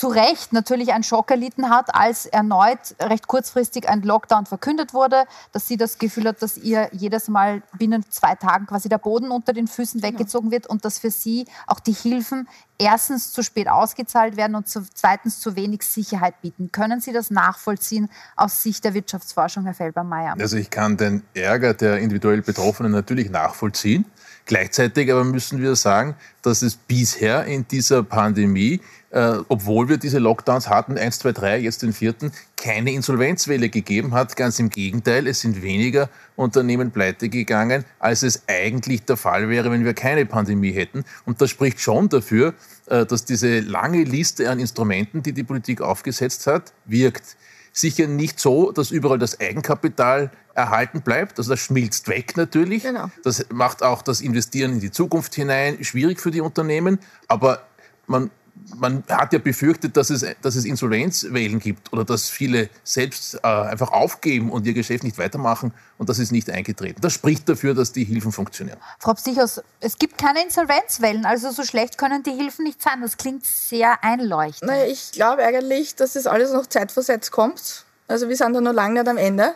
zu 0.00 0.08
Recht 0.08 0.54
natürlich 0.54 0.94
einen 0.94 1.04
Schock 1.04 1.30
erlitten 1.30 1.68
hat, 1.68 1.94
als 1.94 2.24
erneut 2.24 2.94
recht 3.00 3.26
kurzfristig 3.26 3.86
ein 3.86 4.00
Lockdown 4.00 4.46
verkündet 4.46 4.94
wurde, 4.94 5.24
dass 5.52 5.68
sie 5.68 5.76
das 5.76 5.98
Gefühl 5.98 6.24
hat, 6.24 6.40
dass 6.40 6.56
ihr 6.56 6.88
jedes 6.92 7.28
Mal 7.28 7.62
binnen 7.76 8.02
zwei 8.08 8.34
Tagen 8.34 8.64
quasi 8.64 8.88
der 8.88 8.96
Boden 8.96 9.30
unter 9.30 9.52
den 9.52 9.66
Füßen 9.66 10.02
weggezogen 10.02 10.50
wird 10.50 10.66
und 10.66 10.86
dass 10.86 10.98
für 10.98 11.10
sie 11.10 11.44
auch 11.66 11.80
die 11.80 11.92
Hilfen 11.92 12.48
erstens 12.78 13.30
zu 13.30 13.42
spät 13.42 13.68
ausgezahlt 13.68 14.38
werden 14.38 14.54
und 14.54 14.68
zweitens 14.68 15.38
zu 15.38 15.54
wenig 15.54 15.82
Sicherheit 15.82 16.40
bieten. 16.40 16.72
Können 16.72 17.02
Sie 17.02 17.12
das 17.12 17.30
nachvollziehen 17.30 18.08
aus 18.36 18.62
Sicht 18.62 18.82
der 18.84 18.94
Wirtschaftsforschung, 18.94 19.64
Herr 19.64 19.74
Felbermeier? 19.74 20.34
Also 20.40 20.56
ich 20.56 20.70
kann 20.70 20.96
den 20.96 21.24
Ärger 21.34 21.74
der 21.74 21.98
individuell 21.98 22.40
Betroffenen 22.40 22.90
natürlich 22.90 23.28
nachvollziehen. 23.28 24.06
Gleichzeitig 24.46 25.10
aber 25.12 25.24
müssen 25.24 25.60
wir 25.60 25.76
sagen, 25.76 26.16
dass 26.42 26.62
es 26.62 26.76
bisher 26.76 27.44
in 27.44 27.66
dieser 27.68 28.02
Pandemie 28.02 28.80
äh, 29.10 29.38
obwohl 29.48 29.88
wir 29.88 29.98
diese 29.98 30.18
Lockdowns 30.18 30.68
hatten, 30.68 30.96
1, 30.96 31.18
2, 31.18 31.32
3, 31.32 31.58
jetzt 31.58 31.82
den 31.82 31.92
vierten, 31.92 32.32
keine 32.56 32.92
Insolvenzwelle 32.92 33.68
gegeben 33.68 34.14
hat. 34.14 34.36
Ganz 34.36 34.58
im 34.58 34.70
Gegenteil, 34.70 35.26
es 35.26 35.40
sind 35.40 35.62
weniger 35.62 36.08
Unternehmen 36.36 36.92
pleite 36.92 37.28
gegangen, 37.28 37.84
als 37.98 38.22
es 38.22 38.44
eigentlich 38.46 39.04
der 39.04 39.16
Fall 39.16 39.48
wäre, 39.48 39.70
wenn 39.70 39.84
wir 39.84 39.94
keine 39.94 40.26
Pandemie 40.26 40.72
hätten. 40.72 41.04
Und 41.24 41.40
das 41.40 41.50
spricht 41.50 41.80
schon 41.80 42.08
dafür, 42.08 42.54
äh, 42.86 43.04
dass 43.04 43.24
diese 43.24 43.60
lange 43.60 44.04
Liste 44.04 44.48
an 44.48 44.60
Instrumenten, 44.60 45.22
die 45.22 45.32
die 45.32 45.44
Politik 45.44 45.80
aufgesetzt 45.80 46.46
hat, 46.46 46.72
wirkt. 46.84 47.36
Sicher 47.72 48.06
nicht 48.06 48.40
so, 48.40 48.72
dass 48.72 48.90
überall 48.90 49.18
das 49.18 49.40
Eigenkapital 49.40 50.30
erhalten 50.54 51.02
bleibt. 51.02 51.38
Also 51.38 51.50
das 51.50 51.60
schmilzt 51.60 52.08
weg 52.08 52.36
natürlich. 52.36 52.82
Genau. 52.82 53.10
Das 53.22 53.46
macht 53.52 53.82
auch 53.82 54.02
das 54.02 54.20
Investieren 54.20 54.72
in 54.72 54.80
die 54.80 54.90
Zukunft 54.90 55.34
hinein 55.34 55.82
schwierig 55.84 56.20
für 56.20 56.30
die 56.30 56.40
Unternehmen. 56.40 56.98
Aber 57.28 57.62
man 58.06 58.30
man 58.76 59.02
hat 59.08 59.32
ja 59.32 59.38
befürchtet, 59.38 59.96
dass 59.96 60.10
es, 60.10 60.24
dass 60.42 60.56
es 60.56 60.64
Insolvenzwellen 60.64 61.58
gibt 61.58 61.92
oder 61.92 62.04
dass 62.04 62.28
viele 62.28 62.68
selbst 62.84 63.34
äh, 63.34 63.46
einfach 63.46 63.92
aufgeben 63.92 64.50
und 64.50 64.66
ihr 64.66 64.74
Geschäft 64.74 65.04
nicht 65.04 65.18
weitermachen 65.18 65.72
und 65.98 66.08
das 66.08 66.18
ist 66.18 66.32
nicht 66.32 66.50
eingetreten. 66.50 67.00
Das 67.00 67.12
spricht 67.12 67.48
dafür, 67.48 67.74
dass 67.74 67.92
die 67.92 68.04
Hilfen 68.04 68.32
funktionieren. 68.32 68.78
Frau 68.98 69.14
Psichos, 69.14 69.60
es 69.80 69.98
gibt 69.98 70.18
keine 70.18 70.42
Insolvenzwellen, 70.42 71.24
also 71.24 71.50
so 71.50 71.64
schlecht 71.64 71.98
können 71.98 72.22
die 72.22 72.32
Hilfen 72.32 72.64
nicht 72.64 72.82
sein. 72.82 73.00
Das 73.00 73.16
klingt 73.16 73.44
sehr 73.44 74.02
einleuchtend. 74.02 74.70
Naja, 74.70 74.86
ich 74.86 75.12
glaube 75.12 75.42
eigentlich, 75.44 75.94
dass 75.94 76.14
das 76.14 76.26
alles 76.26 76.52
noch 76.52 76.66
zeitversetzt 76.66 77.30
kommt. 77.30 77.84
Also 78.08 78.28
wir 78.28 78.36
sind 78.36 78.54
da 78.54 78.60
noch 78.60 78.72
lange 78.72 78.94
nicht 78.94 79.08
am 79.08 79.16
Ende. 79.16 79.54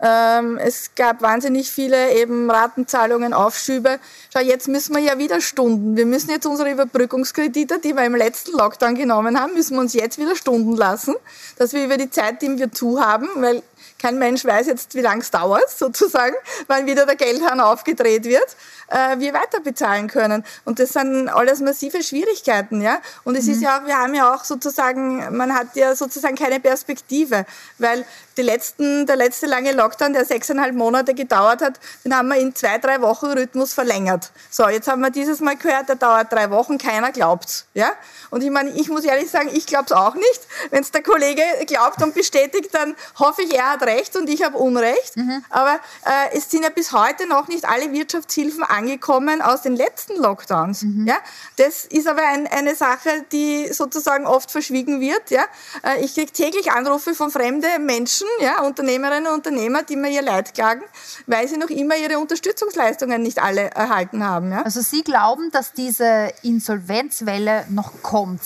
Ähm, 0.00 0.58
es 0.58 0.94
gab 0.94 1.22
wahnsinnig 1.22 1.70
viele 1.70 2.12
eben 2.12 2.50
Ratenzahlungen, 2.50 3.32
Aufschübe. 3.32 3.98
Schau, 4.32 4.40
jetzt 4.40 4.68
müssen 4.68 4.94
wir 4.94 5.02
ja 5.02 5.18
wieder 5.18 5.40
Stunden. 5.40 5.96
Wir 5.96 6.04
müssen 6.04 6.30
jetzt 6.30 6.46
unsere 6.46 6.70
Überbrückungskredite, 6.70 7.78
die 7.78 7.94
wir 7.94 8.04
im 8.04 8.14
letzten 8.14 8.52
Lockdown 8.56 8.94
genommen 8.94 9.40
haben, 9.40 9.54
müssen 9.54 9.74
wir 9.74 9.80
uns 9.80 9.94
jetzt 9.94 10.18
wieder 10.18 10.36
Stunden 10.36 10.76
lassen, 10.76 11.14
dass 11.56 11.72
wir 11.72 11.84
über 11.84 11.96
die 11.96 12.10
Zeit, 12.10 12.42
die 12.42 12.58
wir 12.58 12.72
zu 12.72 13.00
haben, 13.00 13.28
weil 13.36 13.62
kein 13.98 14.18
Mensch 14.18 14.44
weiß 14.44 14.66
jetzt, 14.66 14.94
wie 14.94 15.00
lange 15.00 15.22
es 15.22 15.30
dauert, 15.30 15.70
sozusagen, 15.70 16.34
wann 16.66 16.86
wieder 16.86 17.06
der 17.06 17.16
Geldhahn 17.16 17.60
aufgedreht 17.60 18.24
wird, 18.24 18.56
äh, 18.88 19.18
wir 19.18 19.32
weiter 19.34 19.60
bezahlen 19.60 20.08
können. 20.08 20.44
Und 20.64 20.78
das 20.78 20.90
sind 20.90 21.28
alles 21.28 21.60
massive 21.60 22.02
Schwierigkeiten, 22.02 22.80
ja. 22.80 23.00
Und 23.24 23.36
es 23.36 23.46
mhm. 23.46 23.52
ist 23.52 23.62
ja 23.62 23.78
auch, 23.78 23.86
wir 23.86 23.96
haben 23.96 24.14
ja 24.14 24.34
auch 24.34 24.44
sozusagen, 24.44 25.36
man 25.36 25.54
hat 25.54 25.74
ja 25.74 25.94
sozusagen 25.94 26.36
keine 26.36 26.60
Perspektive, 26.60 27.46
weil 27.78 28.04
die 28.36 28.42
letzten, 28.42 29.06
der 29.06 29.16
letzte 29.16 29.46
lange 29.46 29.72
Lockdown, 29.72 30.12
der 30.12 30.24
sechseinhalb 30.24 30.74
Monate 30.74 31.14
gedauert 31.14 31.62
hat, 31.62 31.80
den 32.04 32.14
haben 32.14 32.28
wir 32.28 32.36
in 32.36 32.54
zwei, 32.54 32.78
drei 32.78 33.00
Wochen 33.00 33.26
Rhythmus 33.26 33.72
verlängert. 33.72 34.30
So, 34.50 34.68
jetzt 34.68 34.88
haben 34.88 35.00
wir 35.00 35.10
dieses 35.10 35.40
Mal 35.40 35.56
gehört, 35.56 35.88
der 35.88 35.96
dauert 35.96 36.32
drei 36.32 36.50
Wochen, 36.50 36.78
keiner 36.78 37.12
glaubt's, 37.12 37.66
ja. 37.74 37.92
Und 38.30 38.42
ich 38.42 38.50
meine, 38.50 38.70
ich 38.70 38.88
muss 38.88 39.04
ehrlich 39.04 39.30
sagen, 39.30 39.50
ich 39.52 39.66
glaub's 39.66 39.92
auch 39.92 40.14
nicht. 40.14 40.40
Wenn 40.70 40.82
es 40.82 40.90
der 40.90 41.02
Kollege 41.02 41.42
glaubt 41.66 42.02
und 42.02 42.14
bestätigt, 42.14 42.70
dann 42.72 42.96
hoffe 43.18 43.42
ich, 43.42 43.54
er 43.54 43.72
hat 43.72 43.82
recht 43.82 44.16
und 44.16 44.28
ich 44.28 44.42
habe 44.42 44.58
Unrecht. 44.58 45.16
Mhm. 45.16 45.44
Aber 45.48 45.74
äh, 46.04 46.36
es 46.36 46.50
sind 46.50 46.64
ja 46.64 46.70
bis 46.70 46.92
heute 46.92 47.26
noch 47.26 47.48
nicht 47.48 47.64
alle 47.64 47.92
Wirtschaftshilfen 47.92 48.64
angekommen 48.76 49.42
aus 49.42 49.62
den 49.62 49.74
letzten 49.74 50.20
Lockdowns. 50.20 50.82
Mhm. 50.82 51.06
Ja? 51.06 51.16
Das 51.56 51.84
ist 51.84 52.06
aber 52.06 52.22
ein, 52.22 52.46
eine 52.46 52.74
Sache, 52.74 53.24
die 53.32 53.72
sozusagen 53.72 54.26
oft 54.26 54.50
verschwiegen 54.50 55.00
wird. 55.00 55.30
Ja? 55.30 55.44
Äh, 55.82 56.04
ich 56.04 56.14
kriege 56.14 56.32
täglich 56.32 56.70
Anrufe 56.70 57.14
von 57.14 57.30
fremden 57.30 57.84
Menschen, 57.86 58.26
ja, 58.40 58.62
Unternehmerinnen 58.62 59.26
und 59.26 59.46
Unternehmer, 59.46 59.82
die 59.82 59.96
mir 59.96 60.10
ihr 60.10 60.22
Leid 60.22 60.54
klagen, 60.54 60.82
weil 61.26 61.48
sie 61.48 61.56
noch 61.56 61.70
immer 61.70 61.96
ihre 61.96 62.18
Unterstützungsleistungen 62.18 63.22
nicht 63.22 63.42
alle 63.42 63.70
erhalten 63.70 64.24
haben. 64.24 64.52
Ja? 64.52 64.62
Also 64.62 64.80
Sie 64.80 65.02
glauben, 65.02 65.50
dass 65.50 65.72
diese 65.72 66.32
Insolvenzwelle 66.42 67.64
noch 67.70 68.02
kommt. 68.02 68.40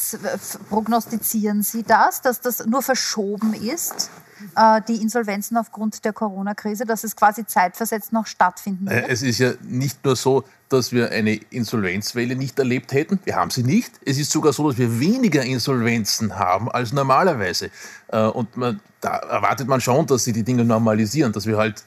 Prognostizieren 0.68 1.62
Sie 1.62 1.82
das, 1.82 2.22
dass 2.22 2.40
das 2.40 2.66
nur 2.66 2.82
verschoben 2.82 3.54
ist? 3.54 4.10
Äh, 4.57 4.81
die 4.87 4.96
Insolvenzen 4.96 5.57
aufgrund 5.57 6.05
der 6.05 6.12
Corona-Krise, 6.12 6.85
dass 6.85 7.05
es 7.05 7.16
quasi 7.16 7.46
zeitversetzt 7.46 8.12
noch 8.12 8.26
stattfinden 8.26 8.88
wird? 8.88 9.09
Es 9.09 9.22
ist 9.22 9.38
ja 9.38 9.53
nicht 9.62 10.05
nur 10.05 10.16
so, 10.16 10.44
dass 10.68 10.92
wir 10.92 11.11
eine 11.11 11.35
Insolvenzwelle 11.50 12.37
nicht 12.37 12.59
erlebt 12.59 12.92
hätten. 12.92 13.18
Wir 13.24 13.37
haben 13.37 13.50
sie 13.50 13.64
nicht. 13.64 13.92
Es 14.05 14.18
ist 14.18 14.31
sogar 14.31 14.53
so, 14.53 14.68
dass 14.68 14.79
wir 14.79 15.00
weniger 15.00 15.42
Insolvenzen 15.42 16.38
haben 16.38 16.70
als 16.70 16.92
normalerweise. 16.92 17.70
Äh, 18.09 18.22
und 18.22 18.57
man, 18.57 18.81
da 19.00 19.16
erwartet 19.16 19.66
man 19.68 19.81
schon, 19.81 20.07
dass 20.07 20.24
sie 20.24 20.33
die 20.33 20.44
Dinge 20.44 20.64
normalisieren, 20.64 21.33
dass 21.33 21.46
wir 21.46 21.57
halt 21.57 21.85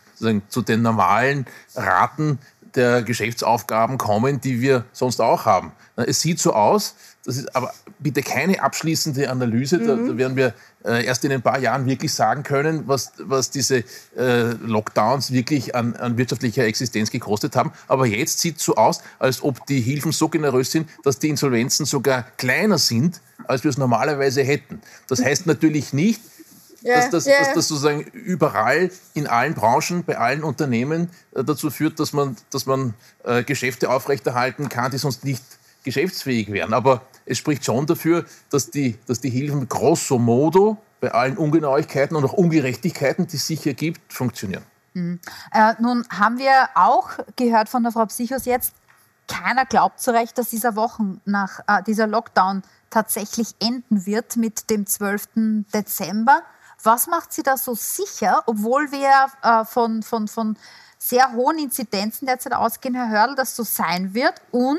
zu 0.47 0.61
den 0.61 0.81
normalen 0.81 1.45
Raten 1.75 2.39
der 2.75 3.03
Geschäftsaufgaben 3.03 3.97
kommen, 3.97 4.41
die 4.41 4.61
wir 4.61 4.85
sonst 4.91 5.21
auch 5.21 5.45
haben. 5.45 5.71
Es 5.95 6.21
sieht 6.21 6.39
so 6.39 6.53
aus, 6.53 6.95
das 7.25 7.37
ist 7.37 7.55
aber 7.55 7.73
bitte 7.99 8.21
keine 8.21 8.61
abschließende 8.61 9.29
Analyse. 9.29 9.77
Mhm. 9.77 9.87
Da, 9.87 9.95
da, 9.95 10.17
werden 10.17 10.35
wir 10.35 10.53
äh, 10.83 11.05
erst 11.05 11.23
in 11.23 11.31
ein 11.31 11.41
paar 11.41 11.59
Jahren 11.59 11.85
wirklich 11.85 12.13
sagen 12.13 12.43
können, 12.43 12.83
was, 12.87 13.13
was 13.17 13.49
diese 13.49 13.83
äh, 14.17 14.51
Lockdowns 14.61 15.31
wirklich 15.31 15.73
an, 15.73 15.95
an 15.95 16.17
wirtschaftlicher 16.17 16.65
Existenz 16.65 17.11
gekostet 17.11 17.55
haben. 17.55 17.71
Aber 17.87 18.05
jetzt 18.05 18.39
sieht 18.39 18.57
es 18.57 18.65
so 18.65 18.75
aus, 18.75 19.01
als 19.19 19.41
ob 19.41 19.65
die 19.67 19.79
Hilfen 19.79 20.11
so 20.11 20.27
generös 20.27 20.71
sind, 20.71 20.89
dass 21.03 21.19
die 21.19 21.29
Insolvenzen 21.29 21.85
sogar 21.85 22.23
kleiner 22.37 22.77
sind, 22.77 23.21
als 23.45 23.63
wir 23.63 23.69
es 23.69 23.77
normalerweise 23.77 24.43
hätten. 24.43 24.81
Das 25.07 25.23
heißt 25.23 25.45
natürlich 25.47 25.93
nicht, 25.93 26.21
yeah. 26.83 26.95
dass, 26.95 27.09
das, 27.09 27.25
yeah. 27.25 27.39
dass 27.39 27.53
das 27.53 27.67
sozusagen 27.67 28.01
überall, 28.01 28.91
in 29.13 29.27
allen 29.27 29.53
Branchen, 29.53 30.03
bei 30.03 30.17
allen 30.17 30.43
Unternehmen 30.43 31.09
äh, 31.33 31.43
dazu 31.43 31.69
führt, 31.69 31.99
dass 31.99 32.13
man, 32.13 32.35
dass 32.51 32.65
man 32.65 32.93
äh, 33.23 33.43
Geschäfte 33.43 33.89
aufrechterhalten 33.89 34.69
kann, 34.69 34.91
die 34.91 34.97
sonst 34.97 35.23
nicht 35.23 35.43
geschäftsfähig 35.83 36.51
wären. 36.51 36.73
Aber 36.73 37.01
es 37.25 37.37
spricht 37.37 37.65
schon 37.65 37.85
dafür, 37.85 38.25
dass 38.49 38.69
die, 38.71 38.97
dass 39.05 39.19
die 39.19 39.29
Hilfen 39.29 39.67
grosso 39.67 40.17
modo 40.17 40.77
bei 40.99 41.11
allen 41.11 41.37
Ungenauigkeiten 41.37 42.15
und 42.15 42.23
auch 42.23 42.33
Ungerechtigkeiten, 42.33 43.27
die 43.27 43.37
es 43.37 43.47
sicher 43.47 43.73
gibt, 43.73 44.13
funktionieren. 44.13 44.63
Mhm. 44.93 45.19
Äh, 45.51 45.73
nun 45.79 46.05
haben 46.09 46.37
wir 46.37 46.69
auch 46.75 47.09
gehört 47.35 47.69
von 47.69 47.83
der 47.83 47.91
Frau 47.91 48.05
Psychos 48.05 48.45
jetzt, 48.45 48.73
keiner 49.27 49.65
glaubt 49.65 49.99
zu 49.99 50.11
Recht, 50.11 50.37
dass 50.37 50.49
dieser 50.49 50.75
Wochen 50.75 51.21
nach 51.25 51.59
äh, 51.67 51.81
dieser 51.83 52.07
Lockdown 52.07 52.61
tatsächlich 52.89 53.55
enden 53.59 54.05
wird 54.05 54.37
mit 54.37 54.69
dem 54.69 54.85
12. 54.85 55.65
Dezember. 55.73 56.43
Was 56.83 57.07
macht 57.07 57.31
Sie 57.31 57.43
da 57.43 57.55
so 57.55 57.75
sicher, 57.75 58.43
obwohl 58.45 58.91
wir 58.91 59.27
äh, 59.41 59.65
von, 59.65 60.03
von, 60.03 60.27
von 60.27 60.57
sehr 60.97 61.31
hohen 61.31 61.57
Inzidenzen 61.57 62.25
derzeit 62.25 62.53
ausgehen, 62.53 62.93
Herr 62.93 63.09
Hörl, 63.09 63.35
dass 63.35 63.55
so 63.55 63.63
sein 63.63 64.13
wird? 64.13 64.33
Und 64.51 64.77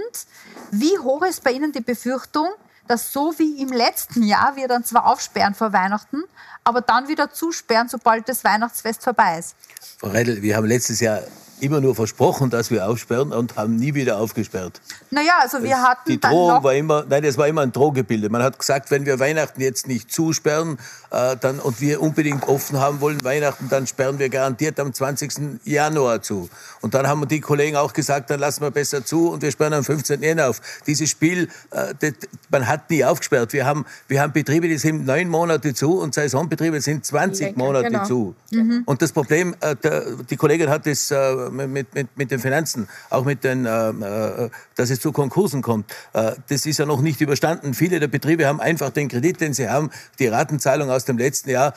wie 0.71 0.99
hoch 0.99 1.23
ist 1.23 1.43
bei 1.43 1.53
Ihnen 1.53 1.73
die 1.73 1.81
Befürchtung, 1.81 2.49
dass 2.87 3.13
so 3.13 3.39
wie 3.39 3.63
im 3.63 3.69
letzten 3.73 4.23
Jahr 4.23 4.57
wir 4.57 4.69
dann 4.69 4.85
zwar 4.85 5.07
aufsperren 5.07 5.55
vor 5.55 5.73
Weihnachten, 5.73 6.25
aber 6.63 6.83
dann 6.83 7.09
wieder 7.09 7.33
zusperren, 7.33 7.89
sobald 7.89 8.29
das 8.29 8.45
Weihnachtsfest 8.45 9.03
vorbei 9.03 9.39
ist? 9.39 9.57
Frau 9.99 10.09
Reidel, 10.09 10.43
wir 10.43 10.57
haben 10.57 10.67
letztes 10.67 11.01
Jahr 11.01 11.23
immer 11.61 11.81
nur 11.81 11.95
versprochen, 11.95 12.51
dass 12.51 12.71
wir 12.71 12.89
aufsperren 12.89 13.33
und 13.33 13.57
haben 13.57 13.77
nie 13.77 13.95
wieder 13.95 14.19
aufgesperrt. 14.19 14.81
Naja, 15.11 15.33
also 15.41 15.63
wir 15.63 15.81
hatten. 15.81 16.11
Die 16.11 16.21
Drohung 16.21 16.63
war 16.63 16.75
immer, 16.75 17.05
nein, 17.09 17.23
das 17.23 17.39
war 17.39 17.49
immer 17.49 17.63
ein 17.63 17.73
Drohgebilde. 17.73 18.29
Man 18.29 18.43
hat 18.43 18.59
gesagt, 18.59 18.91
wenn 18.91 19.07
wir 19.07 19.19
Weihnachten 19.19 19.61
jetzt 19.61 19.87
nicht 19.87 20.13
zusperren 20.13 20.79
äh, 21.11 21.37
dann, 21.41 21.61
und 21.61 21.81
wir 21.81 22.03
unbedingt 22.03 22.47
offen 22.49 22.81
haben 22.81 23.01
wollen, 23.01 23.23
Weihnachten, 23.25 23.69
dann 23.69 23.87
sperren 23.87 24.19
wir 24.19 24.29
garantiert 24.29 24.79
am 24.81 24.93
20. 24.93 25.61
Januar 25.65 26.23
zu. 26.23 26.49
Und 26.81 26.95
dann 26.95 27.07
haben 27.07 27.27
die 27.29 27.41
Kollegen 27.41 27.77
auch 27.77 27.93
gesagt, 27.93 28.31
dann 28.31 28.41
lassen 28.41 28.63
wir 28.63 28.71
besser 28.71 29.05
zu 29.05 29.31
und 29.31 29.43
wir 29.43 29.51
sperren 29.51 29.75
am 29.75 29.85
15. 29.85 30.23
Januar 30.23 30.51
auf. 30.51 30.61
Dieses 30.87 31.09
Spiel, 31.11 31.49
äh, 31.71 31.95
das, 31.99 32.13
man 32.51 32.67
hat 32.67 32.91
nie 32.91 33.05
aufgesperrt. 33.05 33.53
Wir 33.53 33.65
haben, 33.65 33.85
wir 34.09 34.21
haben 34.21 34.33
Betriebe, 34.33 34.69
die 34.69 34.79
sind 34.79 35.07
neun 35.07 35.29
Monate 35.29 35.75
zu 35.75 35.99
und 35.99 36.15
Saisonbetriebe 36.15 36.81
sind 36.81 37.07
20 37.07 37.57
Monate 37.57 37.91
genau. 37.91 38.05
zu. 38.05 38.35
Mhm. 38.51 38.83
Und 38.85 39.03
das 39.03 39.13
Problem, 39.13 39.55
äh, 39.61 39.77
der, 39.77 40.05
die 40.29 40.37
Kollegin 40.37 40.69
hat 40.69 40.87
das 40.87 41.11
äh, 41.11 41.17
mit, 41.51 41.95
mit, 41.95 42.17
mit 42.17 42.31
den 42.31 42.39
Finanzen, 42.39 42.89
auch 43.11 43.25
mit 43.25 43.45
den, 43.45 43.67
äh, 43.67 43.91
äh, 43.91 44.51
dass 44.77 44.91
es 44.91 45.01
zu 45.01 45.13
Konkursen 45.13 45.63
kommt. 45.63 45.91
Äh, 46.13 46.33
das 46.49 46.67
ist 46.67 46.79
ja 46.79 46.87
noch 46.87 47.01
nicht 47.01 47.21
überstanden. 47.21 47.75
Viele 47.75 48.01
der 48.01 48.09
Betriebe 48.09 48.47
haben 48.47 48.61
einfach 48.61 48.91
den 48.91 49.09
Kredit, 49.09 49.41
den 49.41 49.55
sie 49.55 49.69
haben, 49.69 49.91
die 50.19 50.27
Ratenzahlung 50.27 50.91
aus 50.91 51.05
dem 51.05 51.19
letzten 51.19 51.51
Jahr 51.51 51.75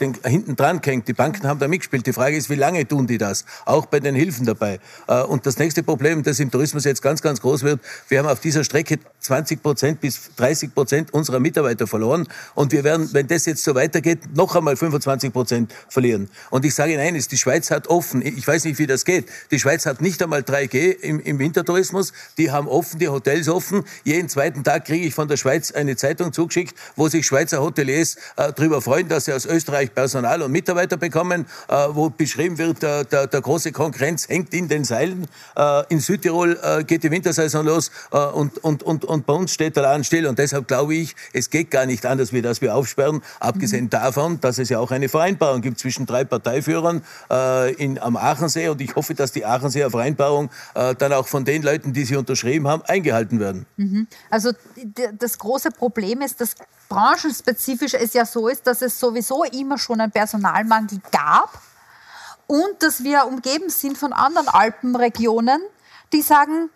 den, 0.00 0.14
hinten 0.24 0.56
dran 0.56 0.80
gehängt. 0.80 1.08
Die 1.08 1.12
Banken 1.12 1.46
haben 1.46 1.58
da 1.58 1.68
mitgespielt. 1.68 2.06
Die 2.06 2.12
Frage 2.12 2.36
ist, 2.36 2.50
wie 2.50 2.54
lange 2.54 2.86
tun 2.86 3.06
die 3.06 3.18
das? 3.18 3.44
Auch 3.64 3.86
bei 3.86 4.00
den 4.00 4.14
Hilfen 4.14 4.46
dabei. 4.46 4.80
Äh, 5.08 5.22
und 5.22 5.46
das 5.46 5.58
nächste 5.58 5.82
Problem, 5.82 6.22
das 6.22 6.40
im 6.40 6.50
Tourismus 6.50 6.84
jetzt 6.84 7.02
ganz, 7.02 7.22
ganz 7.22 7.40
groß 7.40 7.62
wird, 7.62 7.80
wir 8.08 8.18
haben 8.18 8.28
auf 8.28 8.40
dieser 8.40 8.64
Strecke 8.64 8.98
20 9.20 9.62
Prozent 9.62 10.00
bis 10.00 10.30
30 10.36 10.74
Prozent 10.74 11.14
unserer 11.14 11.40
Mitarbeiter 11.40 11.86
verloren. 11.86 12.28
Und 12.54 12.72
wir 12.72 12.84
werden, 12.84 13.08
wenn 13.12 13.26
das 13.26 13.46
jetzt 13.46 13.64
so 13.64 13.74
weitergeht, 13.74 14.34
noch 14.34 14.54
einmal 14.54 14.76
25 14.76 15.32
Prozent 15.32 15.74
verlieren. 15.88 16.28
Und 16.50 16.64
ich 16.64 16.74
sage 16.74 16.92
Ihnen 16.92 17.00
eines, 17.00 17.28
die 17.28 17.38
Schweiz 17.38 17.70
hat 17.70 17.88
offen, 17.88 18.22
ich 18.24 18.46
weiß 18.46 18.64
nicht, 18.64 18.78
wie 18.78 18.86
das 18.86 18.93
geht, 19.02 19.28
die 19.50 19.58
Schweiz 19.58 19.86
hat 19.86 20.00
nicht 20.00 20.22
einmal 20.22 20.42
3G 20.42 20.92
im, 21.00 21.18
im 21.18 21.40
Wintertourismus. 21.40 22.12
Die 22.38 22.52
haben 22.52 22.68
offen, 22.68 23.00
die 23.00 23.08
Hotels 23.08 23.48
offen. 23.48 23.82
Jeden 24.04 24.28
zweiten 24.28 24.62
Tag 24.62 24.84
kriege 24.84 25.06
ich 25.06 25.14
von 25.14 25.26
der 25.26 25.36
Schweiz 25.36 25.72
eine 25.72 25.96
Zeitung 25.96 26.32
zugeschickt, 26.32 26.76
wo 26.94 27.08
sich 27.08 27.26
Schweizer 27.26 27.60
Hoteliers 27.62 28.16
äh, 28.36 28.52
darüber 28.52 28.80
freuen, 28.80 29.08
dass 29.08 29.24
sie 29.24 29.32
aus 29.32 29.46
Österreich 29.46 29.92
Personal 29.92 30.42
und 30.42 30.52
Mitarbeiter 30.52 30.96
bekommen, 30.96 31.46
äh, 31.68 31.74
wo 31.90 32.10
beschrieben 32.10 32.58
wird, 32.58 32.82
der, 32.82 33.04
der, 33.04 33.26
der, 33.26 33.40
große 33.40 33.72
Konkurrenz 33.72 34.28
hängt 34.28 34.54
in 34.54 34.68
den 34.68 34.84
Seilen. 34.84 35.26
Äh, 35.56 35.82
in 35.88 35.98
Südtirol 35.98 36.58
äh, 36.62 36.84
geht 36.84 37.02
die 37.02 37.10
Wintersaison 37.10 37.64
los 37.64 37.90
äh, 38.12 38.18
und, 38.18 38.58
und, 38.58 38.82
und, 38.82 39.04
und 39.04 39.26
bei 39.26 39.32
uns 39.32 39.52
steht 39.52 39.76
der 39.76 39.84
Laden 39.84 40.04
still. 40.04 40.26
Und 40.26 40.38
deshalb 40.38 40.68
glaube 40.68 40.94
ich, 40.94 41.16
es 41.32 41.50
geht 41.50 41.70
gar 41.70 41.86
nicht 41.86 42.04
anders, 42.06 42.32
wie 42.32 42.42
dass 42.42 42.60
wir 42.60 42.74
aufsperren. 42.74 43.22
Abgesehen 43.40 43.84
mhm. 43.84 43.90
davon, 43.90 44.40
dass 44.40 44.58
es 44.58 44.68
ja 44.68 44.78
auch 44.78 44.90
eine 44.90 45.08
Vereinbarung 45.08 45.62
gibt 45.62 45.78
zwischen 45.78 46.06
drei 46.06 46.24
Parteiführern 46.24 47.02
äh, 47.30 47.72
in, 47.74 47.98
am 47.98 48.16
Aachensee. 48.16 48.68
Und 48.68 48.80
ich 48.84 48.96
hoffe, 48.96 49.14
dass 49.14 49.32
die 49.32 49.44
Aachener 49.44 49.90
Vereinbarung 49.90 50.50
äh, 50.74 50.94
dann 50.94 51.12
auch 51.12 51.26
von 51.26 51.44
den 51.44 51.62
Leuten, 51.62 51.92
die 51.92 52.04
sie 52.04 52.16
unterschrieben 52.16 52.68
haben, 52.68 52.82
eingehalten 52.82 53.40
werden. 53.40 53.66
Mhm. 53.76 54.06
Also 54.30 54.52
das 55.18 55.38
große 55.38 55.70
Problem 55.70 56.20
ist, 56.20 56.40
dass 56.40 56.54
branchenspezifisch 56.88 57.94
es 57.94 58.12
ja 58.12 58.26
so 58.26 58.48
ist, 58.48 58.66
dass 58.66 58.82
es 58.82 58.98
sowieso 59.00 59.44
immer 59.44 59.78
schon 59.78 60.00
einen 60.00 60.12
Personalmangel 60.12 61.00
gab 61.10 61.60
und 62.46 62.82
dass 62.82 63.02
wir 63.02 63.26
umgeben 63.26 63.70
sind 63.70 63.96
von 63.96 64.12
anderen 64.12 64.48
Alpenregionen, 64.48 65.60
die 66.12 66.22
sagen, 66.22 66.70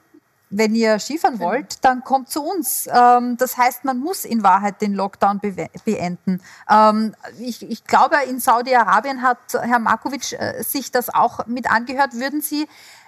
wenn 0.50 0.74
ihr 0.74 0.98
Skifahren 0.98 1.38
genau. 1.38 1.50
wollt, 1.50 1.84
dann 1.84 2.02
kommt 2.04 2.30
zu 2.30 2.42
uns. 2.42 2.88
Ähm, 2.92 3.36
das 3.36 3.56
heißt, 3.56 3.84
man 3.84 3.98
muss 3.98 4.24
in 4.24 4.42
Wahrheit 4.42 4.80
den 4.80 4.94
Lockdown 4.94 5.40
beenden. 5.84 6.40
Ähm, 6.70 7.14
ich, 7.38 7.68
ich, 7.68 7.84
glaube, 7.84 8.16
in 8.28 8.40
Saudi-Arabien 8.40 9.22
hat 9.22 9.38
Herr 9.52 9.78
Markovic 9.78 10.32
äh, 10.32 10.62
sich 10.62 10.90
das 10.90 11.12
auch 11.12 11.46
mit 11.46 11.70
angehört. 11.70 12.14
Würden 12.14 12.40
Sie, 12.40 12.66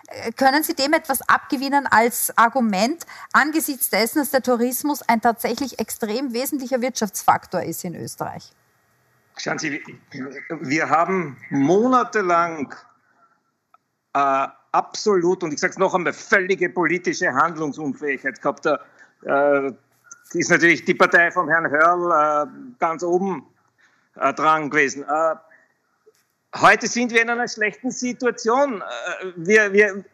äh, 0.09 0.33
können 0.33 0.63
Sie 0.63 0.75
dem 0.75 0.93
etwas 0.93 1.23
abgewinnen 1.29 1.87
als 1.87 2.37
Argument 2.37 3.07
angesichts 3.33 3.89
dessen, 3.89 4.19
dass 4.19 4.31
der 4.31 4.43
Tourismus 4.43 5.03
ein 5.03 5.21
tatsächlich 5.21 5.79
extrem 5.79 6.35
wesentlicher 6.35 6.81
Wirtschaftsfaktor 6.81 7.63
ist 7.63 7.85
in 7.85 7.95
Österreich? 7.95 8.53
Schauen 9.37 9.59
Sie, 9.59 9.83
wir 10.61 10.91
haben 10.91 11.39
monatelang 11.49 12.75
äh, 14.13 14.49
absolut, 14.73 15.43
und 15.43 15.53
ich 15.53 15.61
sage 15.61 15.73
es 15.73 15.79
noch 15.79 15.95
einmal, 15.95 16.13
völlige 16.13 16.69
politische 16.69 17.33
Handlungsunfähigkeit 17.33 18.41
gehabt. 18.41 18.67
Da 18.67 18.81
äh, 19.23 19.73
ist 20.33 20.51
natürlich 20.51 20.85
die 20.85 20.95
Partei 20.95 21.31
von 21.31 21.49
Herrn 21.49 21.71
Hörl 21.71 22.47
äh, 22.47 22.77
ganz 22.79 23.03
oben 23.03 23.47
äh, 24.17 24.33
dran 24.35 24.71
gewesen. 24.71 25.05
Äh, 25.05 25.35
heute 26.61 26.87
sind 26.87 27.13
wir 27.13 27.23
in 27.23 27.31
einer 27.31 27.49
schlechten 27.49 27.91
Situation. 27.91 28.81
Äh, 28.81 29.33
wir, 29.37 29.73
wir, 29.73 30.05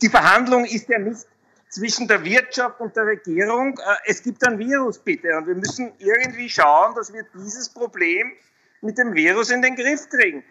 die 0.00 0.08
Verhandlung 0.08 0.64
ist 0.64 0.88
ja 0.88 0.98
nicht 0.98 1.26
zwischen 1.70 2.08
der 2.08 2.24
Wirtschaft 2.24 2.80
und 2.80 2.94
der 2.96 3.06
Regierung. 3.06 3.78
Äh, 3.78 3.96
es 4.06 4.22
gibt 4.22 4.46
ein 4.46 4.58
Virus, 4.58 4.98
bitte, 4.98 5.36
und 5.36 5.46
wir 5.46 5.54
müssen 5.54 5.92
irgendwie 5.98 6.48
schauen, 6.48 6.94
dass 6.94 7.12
wir 7.12 7.24
dieses 7.34 7.68
Problem 7.68 8.32
mit 8.80 8.98
dem 8.98 9.14
Virus 9.14 9.50
in 9.50 9.62
den 9.62 9.74
Griff 9.74 10.08
kriegen 10.08 10.44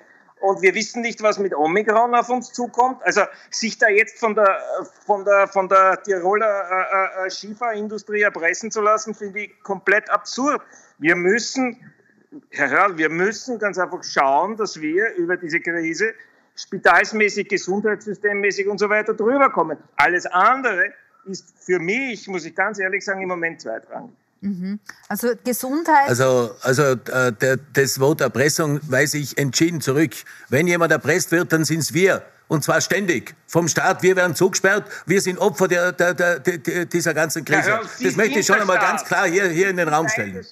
und 0.46 0.62
wir 0.62 0.76
wissen 0.76 1.02
nicht, 1.02 1.24
was 1.24 1.40
mit 1.40 1.56
Omikron 1.56 2.14
auf 2.14 2.30
uns 2.30 2.54
zukommt. 2.54 3.02
Also 3.04 3.22
sich 3.50 3.78
da 3.80 3.90
jetzt 3.90 4.20
von 4.20 4.36
der, 4.36 4.60
von 5.06 5.26
der, 5.26 5.48
von 5.48 5.68
der 5.68 6.02
Tiroler 6.04 6.46
äh, 6.46 7.24
äh, 7.24 7.28
äh, 7.28 7.30
Skifahrindustrie 7.30 8.22
erpressen 8.22 8.70
zu 8.70 8.82
lassen, 8.82 9.16
finde 9.16 9.42
ich 9.42 9.60
komplett 9.64 10.10
absurd. 10.10 10.62
Wir 11.00 11.16
müssen, 11.16 11.92
Herr 12.52 12.70
Hörl, 12.70 12.98
wir 12.98 13.10
müssen 13.10 13.58
ganz 13.58 13.80
einfach 13.80 14.04
schauen, 14.04 14.56
dass 14.56 14.80
wir 14.80 15.16
über 15.16 15.36
diese 15.36 15.60
Krise 15.60 16.14
spitalsmäßig, 16.56 17.50
gesundheitssystemmäßig 17.50 18.68
und 18.68 18.78
so 18.78 18.88
weiter 18.90 19.14
drüber 19.16 19.50
kommen. 19.50 19.78
Alles 19.96 20.28
andere 20.28 20.94
ist 21.26 21.56
für 21.60 21.80
mich, 21.80 22.28
muss 22.28 22.46
ich 22.46 22.56
ganz 22.56 22.78
ehrlich 22.78 23.04
sagen, 23.04 23.22
im 23.24 23.30
Moment 23.30 23.62
zweitrangig. 23.62 24.14
Mhm. 24.46 24.80
Also 25.10 25.30
Gesundheit. 25.44 26.08
Also, 26.08 26.56
also 26.62 26.84
äh, 26.84 27.32
der, 27.34 27.58
das 27.74 28.00
Wort 28.00 28.22
Erpressung 28.22 28.80
weise 28.84 29.18
ich 29.18 29.38
entschieden 29.38 29.82
zurück. 29.82 30.12
Wenn 30.50 30.68
jemand 30.68 30.92
erpresst 30.92 31.32
wird, 31.32 31.52
dann 31.52 31.66
sind 31.66 31.80
es 31.80 31.94
wir. 31.94 32.22
Und 32.48 32.64
zwar 32.64 32.80
ständig. 32.80 33.34
Vom 33.48 33.68
Staat. 33.68 34.04
Wir 34.04 34.16
werden 34.16 34.36
zugesperrt. 34.36 34.88
Wir 35.08 35.20
sind 35.20 35.40
Opfer 35.40 35.68
der, 35.68 35.92
der, 35.92 36.14
der, 36.14 36.40
der 36.40 36.86
dieser 36.86 37.16
ganzen 37.16 37.44
Krise. 37.44 37.70
Ja, 37.70 37.82
das 38.04 38.16
möchte 38.16 38.38
ich 38.38 38.46
schon 38.46 38.60
einmal 38.60 38.78
ganz 38.78 39.04
klar 39.04 39.26
hier, 39.26 39.48
hier 39.48 39.70
in 39.70 39.78
den 39.78 39.88
Raum 39.88 40.08
stellen. 40.08 40.46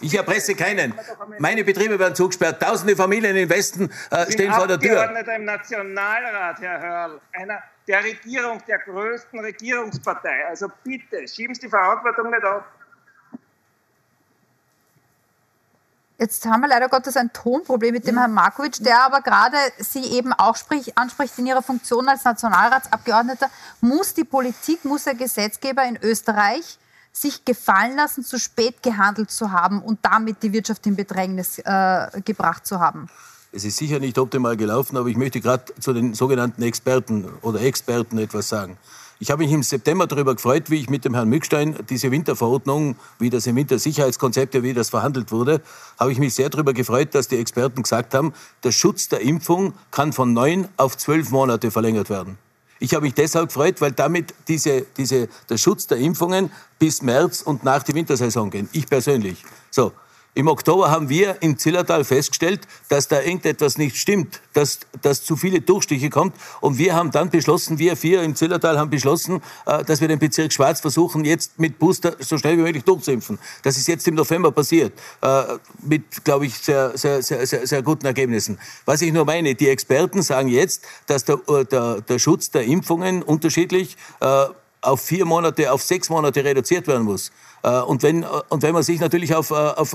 Ich 0.00 0.14
erpresse 0.16 0.54
keinen. 0.54 0.94
Meine 1.38 1.62
Betriebe 1.62 1.98
werden 1.98 2.14
zugesperrt. 2.14 2.62
Tausende 2.62 2.96
Familien 2.96 3.36
im 3.36 3.50
Westen 3.50 3.90
äh, 4.10 4.32
stehen 4.32 4.50
vor 4.54 4.66
der 4.66 4.80
Tür. 4.80 4.98
Abgeordneter 4.98 5.36
im 5.36 5.44
Nationalrat, 5.44 6.60
Herr 6.62 6.80
Hörl. 6.80 7.20
Einer 7.32 7.62
der 7.86 8.02
Regierung, 8.02 8.62
der 8.66 8.78
größten 8.78 9.40
Regierungspartei. 9.40 10.46
Also 10.48 10.68
bitte, 10.82 11.28
schieben 11.28 11.54
Sie 11.54 11.62
die 11.62 11.68
Verantwortung 11.68 12.30
nicht 12.30 12.44
auf. 12.44 12.62
Jetzt 16.16 16.46
haben 16.46 16.60
wir 16.60 16.68
leider 16.68 16.88
Gottes 16.88 17.16
ein 17.16 17.32
Tonproblem 17.32 17.92
mit 17.92 18.06
dem 18.06 18.16
Herrn 18.16 18.32
Markovic, 18.32 18.82
der 18.84 19.02
aber 19.02 19.20
gerade 19.20 19.56
Sie 19.78 20.04
eben 20.16 20.32
auch 20.32 20.54
sprich, 20.54 20.96
anspricht 20.96 21.36
in 21.38 21.46
Ihrer 21.46 21.62
Funktion 21.62 22.08
als 22.08 22.24
Nationalratsabgeordneter. 22.24 23.50
Muss 23.80 24.14
die 24.14 24.22
Politik, 24.22 24.84
muss 24.84 25.04
der 25.04 25.14
Gesetzgeber 25.14 25.82
in 25.84 25.98
Österreich 26.00 26.78
sich 27.12 27.44
gefallen 27.44 27.96
lassen, 27.96 28.24
zu 28.24 28.38
spät 28.38 28.82
gehandelt 28.82 29.32
zu 29.32 29.50
haben 29.50 29.82
und 29.82 30.00
damit 30.02 30.42
die 30.42 30.52
Wirtschaft 30.52 30.86
in 30.86 30.94
Bedrängnis 30.94 31.58
äh, 31.58 32.06
gebracht 32.24 32.64
zu 32.64 32.78
haben? 32.78 33.08
Es 33.50 33.64
ist 33.64 33.76
sicher 33.76 33.98
nicht 33.98 34.18
optimal 34.18 34.56
gelaufen, 34.56 34.96
aber 34.96 35.08
ich 35.08 35.16
möchte 35.16 35.40
gerade 35.40 35.64
zu 35.80 35.92
den 35.92 36.14
sogenannten 36.14 36.62
Experten 36.62 37.24
oder 37.42 37.60
Experten 37.60 38.18
etwas 38.18 38.48
sagen. 38.48 38.78
Ich 39.24 39.30
habe 39.30 39.42
mich 39.42 39.52
im 39.52 39.62
September 39.62 40.06
darüber 40.06 40.34
gefreut, 40.34 40.68
wie 40.68 40.78
ich 40.78 40.90
mit 40.90 41.06
dem 41.06 41.14
Herrn 41.14 41.30
Mückstein 41.30 41.74
diese 41.88 42.10
Winterverordnung, 42.10 42.96
wie 43.18 43.30
das 43.30 43.46
im 43.46 43.56
Wintersicherheitskonzept, 43.56 44.62
wie 44.62 44.74
das 44.74 44.90
verhandelt 44.90 45.32
wurde, 45.32 45.62
habe 45.98 46.12
ich 46.12 46.18
mich 46.18 46.34
sehr 46.34 46.50
darüber 46.50 46.74
gefreut, 46.74 47.14
dass 47.14 47.26
die 47.26 47.38
Experten 47.38 47.82
gesagt 47.82 48.12
haben, 48.12 48.34
der 48.64 48.70
Schutz 48.70 49.08
der 49.08 49.22
Impfung 49.22 49.72
kann 49.90 50.12
von 50.12 50.34
neun 50.34 50.68
auf 50.76 50.98
zwölf 50.98 51.30
Monate 51.30 51.70
verlängert 51.70 52.10
werden. 52.10 52.36
Ich 52.80 52.92
habe 52.92 53.06
mich 53.06 53.14
deshalb 53.14 53.48
gefreut, 53.48 53.80
weil 53.80 53.92
damit 53.92 54.34
diese, 54.46 54.82
diese, 54.98 55.30
der 55.48 55.56
Schutz 55.56 55.86
der 55.86 55.96
Impfungen 55.96 56.50
bis 56.78 57.00
März 57.00 57.40
und 57.40 57.64
nach 57.64 57.82
die 57.82 57.94
Wintersaison 57.94 58.50
gehen. 58.50 58.68
Ich 58.72 58.86
persönlich. 58.86 59.42
So. 59.70 59.92
Im 60.36 60.48
Oktober 60.48 60.90
haben 60.90 61.08
wir 61.08 61.36
im 61.42 61.58
Zillertal 61.58 62.02
festgestellt, 62.02 62.62
dass 62.88 63.06
da 63.06 63.20
irgendetwas 63.20 63.78
nicht 63.78 63.96
stimmt, 63.96 64.40
dass, 64.52 64.80
dass 65.00 65.22
zu 65.22 65.36
viele 65.36 65.60
Durchstiche 65.60 66.10
kommt. 66.10 66.34
Und 66.60 66.76
wir 66.76 66.96
haben 66.96 67.12
dann 67.12 67.30
beschlossen, 67.30 67.78
wir 67.78 67.96
vier 67.96 68.20
im 68.22 68.34
Zillertal 68.34 68.76
haben 68.76 68.90
beschlossen, 68.90 69.40
äh, 69.66 69.84
dass 69.84 70.00
wir 70.00 70.08
den 70.08 70.18
Bezirk 70.18 70.52
Schwarz 70.52 70.80
versuchen, 70.80 71.24
jetzt 71.24 71.60
mit 71.60 71.78
Booster 71.78 72.16
so 72.18 72.36
schnell 72.36 72.58
wie 72.58 72.62
möglich 72.62 72.82
durchzuimpfen. 72.82 73.38
Das 73.62 73.76
ist 73.76 73.86
jetzt 73.86 74.08
im 74.08 74.16
November 74.16 74.50
passiert, 74.50 74.92
äh, 75.20 75.44
mit, 75.82 76.24
glaube 76.24 76.46
ich, 76.46 76.58
sehr, 76.58 76.98
sehr, 76.98 77.22
sehr, 77.22 77.46
sehr, 77.46 77.82
guten 77.82 78.06
Ergebnissen. 78.06 78.58
Was 78.86 79.02
ich 79.02 79.12
nur 79.12 79.24
meine, 79.24 79.54
die 79.54 79.68
Experten 79.68 80.22
sagen 80.22 80.48
jetzt, 80.48 80.82
dass 81.06 81.24
der, 81.24 81.38
äh, 81.46 81.64
der, 81.64 82.00
der 82.00 82.18
Schutz 82.18 82.50
der 82.50 82.64
Impfungen 82.64 83.22
unterschiedlich 83.22 83.96
auf 84.84 85.00
vier 85.00 85.24
Monate, 85.24 85.72
auf 85.72 85.82
sechs 85.82 86.08
Monate 86.08 86.44
reduziert 86.44 86.86
werden 86.86 87.04
muss. 87.04 87.32
Äh, 87.64 87.80
und 87.80 88.02
wenn, 88.02 88.22
äh, 88.22 88.26
und 88.50 88.62
wenn 88.62 88.74
man 88.74 88.82
sich 88.82 89.00
natürlich 89.00 89.34
auf, 89.34 89.50
äh, 89.50 89.54
auf 89.54 89.94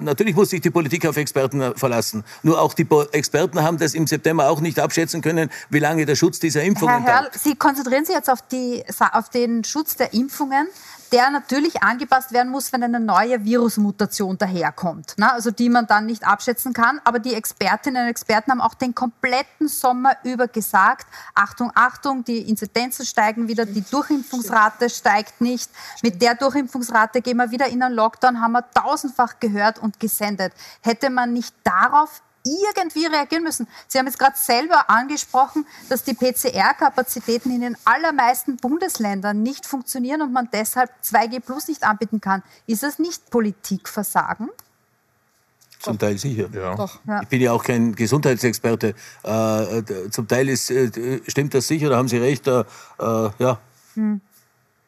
natürlich 0.00 0.34
muss 0.34 0.50
sich 0.50 0.60
die 0.60 0.70
Politik 0.70 1.06
auf 1.06 1.16
Experten 1.16 1.74
verlassen. 1.76 2.24
Nur 2.42 2.60
auch 2.60 2.74
die 2.74 2.86
Experten 3.12 3.62
haben 3.62 3.78
das 3.78 3.94
im 3.94 4.06
September 4.06 4.48
auch 4.50 4.60
nicht 4.60 4.78
abschätzen 4.78 5.22
können, 5.22 5.50
wie 5.70 5.78
lange 5.78 6.06
der 6.06 6.16
Schutz 6.16 6.38
dieser 6.38 6.62
Impfungen 6.62 7.04
Herr 7.04 7.20
Hörl, 7.22 7.30
Sie 7.32 7.54
konzentrieren 7.54 8.04
sich 8.04 8.14
jetzt 8.14 8.30
auf, 8.30 8.42
die, 8.42 8.82
auf 9.12 9.28
den 9.28 9.64
Schutz 9.64 9.96
der 9.96 10.12
Impfungen 10.14 10.66
der 11.14 11.30
natürlich 11.30 11.80
angepasst 11.80 12.32
werden 12.32 12.50
muss, 12.50 12.72
wenn 12.72 12.82
eine 12.82 12.98
neue 12.98 13.44
Virusmutation 13.44 14.36
daherkommt, 14.36 15.16
ne? 15.16 15.32
also 15.32 15.52
die 15.52 15.68
man 15.68 15.86
dann 15.86 16.06
nicht 16.06 16.26
abschätzen 16.26 16.72
kann. 16.72 17.00
Aber 17.04 17.20
die 17.20 17.34
Expertinnen 17.34 18.02
und 18.02 18.08
Experten 18.08 18.50
haben 18.50 18.60
auch 18.60 18.74
den 18.74 18.96
kompletten 18.96 19.68
Sommer 19.68 20.16
über 20.24 20.48
gesagt, 20.48 21.06
Achtung, 21.36 21.70
Achtung, 21.76 22.24
die 22.24 22.38
Inzidenzen 22.38 23.06
steigen 23.06 23.46
wieder, 23.46 23.64
die 23.64 23.84
Durchimpfungsrate 23.88 24.90
steigt 24.90 25.40
nicht. 25.40 25.70
Mit 26.02 26.20
der 26.20 26.34
Durchimpfungsrate 26.34 27.22
gehen 27.22 27.36
wir 27.36 27.52
wieder 27.52 27.68
in 27.68 27.80
einen 27.84 27.94
Lockdown, 27.94 28.40
haben 28.40 28.52
wir 28.52 28.68
tausendfach 28.72 29.38
gehört 29.38 29.78
und 29.78 30.00
gesendet. 30.00 30.52
Hätte 30.80 31.10
man 31.10 31.32
nicht 31.32 31.54
darauf 31.62 32.23
irgendwie 32.44 33.06
reagieren 33.06 33.42
müssen. 33.42 33.66
Sie 33.88 33.98
haben 33.98 34.06
jetzt 34.06 34.18
gerade 34.18 34.36
selber 34.36 34.90
angesprochen, 34.90 35.66
dass 35.88 36.04
die 36.04 36.14
PCR-Kapazitäten 36.14 37.50
in 37.50 37.62
den 37.62 37.76
allermeisten 37.84 38.56
Bundesländern 38.56 39.42
nicht 39.42 39.66
funktionieren 39.66 40.22
und 40.22 40.32
man 40.32 40.48
deshalb 40.52 40.90
2G 41.02 41.40
Plus 41.40 41.68
nicht 41.68 41.82
anbieten 41.84 42.20
kann. 42.20 42.42
Ist 42.66 42.82
das 42.82 42.98
nicht 42.98 43.30
Politikversagen? 43.30 44.50
Zum 45.80 45.98
Teil 45.98 46.16
sicher. 46.16 46.48
Ja. 46.52 46.74
Doch. 46.74 46.98
Ich 47.22 47.28
bin 47.28 47.42
ja 47.42 47.52
auch 47.52 47.62
kein 47.62 47.94
Gesundheitsexperte. 47.94 48.94
Äh, 49.22 50.10
zum 50.10 50.26
Teil 50.26 50.48
ist, 50.48 50.70
äh, 50.70 51.20
stimmt 51.26 51.52
das 51.52 51.66
sicher, 51.66 51.90
da 51.90 51.96
haben 51.96 52.08
Sie 52.08 52.16
recht. 52.16 52.46
Äh, 52.46 52.64
ja. 52.98 53.58
Hm. 53.94 54.20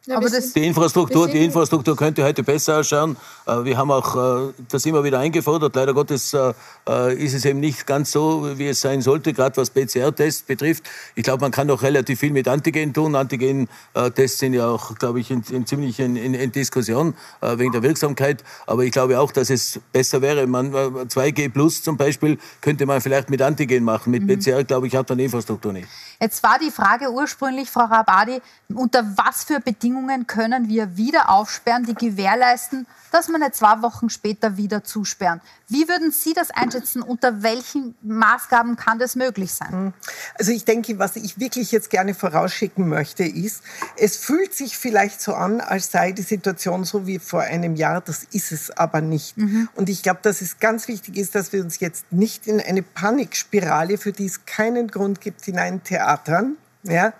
Ja, 0.09 0.19
aber 0.19 0.31
das, 0.31 0.53
die, 0.53 0.65
Infrastruktur, 0.65 1.27
die 1.27 1.45
Infrastruktur 1.45 1.97
könnte 1.97 2.23
heute 2.23 2.45
besser 2.45 2.79
ausschauen. 2.79 3.17
Äh, 3.45 3.65
wir 3.65 3.77
haben 3.77 3.91
auch 3.91 4.49
äh, 4.49 4.53
das 4.69 4.87
immer 4.87 5.03
wieder 5.03 5.19
eingefordert. 5.19 5.75
Leider 5.75 5.95
Gottes 5.95 6.33
äh, 6.33 7.15
ist 7.15 7.35
es 7.35 7.45
eben 7.45 7.59
nicht 7.59 7.89
ganz 7.89 8.13
so, 8.13 8.57
wie 8.57 8.69
es 8.69 8.81
sein 8.81 9.03
sollte, 9.03 9.33
gerade 9.33 9.57
was 9.57 9.71
PCR-Tests 9.71 10.43
betrifft. 10.43 10.85
Ich 11.17 11.25
glaube, 11.25 11.41
man 11.41 11.51
kann 11.51 11.67
noch 11.67 11.83
relativ 11.83 12.21
viel 12.21 12.31
mit 12.31 12.47
Antigen 12.47 12.95
tun. 12.95 13.17
Antigen-Tests 13.17 14.39
sind 14.39 14.55
ja 14.55 14.69
auch, 14.69 14.95
glaube 14.95 15.19
ich, 15.19 15.33
in, 15.33 15.43
in 15.51 15.67
ziemlich 15.67 15.99
in, 15.99 16.15
in, 16.15 16.35
in, 16.35 16.53
Diskussion 16.53 17.15
wegen 17.41 17.73
der 17.73 17.83
Wirksamkeit. 17.83 18.45
Aber 18.69 18.85
ich 18.85 18.93
glaube 18.93 19.19
auch, 19.19 19.33
dass 19.33 19.51
es 19.51 19.81
besser 19.91 20.23
wäre. 20.23 20.47
Man, 20.47 20.73
2G 20.73 21.49
Plus 21.49 21.83
zum 21.83 21.97
Beispiel 21.97 22.39
könnte 22.61 22.87
man 22.87 23.01
vielleicht 23.01 23.29
mit 23.29 23.43
Antigen 23.43 23.83
machen. 23.83 24.13
Mit 24.13 24.23
mhm. 24.23 24.39
PCR, 24.39 24.63
glaube 24.63 24.87
ich, 24.87 24.95
hat 24.95 25.09
man 25.09 25.19
die 25.19 25.25
Infrastruktur 25.25 25.73
nicht. 25.73 25.89
Jetzt 26.21 26.43
war 26.45 26.59
die 26.59 26.71
Frage 26.71 27.11
ursprünglich, 27.11 27.69
Frau 27.69 27.85
Rabadi, 27.85 28.41
unter 28.73 29.05
was 29.17 29.45
für 29.45 29.61
Bedingungen 29.61 29.96
können 30.27 30.69
wir 30.69 30.97
wieder 30.97 31.31
aufsperren, 31.31 31.85
die 31.85 31.95
gewährleisten, 31.95 32.87
dass 33.13 33.29
wir 33.29 33.39
nicht 33.39 33.55
zwei 33.55 33.81
Wochen 33.83 34.11
später 34.11 34.57
wieder 34.57 34.85
zusperren. 34.85 35.41
Wie 35.69 35.89
würden 35.89 36.11
Sie 36.11 36.33
das 36.35 36.51
einschätzen? 36.51 37.03
Unter 37.03 37.43
welchen 37.43 37.95
Maßgaben 38.03 38.77
kann 38.77 38.99
das 38.99 39.17
möglich 39.17 39.55
sein? 39.55 39.71
Hm. 39.71 39.93
Also 40.39 40.53
ich 40.53 40.65
denke, 40.65 40.99
was 40.99 41.17
ich 41.17 41.39
wirklich 41.39 41.73
jetzt 41.73 41.91
gerne 41.91 42.15
vorausschicken 42.15 42.89
möchte, 42.89 43.25
ist, 43.25 43.63
es 43.97 44.17
fühlt 44.17 44.55
sich 44.55 44.77
vielleicht 44.77 45.21
so 45.21 45.35
an, 45.35 45.61
als 45.61 45.91
sei 45.91 46.13
die 46.13 46.23
Situation 46.23 46.85
so 46.85 47.07
wie 47.07 47.19
vor 47.19 47.41
einem 47.41 47.75
Jahr. 47.75 48.01
Das 48.01 48.25
ist 48.25 48.53
es 48.53 48.71
aber 48.71 49.01
nicht. 49.01 49.37
Mhm. 49.39 49.69
Und 49.75 49.89
ich 49.89 50.03
glaube, 50.03 50.21
dass 50.23 50.41
es 50.41 50.59
ganz 50.59 50.89
wichtig 50.89 51.17
ist, 51.17 51.35
dass 51.35 51.53
wir 51.53 51.63
uns 51.63 51.81
jetzt 51.81 52.13
nicht 52.13 52.47
in 52.47 52.61
eine 52.61 52.83
Panikspirale, 52.83 53.99
für 53.99 54.13
die 54.13 54.27
es 54.27 54.45
keinen 54.45 54.89
Grund 54.89 55.21
gibt, 55.21 55.45
hineintheatern. 55.45 56.57
Ja, 56.83 57.13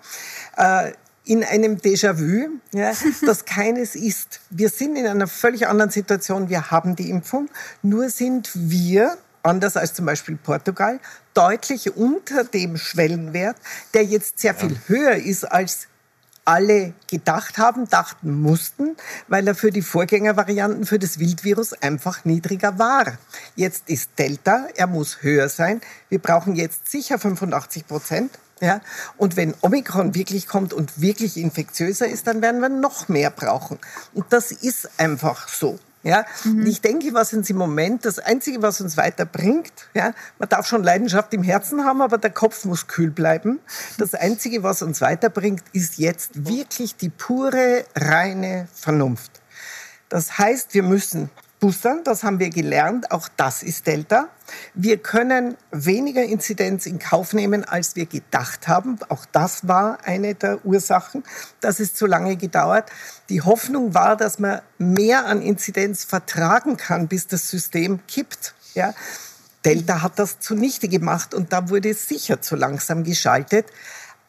äh, 0.55 0.93
in 1.27 1.43
einem 1.43 1.77
Déjà-vu, 1.77 2.59
ja, 2.71 2.91
das 3.25 3.45
keines 3.45 3.95
ist. 3.95 4.39
Wir 4.49 4.69
sind 4.69 4.95
in 4.95 5.05
einer 5.05 5.27
völlig 5.27 5.67
anderen 5.67 5.91
Situation. 5.91 6.49
Wir 6.49 6.71
haben 6.71 6.95
die 6.95 7.09
Impfung, 7.09 7.49
nur 7.81 8.09
sind 8.09 8.49
wir, 8.53 9.17
anders 9.43 9.77
als 9.77 9.93
zum 9.93 10.05
Beispiel 10.05 10.37
Portugal, 10.37 10.99
deutlich 11.33 11.95
unter 11.95 12.43
dem 12.43 12.77
Schwellenwert, 12.77 13.57
der 13.93 14.03
jetzt 14.03 14.39
sehr 14.39 14.55
viel 14.55 14.77
höher 14.87 15.15
ist 15.15 15.43
als 15.43 15.87
alle 16.45 16.93
gedacht 17.09 17.57
haben, 17.57 17.89
dachten 17.89 18.41
mussten, 18.41 18.95
weil 19.27 19.45
er 19.47 19.55
für 19.55 19.69
die 19.69 19.81
Vorgängervarianten 19.81 20.85
für 20.85 20.97
das 20.97 21.19
Wildvirus 21.19 21.73
einfach 21.73 22.23
niedriger 22.23 22.79
war. 22.79 23.17
Jetzt 23.55 23.89
ist 23.89 24.11
Delta, 24.17 24.67
er 24.75 24.87
muss 24.87 25.23
höher 25.23 25.49
sein. 25.49 25.81
Wir 26.07 26.19
brauchen 26.19 26.55
jetzt 26.55 26.89
sicher 26.89 27.19
85 27.19 27.85
Prozent. 27.85 28.31
Ja? 28.61 28.81
Und 29.17 29.35
wenn 29.35 29.53
Omikron 29.61 30.15
wirklich 30.15 30.47
kommt 30.47 30.73
und 30.73 31.01
wirklich 31.01 31.37
infektiöser 31.37 32.07
ist, 32.07 32.27
dann 32.27 32.41
werden 32.41 32.61
wir 32.61 32.69
noch 32.69 33.07
mehr 33.07 33.29
brauchen. 33.29 33.79
Und 34.13 34.25
das 34.31 34.51
ist 34.51 34.89
einfach 34.97 35.47
so. 35.47 35.79
Ja, 36.03 36.25
mhm. 36.45 36.65
ich 36.65 36.79
denke, 36.79 37.13
was 37.13 37.33
uns 37.33 37.49
im 37.49 37.57
Moment 37.57 38.05
das 38.05 38.19
Einzige, 38.19 38.61
was 38.61 38.79
uns 38.79 38.95
weiterbringt, 38.95 39.73
ja, 39.93 40.13
man 40.39 40.47
darf 40.47 40.65
schon 40.65 40.83
Leidenschaft 40.83 41.33
im 41.33 41.43
Herzen 41.43 41.83
haben, 41.83 42.01
aber 42.01 42.17
der 42.17 42.29
Kopf 42.29 42.63
muss 42.65 42.87
kühl 42.87 43.09
bleiben. 43.09 43.59
Das 43.97 44.13
Einzige, 44.13 44.63
was 44.63 44.81
uns 44.81 45.01
weiterbringt, 45.01 45.63
ist 45.73 45.97
jetzt 45.97 46.47
wirklich 46.47 46.95
die 46.95 47.09
pure, 47.09 47.83
reine 47.95 48.69
Vernunft. 48.73 49.31
Das 50.07 50.37
heißt, 50.37 50.73
wir 50.73 50.83
müssen 50.83 51.29
boostern, 51.59 52.03
das 52.03 52.23
haben 52.23 52.39
wir 52.39 52.49
gelernt, 52.49 53.11
auch 53.11 53.29
das 53.35 53.63
ist 53.63 53.87
Delta. 53.87 54.29
Wir 54.73 54.97
können 54.97 55.57
weniger 55.71 56.23
Inzidenz 56.23 56.85
in 56.85 56.99
Kauf 56.99 57.33
nehmen, 57.33 57.63
als 57.65 57.95
wir 57.95 58.05
gedacht 58.05 58.67
haben. 58.67 58.99
Auch 59.09 59.25
das 59.25 59.67
war 59.67 59.99
eine 60.03 60.35
der 60.35 60.65
Ursachen, 60.65 61.23
dass 61.59 61.79
es 61.79 61.93
zu 61.93 62.05
lange 62.05 62.37
gedauert. 62.37 62.89
Die 63.29 63.41
Hoffnung 63.41 63.93
war, 63.93 64.15
dass 64.15 64.39
man 64.39 64.61
mehr 64.77 65.25
an 65.25 65.41
Inzidenz 65.41 66.03
vertragen 66.03 66.77
kann, 66.77 67.07
bis 67.07 67.27
das 67.27 67.49
System 67.49 67.99
kippt. 68.07 68.53
Ja. 68.73 68.93
Delta 69.65 70.01
hat 70.01 70.19
das 70.19 70.39
zunichte 70.39 70.87
gemacht 70.87 71.33
und 71.33 71.51
da 71.51 71.69
wurde 71.69 71.93
sicher 71.93 72.41
zu 72.41 72.55
langsam 72.55 73.03
geschaltet 73.03 73.65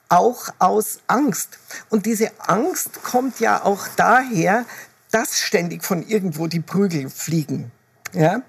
auch 0.08 0.48
aus 0.58 1.00
Angst. 1.06 1.58
Und 1.90 2.06
diese 2.06 2.30
Angst 2.38 3.02
kommt 3.02 3.40
ja 3.40 3.62
auch 3.64 3.86
daher, 3.96 4.64
dass 5.11 5.38
ständig 5.38 5.84
von 5.84 6.06
irgendwo 6.06 6.46
die 6.46 6.61
Prügel 6.61 7.09
fliegen. 7.11 7.70
Ja? 8.12 8.42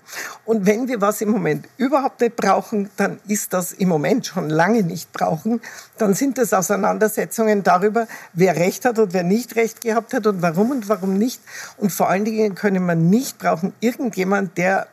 Und 0.46 0.66
wenn 0.66 0.88
wir 0.88 1.02
was 1.02 1.22
im 1.22 1.30
Moment 1.30 1.68
überhaupt 1.78 2.22
nicht 2.22 2.36
brauchen, 2.36 2.90
dann 2.98 3.20
ist 3.28 3.54
das 3.54 3.74
im 3.74 3.90
Moment 3.90 4.26
schon 4.26 4.50
lange 4.50 4.84
nicht 4.84 5.12
brauchen. 5.12 5.62
Dann 5.98 6.14
sind 6.14 6.38
das 6.38 6.54
Auseinandersetzungen 6.54 7.64
darüber, 7.64 8.08
wer 8.34 8.56
Recht 8.56 8.86
hat 8.86 9.00
und 9.00 9.14
wer 9.14 9.24
nicht 9.24 9.56
Recht 9.56 9.82
gehabt 9.82 10.14
hat 10.14 10.28
und 10.28 10.42
warum 10.42 10.72
und 10.72 10.90
warum 10.90 11.14
nicht. 11.14 11.42
Und 11.78 11.92
vor 11.92 12.10
allen 12.10 12.26
Dingen 12.26 12.56
können 12.56 12.86
wir 12.86 12.96
nicht 12.96 13.38
brauchen 13.38 13.74
irgendjemand, 13.80 14.58
der 14.58 14.88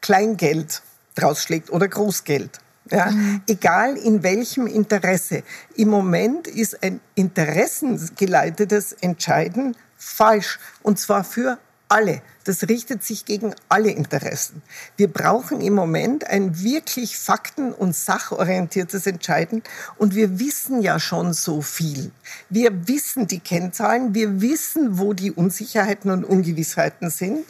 Kleingeld 0.00 0.82
draus 1.14 1.42
schlägt 1.42 1.70
oder 1.70 1.88
Großgeld. 1.88 2.58
Ja, 2.90 3.10
mhm. 3.10 3.42
egal 3.46 3.96
in 3.96 4.22
welchem 4.24 4.66
Interesse. 4.66 5.44
Im 5.76 5.90
Moment 5.90 6.48
ist 6.48 6.82
ein 6.82 7.00
interessengeleitetes 7.14 8.94
Entscheiden 8.94 9.76
falsch. 10.00 10.58
Und 10.82 10.98
zwar 10.98 11.22
für 11.22 11.58
alle. 11.88 12.22
Das 12.44 12.68
richtet 12.68 13.04
sich 13.04 13.24
gegen 13.24 13.54
alle 13.68 13.90
Interessen. 13.90 14.62
Wir 14.96 15.08
brauchen 15.08 15.60
im 15.60 15.74
Moment 15.74 16.24
ein 16.24 16.62
wirklich 16.62 17.18
fakten- 17.18 17.72
und 17.72 17.94
sachorientiertes 17.94 19.06
Entscheiden. 19.06 19.62
Und 19.98 20.14
wir 20.14 20.40
wissen 20.40 20.80
ja 20.82 20.98
schon 20.98 21.32
so 21.32 21.60
viel. 21.60 22.10
Wir 22.48 22.88
wissen 22.88 23.26
die 23.26 23.40
Kennzahlen. 23.40 24.14
Wir 24.14 24.40
wissen, 24.40 24.98
wo 24.98 25.12
die 25.12 25.32
Unsicherheiten 25.32 26.10
und 26.10 26.24
Ungewissheiten 26.24 27.10
sind. 27.10 27.44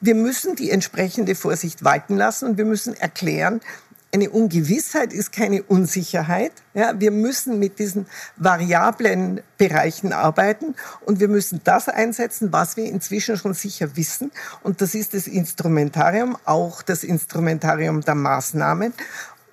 Wir 0.00 0.14
müssen 0.14 0.56
die 0.56 0.70
entsprechende 0.70 1.34
Vorsicht 1.34 1.84
walten 1.84 2.16
lassen 2.16 2.48
und 2.48 2.58
wir 2.58 2.64
müssen 2.64 2.94
erklären, 2.94 3.60
eine 4.14 4.28
Ungewissheit 4.28 5.12
ist 5.12 5.32
keine 5.32 5.62
Unsicherheit. 5.62 6.52
Ja, 6.74 7.00
wir 7.00 7.10
müssen 7.10 7.58
mit 7.58 7.78
diesen 7.78 8.06
variablen 8.36 9.40
Bereichen 9.56 10.12
arbeiten 10.12 10.74
und 11.06 11.18
wir 11.18 11.28
müssen 11.28 11.62
das 11.64 11.88
einsetzen, 11.88 12.52
was 12.52 12.76
wir 12.76 12.84
inzwischen 12.84 13.38
schon 13.38 13.54
sicher 13.54 13.96
wissen. 13.96 14.30
Und 14.62 14.82
das 14.82 14.94
ist 14.94 15.14
das 15.14 15.26
Instrumentarium, 15.26 16.36
auch 16.44 16.82
das 16.82 17.04
Instrumentarium 17.04 18.02
der 18.02 18.14
Maßnahmen 18.14 18.92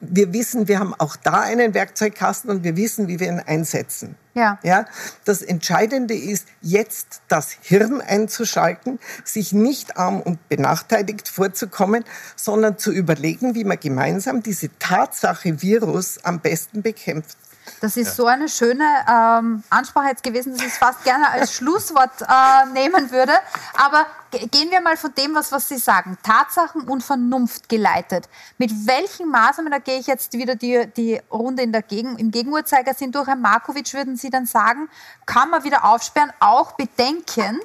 wir 0.02 0.34
wissen, 0.34 0.68
wir 0.68 0.80
haben 0.80 0.94
auch 0.98 1.16
da 1.16 1.42
einen 1.42 1.74
Werkzeugkasten 1.74 2.50
und 2.50 2.64
wir 2.64 2.76
wissen, 2.76 3.08
wie 3.08 3.20
wir 3.20 3.28
ihn 3.28 3.40
einsetzen. 3.40 4.16
Ja. 4.34 4.58
ja. 4.64 4.86
Das 5.26 5.42
Entscheidende 5.42 6.14
ist, 6.14 6.48
jetzt 6.62 7.22
das 7.28 7.52
Hirn 7.62 8.02
einzuschalten, 8.02 9.00
sich 9.24 9.52
nicht 9.52 9.98
arm 9.98 10.22
und 10.22 10.48
benachteiligt 10.48 11.28
vorzukommen, 11.28 12.06
sondern 12.36 12.78
zu 12.78 12.92
überlegen, 12.92 13.56
wie 13.56 13.66
man 13.66 13.80
gemeinsam 13.80 14.42
diese 14.42 14.70
Tatsache 14.80 15.62
Virus 15.62 16.24
am 16.24 16.40
besten 16.40 16.82
bekämpft. 16.82 17.38
Das 17.82 17.98
ist 17.98 18.08
ja. 18.08 18.14
so 18.14 18.26
eine 18.26 18.50
schöne 18.50 18.86
ähm, 19.10 19.64
Ansprache 19.70 20.08
jetzt 20.08 20.24
gewesen, 20.24 20.54
dass 20.54 20.62
ich 20.62 20.74
es 20.74 20.78
fast 20.78 21.04
gerne 21.04 21.30
als 21.30 21.54
Schlusswort 21.54 22.22
äh, 22.22 22.66
nehmen 22.74 23.12
würde. 23.12 23.34
Aber 23.76 24.06
gehen 24.32 24.72
wir 24.72 24.82
mal 24.82 24.98
von 24.98 25.14
dem, 25.16 25.36
was, 25.36 25.52
was 25.52 25.68
Sie 25.68 25.78
sagen. 25.78 26.18
Tatsachen 26.24 26.82
und 26.84 27.04
Vernunft 27.04 27.70
geleitet. 27.70 28.30
Mit 28.58 28.72
welchen 28.88 29.30
Maßnahmen, 29.30 29.72
da 29.72 29.80
gehe 29.80 30.00
ich 30.00 30.08
jetzt 30.08 30.34
wieder 30.34 30.56
die, 30.56 30.88
die 30.96 31.22
Runde 31.32 31.64
in 31.64 31.72
der 31.72 31.82
Gegen, 31.82 32.18
im 32.18 32.32
Gegenuhrzeigersinn 32.32 33.12
durch, 33.12 33.28
Herr 33.28 33.36
Markovic, 33.36 33.94
würden 33.94 34.16
Sie 34.16 34.30
dann 34.30 34.46
sagen, 34.46 34.90
kann 35.26 35.50
man 35.50 35.64
wieder 35.64 35.86
aufsperren, 35.86 36.32
auch 36.40 36.74
bedenkend, 36.74 37.64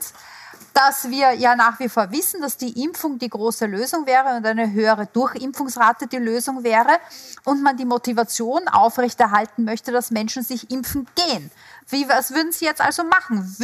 dass 0.75 1.09
wir 1.09 1.33
ja 1.33 1.55
nach 1.55 1.79
wie 1.79 1.89
vor 1.89 2.11
wissen, 2.11 2.43
dass 2.43 2.57
die 2.57 2.83
Impfung 2.83 3.19
die 3.19 3.29
große 3.29 3.67
Lösung 3.67 4.07
wäre 4.07 4.37
und 4.37 4.45
eine 4.45 4.73
höhere 4.73 5.07
Durchimpfungsrate 5.07 6.09
die 6.09 6.19
Lösung 6.19 6.65
wäre 6.65 6.99
und 7.45 7.63
man 7.63 7.77
die 7.77 7.85
Motivation 7.85 8.67
aufrechterhalten 8.67 9.65
möchte, 9.65 9.93
dass 9.93 10.11
Menschen 10.11 10.43
sich 10.43 10.71
impfen 10.73 11.07
gehen. 11.15 11.51
Wie, 11.89 12.09
was 12.09 12.33
würden 12.33 12.51
Sie 12.51 12.65
jetzt 12.65 12.81
also 12.81 13.05
machen? 13.05 13.57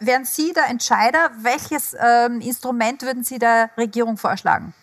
Wären 0.00 0.24
Sie 0.24 0.52
der 0.52 0.66
Entscheider? 0.66 1.30
Welches 1.40 1.94
ähm, 1.98 2.40
Instrument 2.40 3.02
würden 3.02 3.22
Sie 3.22 3.38
der 3.38 3.70
Regierung 3.76 4.16
vorschlagen? 4.16 4.74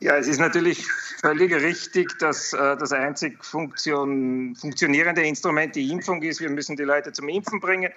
Ja, 0.00 0.16
es 0.16 0.28
ist 0.28 0.40
natürlich 0.40 0.86
völlig 1.20 1.52
richtig, 1.52 2.18
dass 2.18 2.52
äh, 2.52 2.76
das 2.76 2.92
einzig 2.92 3.42
Funktion, 3.44 4.56
funktionierende 4.56 5.22
Instrument 5.22 5.74
die 5.74 5.90
Impfung 5.90 6.22
ist. 6.22 6.40
Wir 6.40 6.50
müssen 6.50 6.76
die 6.76 6.82
Leute 6.84 7.12
zum 7.12 7.28
Impfen 7.28 7.60
bringen. 7.60 7.92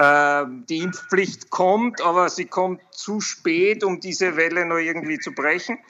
Ähm, 0.00 0.64
die 0.68 0.78
Impfpflicht 0.78 1.50
kommt, 1.50 2.00
aber 2.00 2.28
sie 2.28 2.44
kommt 2.44 2.80
zu 2.92 3.20
spät, 3.20 3.82
um 3.82 3.98
diese 3.98 4.36
Welle 4.36 4.64
noch 4.64 4.76
irgendwie 4.76 5.18
zu 5.18 5.32
brechen. 5.32 5.80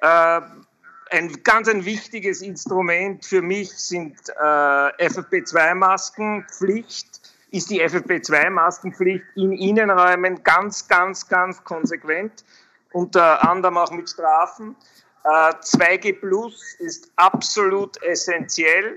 Ähm, 0.00 0.64
ein 1.10 1.42
ganz 1.42 1.68
ein 1.68 1.84
wichtiges 1.84 2.40
Instrument 2.40 3.26
für 3.26 3.42
mich 3.42 3.70
sind 3.72 4.16
äh, 4.30 5.06
FFP2-Maskenpflicht. 5.06 7.20
Ist 7.50 7.68
die 7.68 7.82
FFP2-Maskenpflicht 7.82 9.26
in 9.36 9.52
Innenräumen 9.52 10.42
ganz, 10.42 10.88
ganz, 10.88 11.28
ganz 11.28 11.62
konsequent, 11.62 12.46
unter 12.92 13.46
anderem 13.46 13.76
auch 13.76 13.90
mit 13.90 14.08
Strafen. 14.08 14.74
2G 15.24 16.06
äh, 16.06 16.14
Plus 16.14 16.74
ist 16.78 17.12
absolut 17.16 18.02
essentiell. 18.02 18.96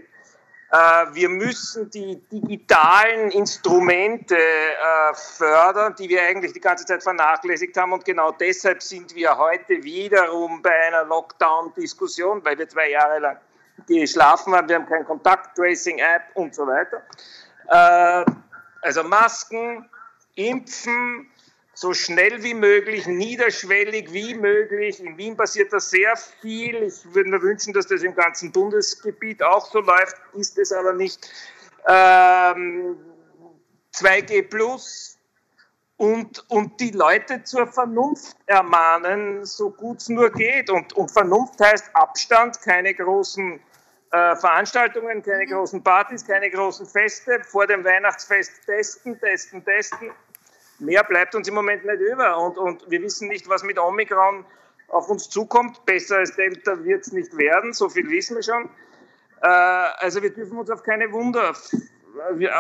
Äh, 0.76 1.14
wir 1.14 1.30
müssen 1.30 1.90
die 1.90 2.22
digitalen 2.30 3.32
Instrumente 3.32 4.36
äh, 4.36 5.14
fördern, 5.14 5.96
die 5.98 6.10
wir 6.10 6.22
eigentlich 6.24 6.52
die 6.52 6.60
ganze 6.60 6.86
Zeit 6.86 7.02
vernachlässigt 7.02 7.78
haben. 7.78 7.94
Und 7.94 8.04
genau 8.04 8.32
deshalb 8.32 8.84
sind 8.84 9.16
wir 9.16 9.38
heute 9.38 9.82
wiederum 9.84 10.62
bei 10.62 10.88
einer 10.88 11.06
Lockdown-Diskussion, 11.06 12.44
weil 12.44 12.58
wir 12.58 12.68
zwei 12.68 12.90
Jahre 12.90 13.20
lang 13.20 13.38
geschlafen 13.88 14.54
haben. 14.54 14.68
Wir 14.68 14.76
haben 14.76 14.88
kein 14.88 15.06
Kontakt-Tracing-App 15.06 16.24
und 16.34 16.54
so 16.54 16.68
weiter. 16.68 17.04
Äh, 17.70 18.26
also 18.82 19.04
Masken, 19.04 19.90
Impfen, 20.36 21.30
so 21.76 21.94
schnell 21.94 22.42
wie 22.42 22.54
möglich, 22.54 23.06
niederschwellig 23.06 24.12
wie 24.14 24.34
möglich. 24.34 25.02
In 25.02 25.18
Wien 25.18 25.36
passiert 25.36 25.74
da 25.74 25.80
sehr 25.80 26.16
viel. 26.16 26.84
Ich 26.84 27.14
würde 27.14 27.30
mir 27.30 27.42
wünschen, 27.42 27.74
dass 27.74 27.88
das 27.88 28.02
im 28.02 28.16
ganzen 28.16 28.52
Bundesgebiet 28.52 29.44
auch 29.44 29.70
so 29.70 29.82
läuft, 29.82 30.16
ist 30.34 30.58
es 30.58 30.72
aber 30.72 30.94
nicht. 30.94 31.30
Ähm, 31.88 32.98
2G 33.94 34.50
Plus 34.50 35.18
und, 35.98 36.50
und 36.50 36.80
die 36.80 36.92
Leute 36.92 37.44
zur 37.44 37.68
Vernunft 37.68 38.38
ermahnen, 38.46 39.46
so 39.46 39.70
gut 39.70 39.98
es 39.98 40.10
nur 40.10 40.32
geht. 40.32 40.70
Und, 40.70 40.94
und 40.94 41.12
Vernunft 41.12 41.60
heißt 41.60 41.90
Abstand, 41.94 42.62
keine 42.62 42.94
großen 42.94 43.60
äh, 44.12 44.36
Veranstaltungen, 44.38 45.22
keine 45.22 45.46
großen 45.46 45.84
Partys, 45.84 46.26
keine 46.26 46.50
großen 46.50 46.86
Feste, 46.86 47.42
vor 47.44 47.68
dem 47.68 47.84
Weihnachtsfest 47.84 48.66
testen, 48.66 49.20
testen, 49.20 49.64
testen 49.64 50.12
mehr 50.80 51.04
bleibt 51.04 51.36
uns 51.36 51.48
im 51.48 51.54
Moment 51.54 51.86
nicht 51.86 52.00
über. 52.00 52.38
Und, 52.38 52.58
und 52.58 52.90
wir 52.90 53.02
wissen 53.02 53.28
nicht, 53.28 53.48
was 53.50 53.64
mit 53.64 53.80
Omikron 53.80 54.46
auf 54.88 55.10
uns 55.10 55.30
zukommt. 55.30 55.86
Besser 55.86 56.18
als 56.18 56.36
Delta 56.36 56.84
wird 56.84 57.02
es 57.02 57.12
nicht 57.12 57.38
werden, 57.38 57.74
so 57.74 57.90
viel 57.90 58.10
wissen 58.10 58.36
wir 58.36 58.44
schon. 58.44 58.70
Äh, 59.42 59.48
also 59.48 60.22
wir 60.22 60.34
dürfen 60.34 60.58
uns 60.58 60.70
auf 60.70 60.84
keine 60.84 61.12
Wunder, 61.12 61.54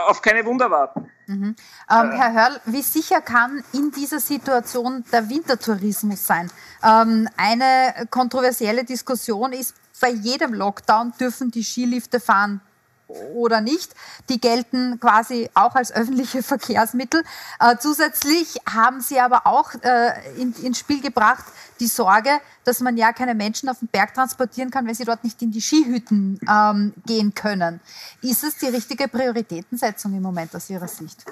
auf 0.07 0.21
keine 0.21 0.45
Wunder 0.45 0.69
warten. 0.69 1.09
Mhm. 1.27 1.55
Ähm, 1.89 2.11
Herr 2.11 2.33
Hörl, 2.33 2.61
wie 2.65 2.81
sicher 2.81 3.21
kann 3.21 3.63
in 3.73 3.91
dieser 3.91 4.19
Situation 4.19 5.03
der 5.11 5.27
Wintertourismus 5.29 6.25
sein? 6.25 6.51
Ähm, 6.83 7.27
eine 7.37 8.07
kontroversielle 8.09 8.83
Diskussion 8.83 9.53
ist, 9.53 9.75
bei 9.99 10.09
jedem 10.09 10.53
Lockdown 10.53 11.13
dürfen 11.19 11.49
die 11.51 11.63
Skilifte 11.63 12.19
fahren 12.19 12.61
oder 13.07 13.61
nicht. 13.61 13.93
Die 14.29 14.39
gelten 14.39 14.99
quasi 14.99 15.49
auch 15.53 15.75
als 15.75 15.91
öffentliche 15.91 16.43
Verkehrsmittel. 16.43 17.23
Äh, 17.59 17.77
zusätzlich 17.79 18.57
haben 18.67 19.01
sie 19.01 19.19
aber 19.19 19.47
auch 19.47 19.73
äh, 19.81 20.39
in, 20.39 20.53
ins 20.63 20.79
Spiel 20.79 21.01
gebracht 21.01 21.45
die 21.79 21.87
Sorge, 21.87 22.29
dass 22.63 22.79
man 22.79 22.97
ja 22.97 23.11
keine 23.11 23.35
Menschen 23.35 23.69
auf 23.69 23.79
den 23.79 23.87
Berg 23.89 24.13
transportieren 24.13 24.71
kann, 24.71 24.87
wenn 24.87 24.95
sie 24.95 25.05
dort 25.05 25.23
nicht 25.23 25.41
in 25.41 25.51
die 25.51 25.61
Skihütten 25.61 26.39
ähm, 26.49 26.93
gehen 27.05 27.33
können. 27.33 27.79
Ist 28.21 28.43
es 28.43 28.57
die 28.57 28.67
richtige 28.67 29.07
Prioritätensetzung 29.07 30.13
im 30.15 30.21
Moment 30.21 30.55
aus 30.55 30.69
Ihrer 30.69 30.87
Sicht? 30.87 31.25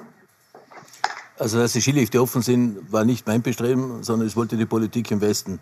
Also, 1.39 1.59
dass 1.59 1.73
die 1.73 1.81
Skilifte 1.81 2.21
offen 2.21 2.41
sind, 2.41 2.91
war 2.91 3.05
nicht 3.05 3.25
mein 3.25 3.41
Bestreben, 3.41 4.03
sondern 4.03 4.27
es 4.27 4.35
wollte 4.35 4.55
die 4.55 4.65
Politik 4.65 5.09
im 5.11 5.21
Westen. 5.21 5.59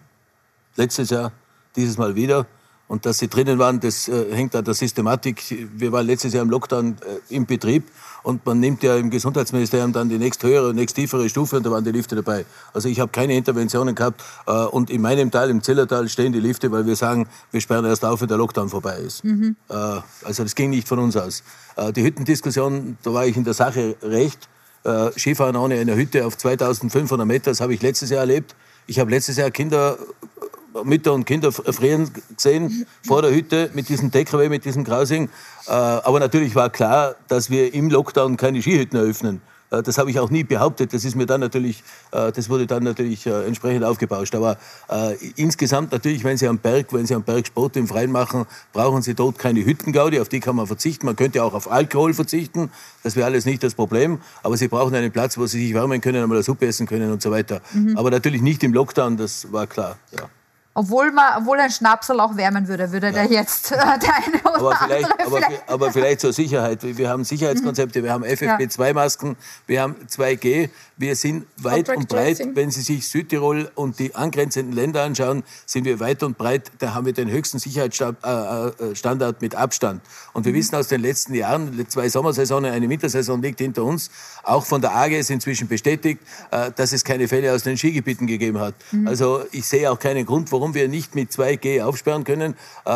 Letztes 0.76 1.09
Jahr, 1.09 1.32
dieses 1.76 1.97
Mal 1.97 2.16
wieder. 2.16 2.45
Und 2.91 3.05
dass 3.05 3.19
sie 3.19 3.29
drinnen 3.29 3.57
waren, 3.57 3.79
das 3.79 4.09
äh, 4.09 4.35
hängt 4.35 4.53
an 4.53 4.65
der 4.65 4.73
Systematik. 4.73 5.41
Wir 5.77 5.93
waren 5.93 6.05
letztes 6.05 6.33
Jahr 6.33 6.43
im 6.43 6.49
Lockdown 6.49 6.97
äh, 7.29 7.33
im 7.33 7.45
Betrieb 7.45 7.85
und 8.21 8.45
man 8.45 8.59
nimmt 8.59 8.83
ja 8.83 8.97
im 8.97 9.09
Gesundheitsministerium 9.09 9.93
dann 9.93 10.09
die 10.09 10.17
nächst 10.17 10.43
höhere, 10.43 10.73
nächst 10.73 10.97
tiefere 10.97 11.29
Stufe 11.29 11.55
und 11.55 11.65
da 11.65 11.71
waren 11.71 11.85
die 11.85 11.93
Lifte 11.93 12.17
dabei. 12.17 12.43
Also 12.73 12.89
ich 12.89 12.99
habe 12.99 13.09
keine 13.09 13.37
Interventionen 13.37 13.95
gehabt 13.95 14.21
äh, 14.45 14.51
und 14.51 14.89
in 14.89 15.01
meinem 15.01 15.31
Teil, 15.31 15.49
im 15.49 15.63
Zillertal, 15.63 16.09
stehen 16.09 16.33
die 16.33 16.41
Lifte, 16.41 16.69
weil 16.73 16.85
wir 16.85 16.97
sagen, 16.97 17.29
wir 17.51 17.61
sperren 17.61 17.85
erst 17.85 18.03
auf, 18.03 18.19
wenn 18.19 18.27
der 18.27 18.37
Lockdown 18.37 18.67
vorbei 18.67 18.97
ist. 18.97 19.23
Mhm. 19.23 19.55
Äh, 19.69 19.73
also 20.25 20.43
das 20.43 20.53
ging 20.53 20.71
nicht 20.71 20.85
von 20.85 20.99
uns 20.99 21.15
aus. 21.15 21.43
Äh, 21.77 21.93
die 21.93 22.03
Hüttendiskussion, 22.03 22.97
da 23.03 23.13
war 23.13 23.25
ich 23.25 23.37
in 23.37 23.45
der 23.45 23.53
Sache 23.53 23.95
recht. 24.03 24.49
Äh, 24.83 25.17
Skifahren 25.17 25.55
ohne 25.55 25.75
eine 25.75 25.95
Hütte 25.95 26.25
auf 26.25 26.37
2500 26.37 27.25
Meter, 27.25 27.51
das 27.51 27.61
habe 27.61 27.73
ich 27.73 27.81
letztes 27.81 28.09
Jahr 28.09 28.19
erlebt. 28.19 28.53
Ich 28.85 28.99
habe 28.99 29.09
letztes 29.11 29.37
Jahr 29.37 29.49
Kinder 29.49 29.97
Mütter 30.84 31.13
und 31.13 31.26
Kinder 31.26 31.51
frieren 31.51 32.09
gesehen 32.36 32.86
vor 33.05 33.22
der 33.22 33.32
Hütte 33.32 33.69
mit 33.74 33.89
diesem 33.89 34.11
Takeaway, 34.11 34.49
mit 34.49 34.65
diesem 34.65 34.84
Grausing. 34.84 35.30
Äh, 35.67 35.72
aber 35.72 36.19
natürlich 36.19 36.55
war 36.55 36.69
klar, 36.69 37.15
dass 37.28 37.49
wir 37.49 37.74
im 37.74 37.89
Lockdown 37.89 38.38
keine 38.38 38.61
Skihütten 38.61 38.97
eröffnen. 38.97 39.41
Äh, 39.69 39.84
das 39.84 39.97
habe 39.97 40.09
ich 40.09 40.19
auch 40.19 40.30
nie 40.30 40.43
behauptet. 40.43 40.93
Das 40.93 41.05
ist 41.05 41.15
mir 41.15 41.26
dann 41.26 41.41
natürlich, 41.41 41.84
äh, 42.11 42.32
das 42.32 42.49
wurde 42.49 42.67
dann 42.67 42.84
natürlich 42.84 43.26
entsprechend 43.26 43.84
aufgebauscht. 43.84 44.34
Aber 44.36 44.57
insgesamt 45.36 45.91
natürlich, 45.91 46.24
wenn 46.24 46.38
Sie 46.38 46.47
am 46.47 46.57
Berg, 46.57 46.93
wenn 46.93 47.05
Sie 47.05 47.15
am 47.15 47.24
Berg 47.24 47.47
Sport 47.47 47.78
im 47.78 47.88
Freien 47.88 48.11
machen, 48.11 48.45
brauchen 48.74 49.01
Sie 49.01 49.13
dort 49.13 49.38
keine 49.38 49.63
Hüttengaudi. 49.65 50.19
Auf 50.19 50.30
die 50.30 50.39
kann 50.39 50.55
man 50.55 50.67
verzichten. 50.67 51.05
Man 51.05 51.15
könnte 51.15 51.43
auch 51.43 51.53
auf 51.53 51.72
Alkohol 51.72 52.13
verzichten. 52.13 52.72
Das 53.03 53.15
wäre 53.15 53.26
alles 53.26 53.45
nicht 53.45 53.63
das 53.63 53.76
Problem. 53.76 54.19
Aber 54.43 54.57
Sie 54.57 54.67
brauchen 54.67 54.95
einen 54.95 55.11
Platz, 55.11 55.38
wo 55.38 55.45
Sie 55.45 55.65
sich 55.65 55.74
wärmen 55.74 56.01
können, 56.01 56.24
einmal 56.24 56.38
eine 56.38 56.43
Suppe 56.43 56.67
essen 56.67 56.88
können 56.88 57.11
und 57.11 57.22
so 57.22 57.32
weiter. 57.32 57.61
Mhm. 57.74 57.97
Aber 57.97 58.09
natürlich 58.11 58.41
nicht 58.41 58.63
im 58.63 58.74
Lockdown. 58.74 59.17
Das 59.17 59.51
war 59.51 59.67
klar. 59.67 59.97
Ja. 60.11 60.30
Obwohl, 60.82 61.11
man, 61.11 61.38
obwohl 61.38 61.59
ein 61.59 61.69
Schnapsel 61.69 62.19
auch 62.19 62.36
wärmen 62.36 62.67
würde, 62.67 62.91
würde 62.91 63.07
ja. 63.07 63.13
der 63.13 63.25
jetzt 63.25 63.71
äh, 63.71 63.75
der 63.75 64.15
eine 64.15 64.41
oder 64.41 64.55
aber 64.55 64.75
vielleicht, 64.75 65.11
andere 65.11 65.27
aber, 65.27 65.38
vielleicht. 65.38 65.69
aber 65.69 65.91
vielleicht 65.91 66.21
zur 66.21 66.34
Sicherheit. 66.34 66.79
Wir 66.82 67.07
haben 67.07 67.23
Sicherheitskonzepte, 67.23 68.03
wir 68.03 68.11
haben 68.11 68.23
FFP2-Masken, 68.23 69.36
wir 69.67 69.79
haben 69.79 69.95
2G. 70.09 70.69
Wir 70.97 71.15
sind 71.15 71.45
weit 71.57 71.89
und 71.89 72.07
breit. 72.07 72.41
Wenn 72.53 72.69
Sie 72.69 72.82
sich 72.82 73.07
Südtirol 73.07 73.71
und 73.75 73.97
die 73.99 74.13
angrenzenden 74.13 74.73
Länder 74.73 75.03
anschauen, 75.03 75.43
sind 75.65 75.86
wir 75.86 75.99
weit 75.99 76.21
und 76.23 76.38
breit. 76.38 76.71
Da 76.79 76.93
haben 76.95 77.05
wir 77.05 77.13
den 77.13 77.29
höchsten 77.29 77.57
Sicherheitsstandard 77.59 78.23
äh, 78.23 79.25
äh, 79.25 79.34
mit 79.39 79.55
Abstand. 79.55 80.01
Und 80.34 80.45
wir 80.45 80.51
mhm. 80.51 80.57
wissen 80.57 80.75
aus 80.75 80.88
den 80.88 81.01
letzten 81.01 81.34
Jahren, 81.34 81.88
zwei 81.89 82.09
Sommersaisonen, 82.09 82.71
eine 82.71 82.88
Wintersaison 82.89 83.41
liegt 83.41 83.59
hinter 83.59 83.84
uns, 83.84 84.11
auch 84.43 84.65
von 84.65 84.82
der 84.82 84.95
AGS 84.95 85.29
inzwischen 85.32 85.67
bestätigt, 85.67 86.21
dass 86.75 86.91
es 86.91 87.03
keine 87.03 87.27
Fälle 87.27 87.53
aus 87.53 87.63
den 87.63 87.77
Skigebieten 87.77 88.27
gegeben 88.27 88.59
hat. 88.59 88.75
Mhm. 88.91 89.07
Also 89.07 89.43
ich 89.51 89.65
sehe 89.65 89.91
auch 89.91 89.99
keinen 89.99 90.25
Grund, 90.25 90.51
warum 90.51 90.70
warum 90.72 90.76
wir 90.76 90.88
nicht 90.88 91.15
mit 91.15 91.32
2G 91.32 91.84
aufsperren 91.84 92.24
können. 92.24 92.55
Äh, 92.86 92.91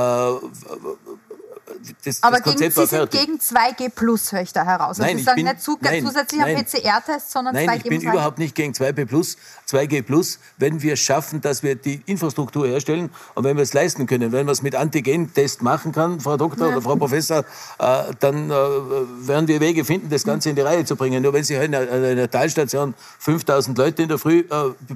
das, 2.03 2.23
Aber 2.23 2.39
das 2.39 2.55
gegen, 2.55 2.71
Sie 2.71 2.86
sind 2.86 3.11
gegen 3.11 3.38
2G 3.38 3.89
Plus, 3.89 4.31
höre 4.31 4.41
ich 4.41 4.53
da 4.53 4.65
heraus. 4.65 4.99
Also 4.99 5.03
nein, 5.03 5.17
Sie 5.17 5.23
sagen 5.23 5.36
bin, 5.38 5.45
nicht 5.45 5.61
zu, 5.61 5.77
nein, 5.81 6.05
zusätzlicher 6.05 6.45
PCR-Test, 6.45 7.31
sondern 7.31 7.53
nein, 7.53 7.65
2G 7.65 7.67
Nein, 7.67 7.81
ich 7.83 7.89
bin 7.89 8.01
überhaupt 8.01 8.38
nicht 8.39 8.55
gegen 8.55 8.73
2G 8.73 9.05
Plus. 9.05 9.38
2G 9.69 10.01
Plus, 10.03 10.39
wenn 10.57 10.81
wir 10.81 10.95
schaffen, 10.95 11.41
dass 11.41 11.63
wir 11.63 11.75
die 11.75 12.01
Infrastruktur 12.05 12.67
herstellen 12.67 13.09
und 13.33 13.43
wenn 13.43 13.57
wir 13.57 13.63
es 13.63 13.73
leisten 13.73 14.05
können, 14.07 14.31
wenn 14.31 14.45
man 14.45 14.53
es 14.53 14.61
mit 14.61 14.75
Antigen-Test 14.75 15.61
machen 15.61 15.91
kann, 15.91 16.19
Frau 16.19 16.38
Doktor 16.38 16.67
ja. 16.67 16.73
oder 16.73 16.81
Frau 16.81 16.95
Professor, 16.95 17.39
äh, 17.79 18.03
dann 18.19 18.49
äh, 18.49 18.53
werden 18.53 19.47
wir 19.47 19.59
Wege 19.59 19.86
finden, 19.86 20.09
das 20.09 20.23
Ganze 20.23 20.49
in 20.49 20.55
die 20.55 20.61
Reihe 20.61 20.86
zu 20.86 20.95
bringen. 20.95 21.21
Nur 21.23 21.33
wenn 21.33 21.43
Sie 21.43 21.55
in 21.55 21.73
einer 21.73 22.29
Talstation 22.29 22.93
5000 23.19 23.77
Leute 23.77 24.03
in 24.03 24.09
der 24.09 24.17
Früh 24.17 24.39
äh, 24.39 24.45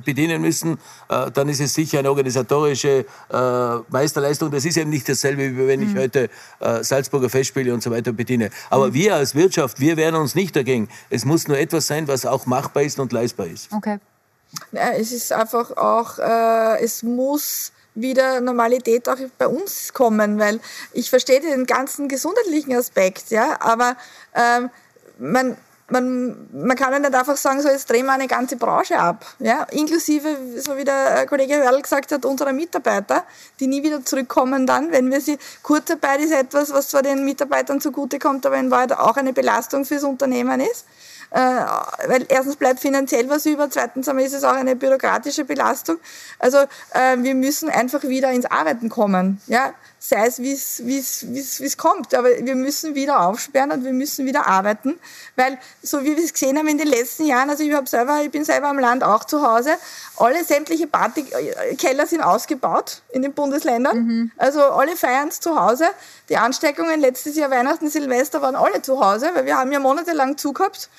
bedienen 0.03 0.41
müssen, 0.41 0.77
äh, 1.09 1.31
dann 1.31 1.49
ist 1.49 1.59
es 1.59 1.73
sicher 1.73 1.99
eine 1.99 2.09
organisatorische 2.09 3.05
äh, 3.31 3.75
Meisterleistung. 3.89 4.51
Das 4.51 4.65
ist 4.65 4.77
eben 4.77 4.89
nicht 4.89 5.07
dasselbe, 5.09 5.55
wie 5.55 5.67
wenn 5.67 5.81
ich 5.81 5.93
mhm. 5.93 5.99
heute 5.99 6.29
äh, 6.59 6.78
Salzburger 6.84 7.30
Festspiele 7.30 7.73
und 7.73 7.84
so 7.84 7.91
weiter 7.91 8.11
bediene. 8.11 8.49
Aber 8.69 8.88
mhm. 8.88 8.93
wir 8.93 9.15
als 9.15 9.36
Wirtschaft, 9.36 9.80
wir 9.80 9.97
wehren 9.97 10.15
uns 10.15 10.36
nicht 10.36 10.55
dagegen. 10.55 10.89
Es 11.09 11.25
muss 11.25 11.47
nur 11.47 11.57
etwas 11.57 11.88
sein, 11.88 12.07
was 12.07 12.25
auch 12.25 12.45
machbar 12.45 12.84
ist 12.84 12.99
und 12.99 13.11
leistbar 13.11 13.47
ist. 13.47 13.71
Okay. 13.71 13.99
Es 14.71 15.11
ist 15.11 15.32
einfach 15.32 15.77
auch, 15.77 16.17
äh, 16.17 16.84
es 16.84 17.03
muss 17.03 17.71
wieder 17.95 18.41
Normalität 18.41 19.07
auch 19.09 19.17
bei 19.38 19.47
uns 19.47 19.93
kommen, 19.93 20.39
weil 20.39 20.59
ich 20.93 21.09
verstehe 21.09 21.41
den 21.41 21.65
ganzen 21.65 22.07
gesundheitlichen 22.07 22.75
Aspekt, 22.75 23.30
ja, 23.30 23.57
aber 23.59 23.95
ähm, 24.34 24.69
man, 25.19 25.57
man, 25.89 26.47
man 26.51 26.77
kann 26.77 26.93
ja 26.93 26.99
nicht 26.99 27.13
einfach 27.13 27.37
sagen, 27.37 27.61
so 27.61 27.69
jetzt 27.69 27.89
drehen 27.89 28.05
wir 28.05 28.13
eine 28.13 28.27
ganze 28.27 28.55
Branche 28.55 28.97
ab, 28.97 29.25
ja, 29.39 29.63
inklusive, 29.71 30.37
so 30.57 30.77
wie 30.77 30.83
der 30.83 31.25
Kollege 31.27 31.55
Hörl 31.55 31.81
gesagt 31.81 32.11
hat, 32.11 32.25
unserer 32.25 32.53
Mitarbeiter, 32.53 33.23
die 33.59 33.67
nie 33.67 33.83
wieder 33.83 34.03
zurückkommen 34.03 34.65
dann, 34.65 34.91
wenn 34.91 35.11
wir 35.11 35.21
sie, 35.21 35.37
Kurzarbeit 35.63 36.21
ist 36.21 36.31
etwas, 36.31 36.71
was 36.71 36.89
zwar 36.89 37.01
den 37.01 37.25
Mitarbeitern 37.25 37.81
zugutekommt, 37.81 38.45
aber 38.45 38.57
in 38.57 38.71
Wahrheit 38.71 38.93
auch 38.93 39.17
eine 39.17 39.33
Belastung 39.33 39.85
fürs 39.85 40.03
Unternehmen 40.03 40.59
ist. 40.59 40.85
Äh, 41.32 41.39
weil 42.07 42.25
erstens 42.27 42.55
bleibt 42.55 42.80
finanziell 42.80 43.30
was 43.30 43.45
über, 43.45 43.69
zweitens 43.69 44.07
ist 44.07 44.34
es 44.34 44.43
auch 44.43 44.53
eine 44.53 44.75
bürokratische 44.75 45.45
Belastung. 45.45 45.97
Also 46.39 46.57
äh, 46.57 47.17
wir 47.17 47.36
müssen 47.36 47.69
einfach 47.69 48.03
wieder 48.03 48.32
ins 48.32 48.45
Arbeiten 48.45 48.89
kommen. 48.89 49.39
Ja? 49.45 49.73
Sei 49.99 50.25
es, 50.25 50.39
wie 50.39 50.53
es, 50.53 50.82
wie 50.86 51.69
kommt. 51.75 52.15
Aber 52.15 52.30
wir 52.30 52.55
müssen 52.55 52.95
wieder 52.95 53.19
aufsperren 53.21 53.71
und 53.71 53.84
wir 53.84 53.93
müssen 53.93 54.25
wieder 54.25 54.47
arbeiten. 54.47 54.97
Weil, 55.36 55.59
so 55.84 56.03
wie 56.03 56.15
wir 56.15 56.23
es 56.23 56.34
gesehen 56.34 56.57
haben 56.57 56.67
in 56.67 56.77
den 56.77 56.88
letzten 56.88 57.25
Jahren, 57.25 57.49
also 57.49 57.63
ich, 57.63 57.73
hab 57.73 57.88
selber, 57.88 58.21
ich 58.23 58.32
bin 58.32 58.43
selber 58.43 58.69
am 58.69 58.80
Land 58.80 59.03
auch 59.03 59.25
zu 59.25 59.45
Hause, 59.45 59.71
alle 60.17 60.43
sämtliche 60.43 60.88
Partykeller 60.88 62.07
sind 62.07 62.21
ausgebaut 62.21 63.01
in 63.11 63.21
den 63.21 63.34
Bundesländern. 63.34 63.97
Mhm. 63.97 64.32
Also 64.38 64.61
alle 64.61 64.95
feiern 64.95 65.27
es 65.27 65.41
zu 65.41 65.59
Hause. 65.59 65.86
Die 66.30 66.38
Ansteckungen 66.38 66.99
letztes 66.99 67.36
Jahr 67.36 67.51
Weihnachten, 67.51 67.89
Silvester 67.89 68.41
waren 68.41 68.55
alle 68.55 68.82
zu 68.82 69.03
Hause, 69.03 69.32
weil 69.34 69.45
wir 69.45 69.57
haben 69.57 69.71
ja 69.71 69.80
monatelang 69.80 70.38
zugehabt. 70.38 70.89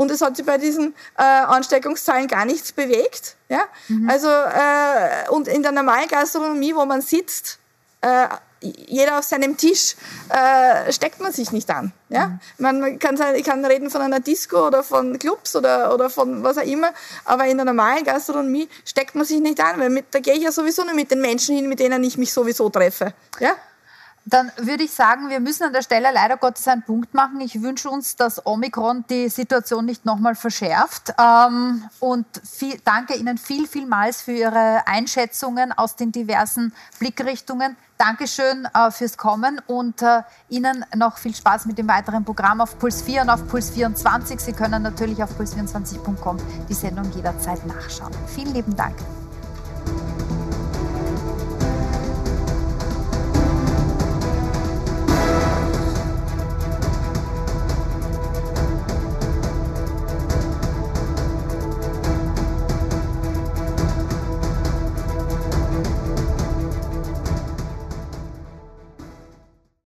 Und 0.00 0.10
es 0.10 0.22
hat 0.22 0.34
sich 0.34 0.46
bei 0.46 0.56
diesen 0.56 0.94
äh, 1.18 1.22
Ansteckungszahlen 1.22 2.26
gar 2.26 2.46
nichts 2.46 2.72
bewegt. 2.72 3.36
Ja? 3.50 3.64
Mhm. 3.88 4.08
Also, 4.08 4.28
äh, 4.28 5.28
und 5.28 5.46
in 5.46 5.62
der 5.62 5.72
normalen 5.72 6.08
Gastronomie, 6.08 6.74
wo 6.74 6.86
man 6.86 7.02
sitzt, 7.02 7.58
äh, 8.00 8.26
jeder 8.62 9.18
auf 9.18 9.24
seinem 9.24 9.58
Tisch, 9.58 9.96
äh, 10.30 10.90
steckt 10.90 11.20
man 11.20 11.32
sich 11.32 11.52
nicht 11.52 11.68
an. 11.68 11.92
Ja? 12.08 12.28
Mhm. 12.28 12.40
Man 12.56 12.98
kann, 12.98 13.18
ich 13.34 13.44
kann 13.44 13.62
reden 13.62 13.90
von 13.90 14.00
einer 14.00 14.20
Disco 14.20 14.68
oder 14.68 14.82
von 14.82 15.18
Clubs 15.18 15.54
oder, 15.54 15.92
oder 15.92 16.08
von 16.08 16.42
was 16.42 16.56
auch 16.56 16.62
immer, 16.62 16.94
aber 17.26 17.44
in 17.44 17.58
der 17.58 17.66
normalen 17.66 18.02
Gastronomie 18.02 18.70
steckt 18.86 19.14
man 19.14 19.26
sich 19.26 19.40
nicht 19.40 19.60
an, 19.60 19.78
weil 19.78 19.90
mit, 19.90 20.06
da 20.12 20.20
gehe 20.20 20.32
ich 20.32 20.44
ja 20.44 20.50
sowieso 20.50 20.82
nur 20.82 20.94
mit 20.94 21.10
den 21.10 21.20
Menschen 21.20 21.56
hin, 21.56 21.68
mit 21.68 21.78
denen 21.78 22.02
ich 22.04 22.16
mich 22.16 22.32
sowieso 22.32 22.70
treffe. 22.70 23.12
Ja? 23.38 23.52
Dann 24.26 24.52
würde 24.56 24.84
ich 24.84 24.92
sagen, 24.92 25.30
wir 25.30 25.40
müssen 25.40 25.64
an 25.64 25.72
der 25.72 25.82
Stelle 25.82 26.10
leider 26.12 26.36
Gottes 26.36 26.68
einen 26.68 26.82
Punkt 26.82 27.14
machen. 27.14 27.40
Ich 27.40 27.62
wünsche 27.62 27.88
uns, 27.88 28.16
dass 28.16 28.44
Omikron 28.46 29.04
die 29.08 29.28
Situation 29.28 29.86
nicht 29.86 30.04
nochmal 30.04 30.34
verschärft. 30.34 31.14
Ähm, 31.18 31.84
und 32.00 32.26
viel, 32.44 32.78
danke 32.84 33.14
Ihnen 33.14 33.38
viel, 33.38 33.66
vielmals 33.66 34.22
für 34.22 34.32
Ihre 34.32 34.86
Einschätzungen 34.86 35.72
aus 35.72 35.96
den 35.96 36.12
diversen 36.12 36.74
Blickrichtungen. 36.98 37.76
Dankeschön 37.96 38.66
äh, 38.72 38.90
fürs 38.90 39.16
Kommen 39.16 39.60
und 39.66 40.00
äh, 40.02 40.22
Ihnen 40.48 40.84
noch 40.96 41.18
viel 41.18 41.34
Spaß 41.34 41.66
mit 41.66 41.78
dem 41.78 41.88
weiteren 41.88 42.24
Programm 42.24 42.60
auf 42.60 42.78
Puls 42.78 43.02
4 43.02 43.22
und 43.22 43.30
auf 43.30 43.46
Puls 43.48 43.70
24. 43.70 44.40
Sie 44.40 44.52
können 44.52 44.82
natürlich 44.82 45.22
auf 45.22 45.38
puls24.com 45.38 46.36
die 46.68 46.74
Sendung 46.74 47.10
jederzeit 47.12 47.66
nachschauen. 47.66 48.12
Vielen 48.34 48.54
lieben 48.54 48.76
Dank. 48.76 48.96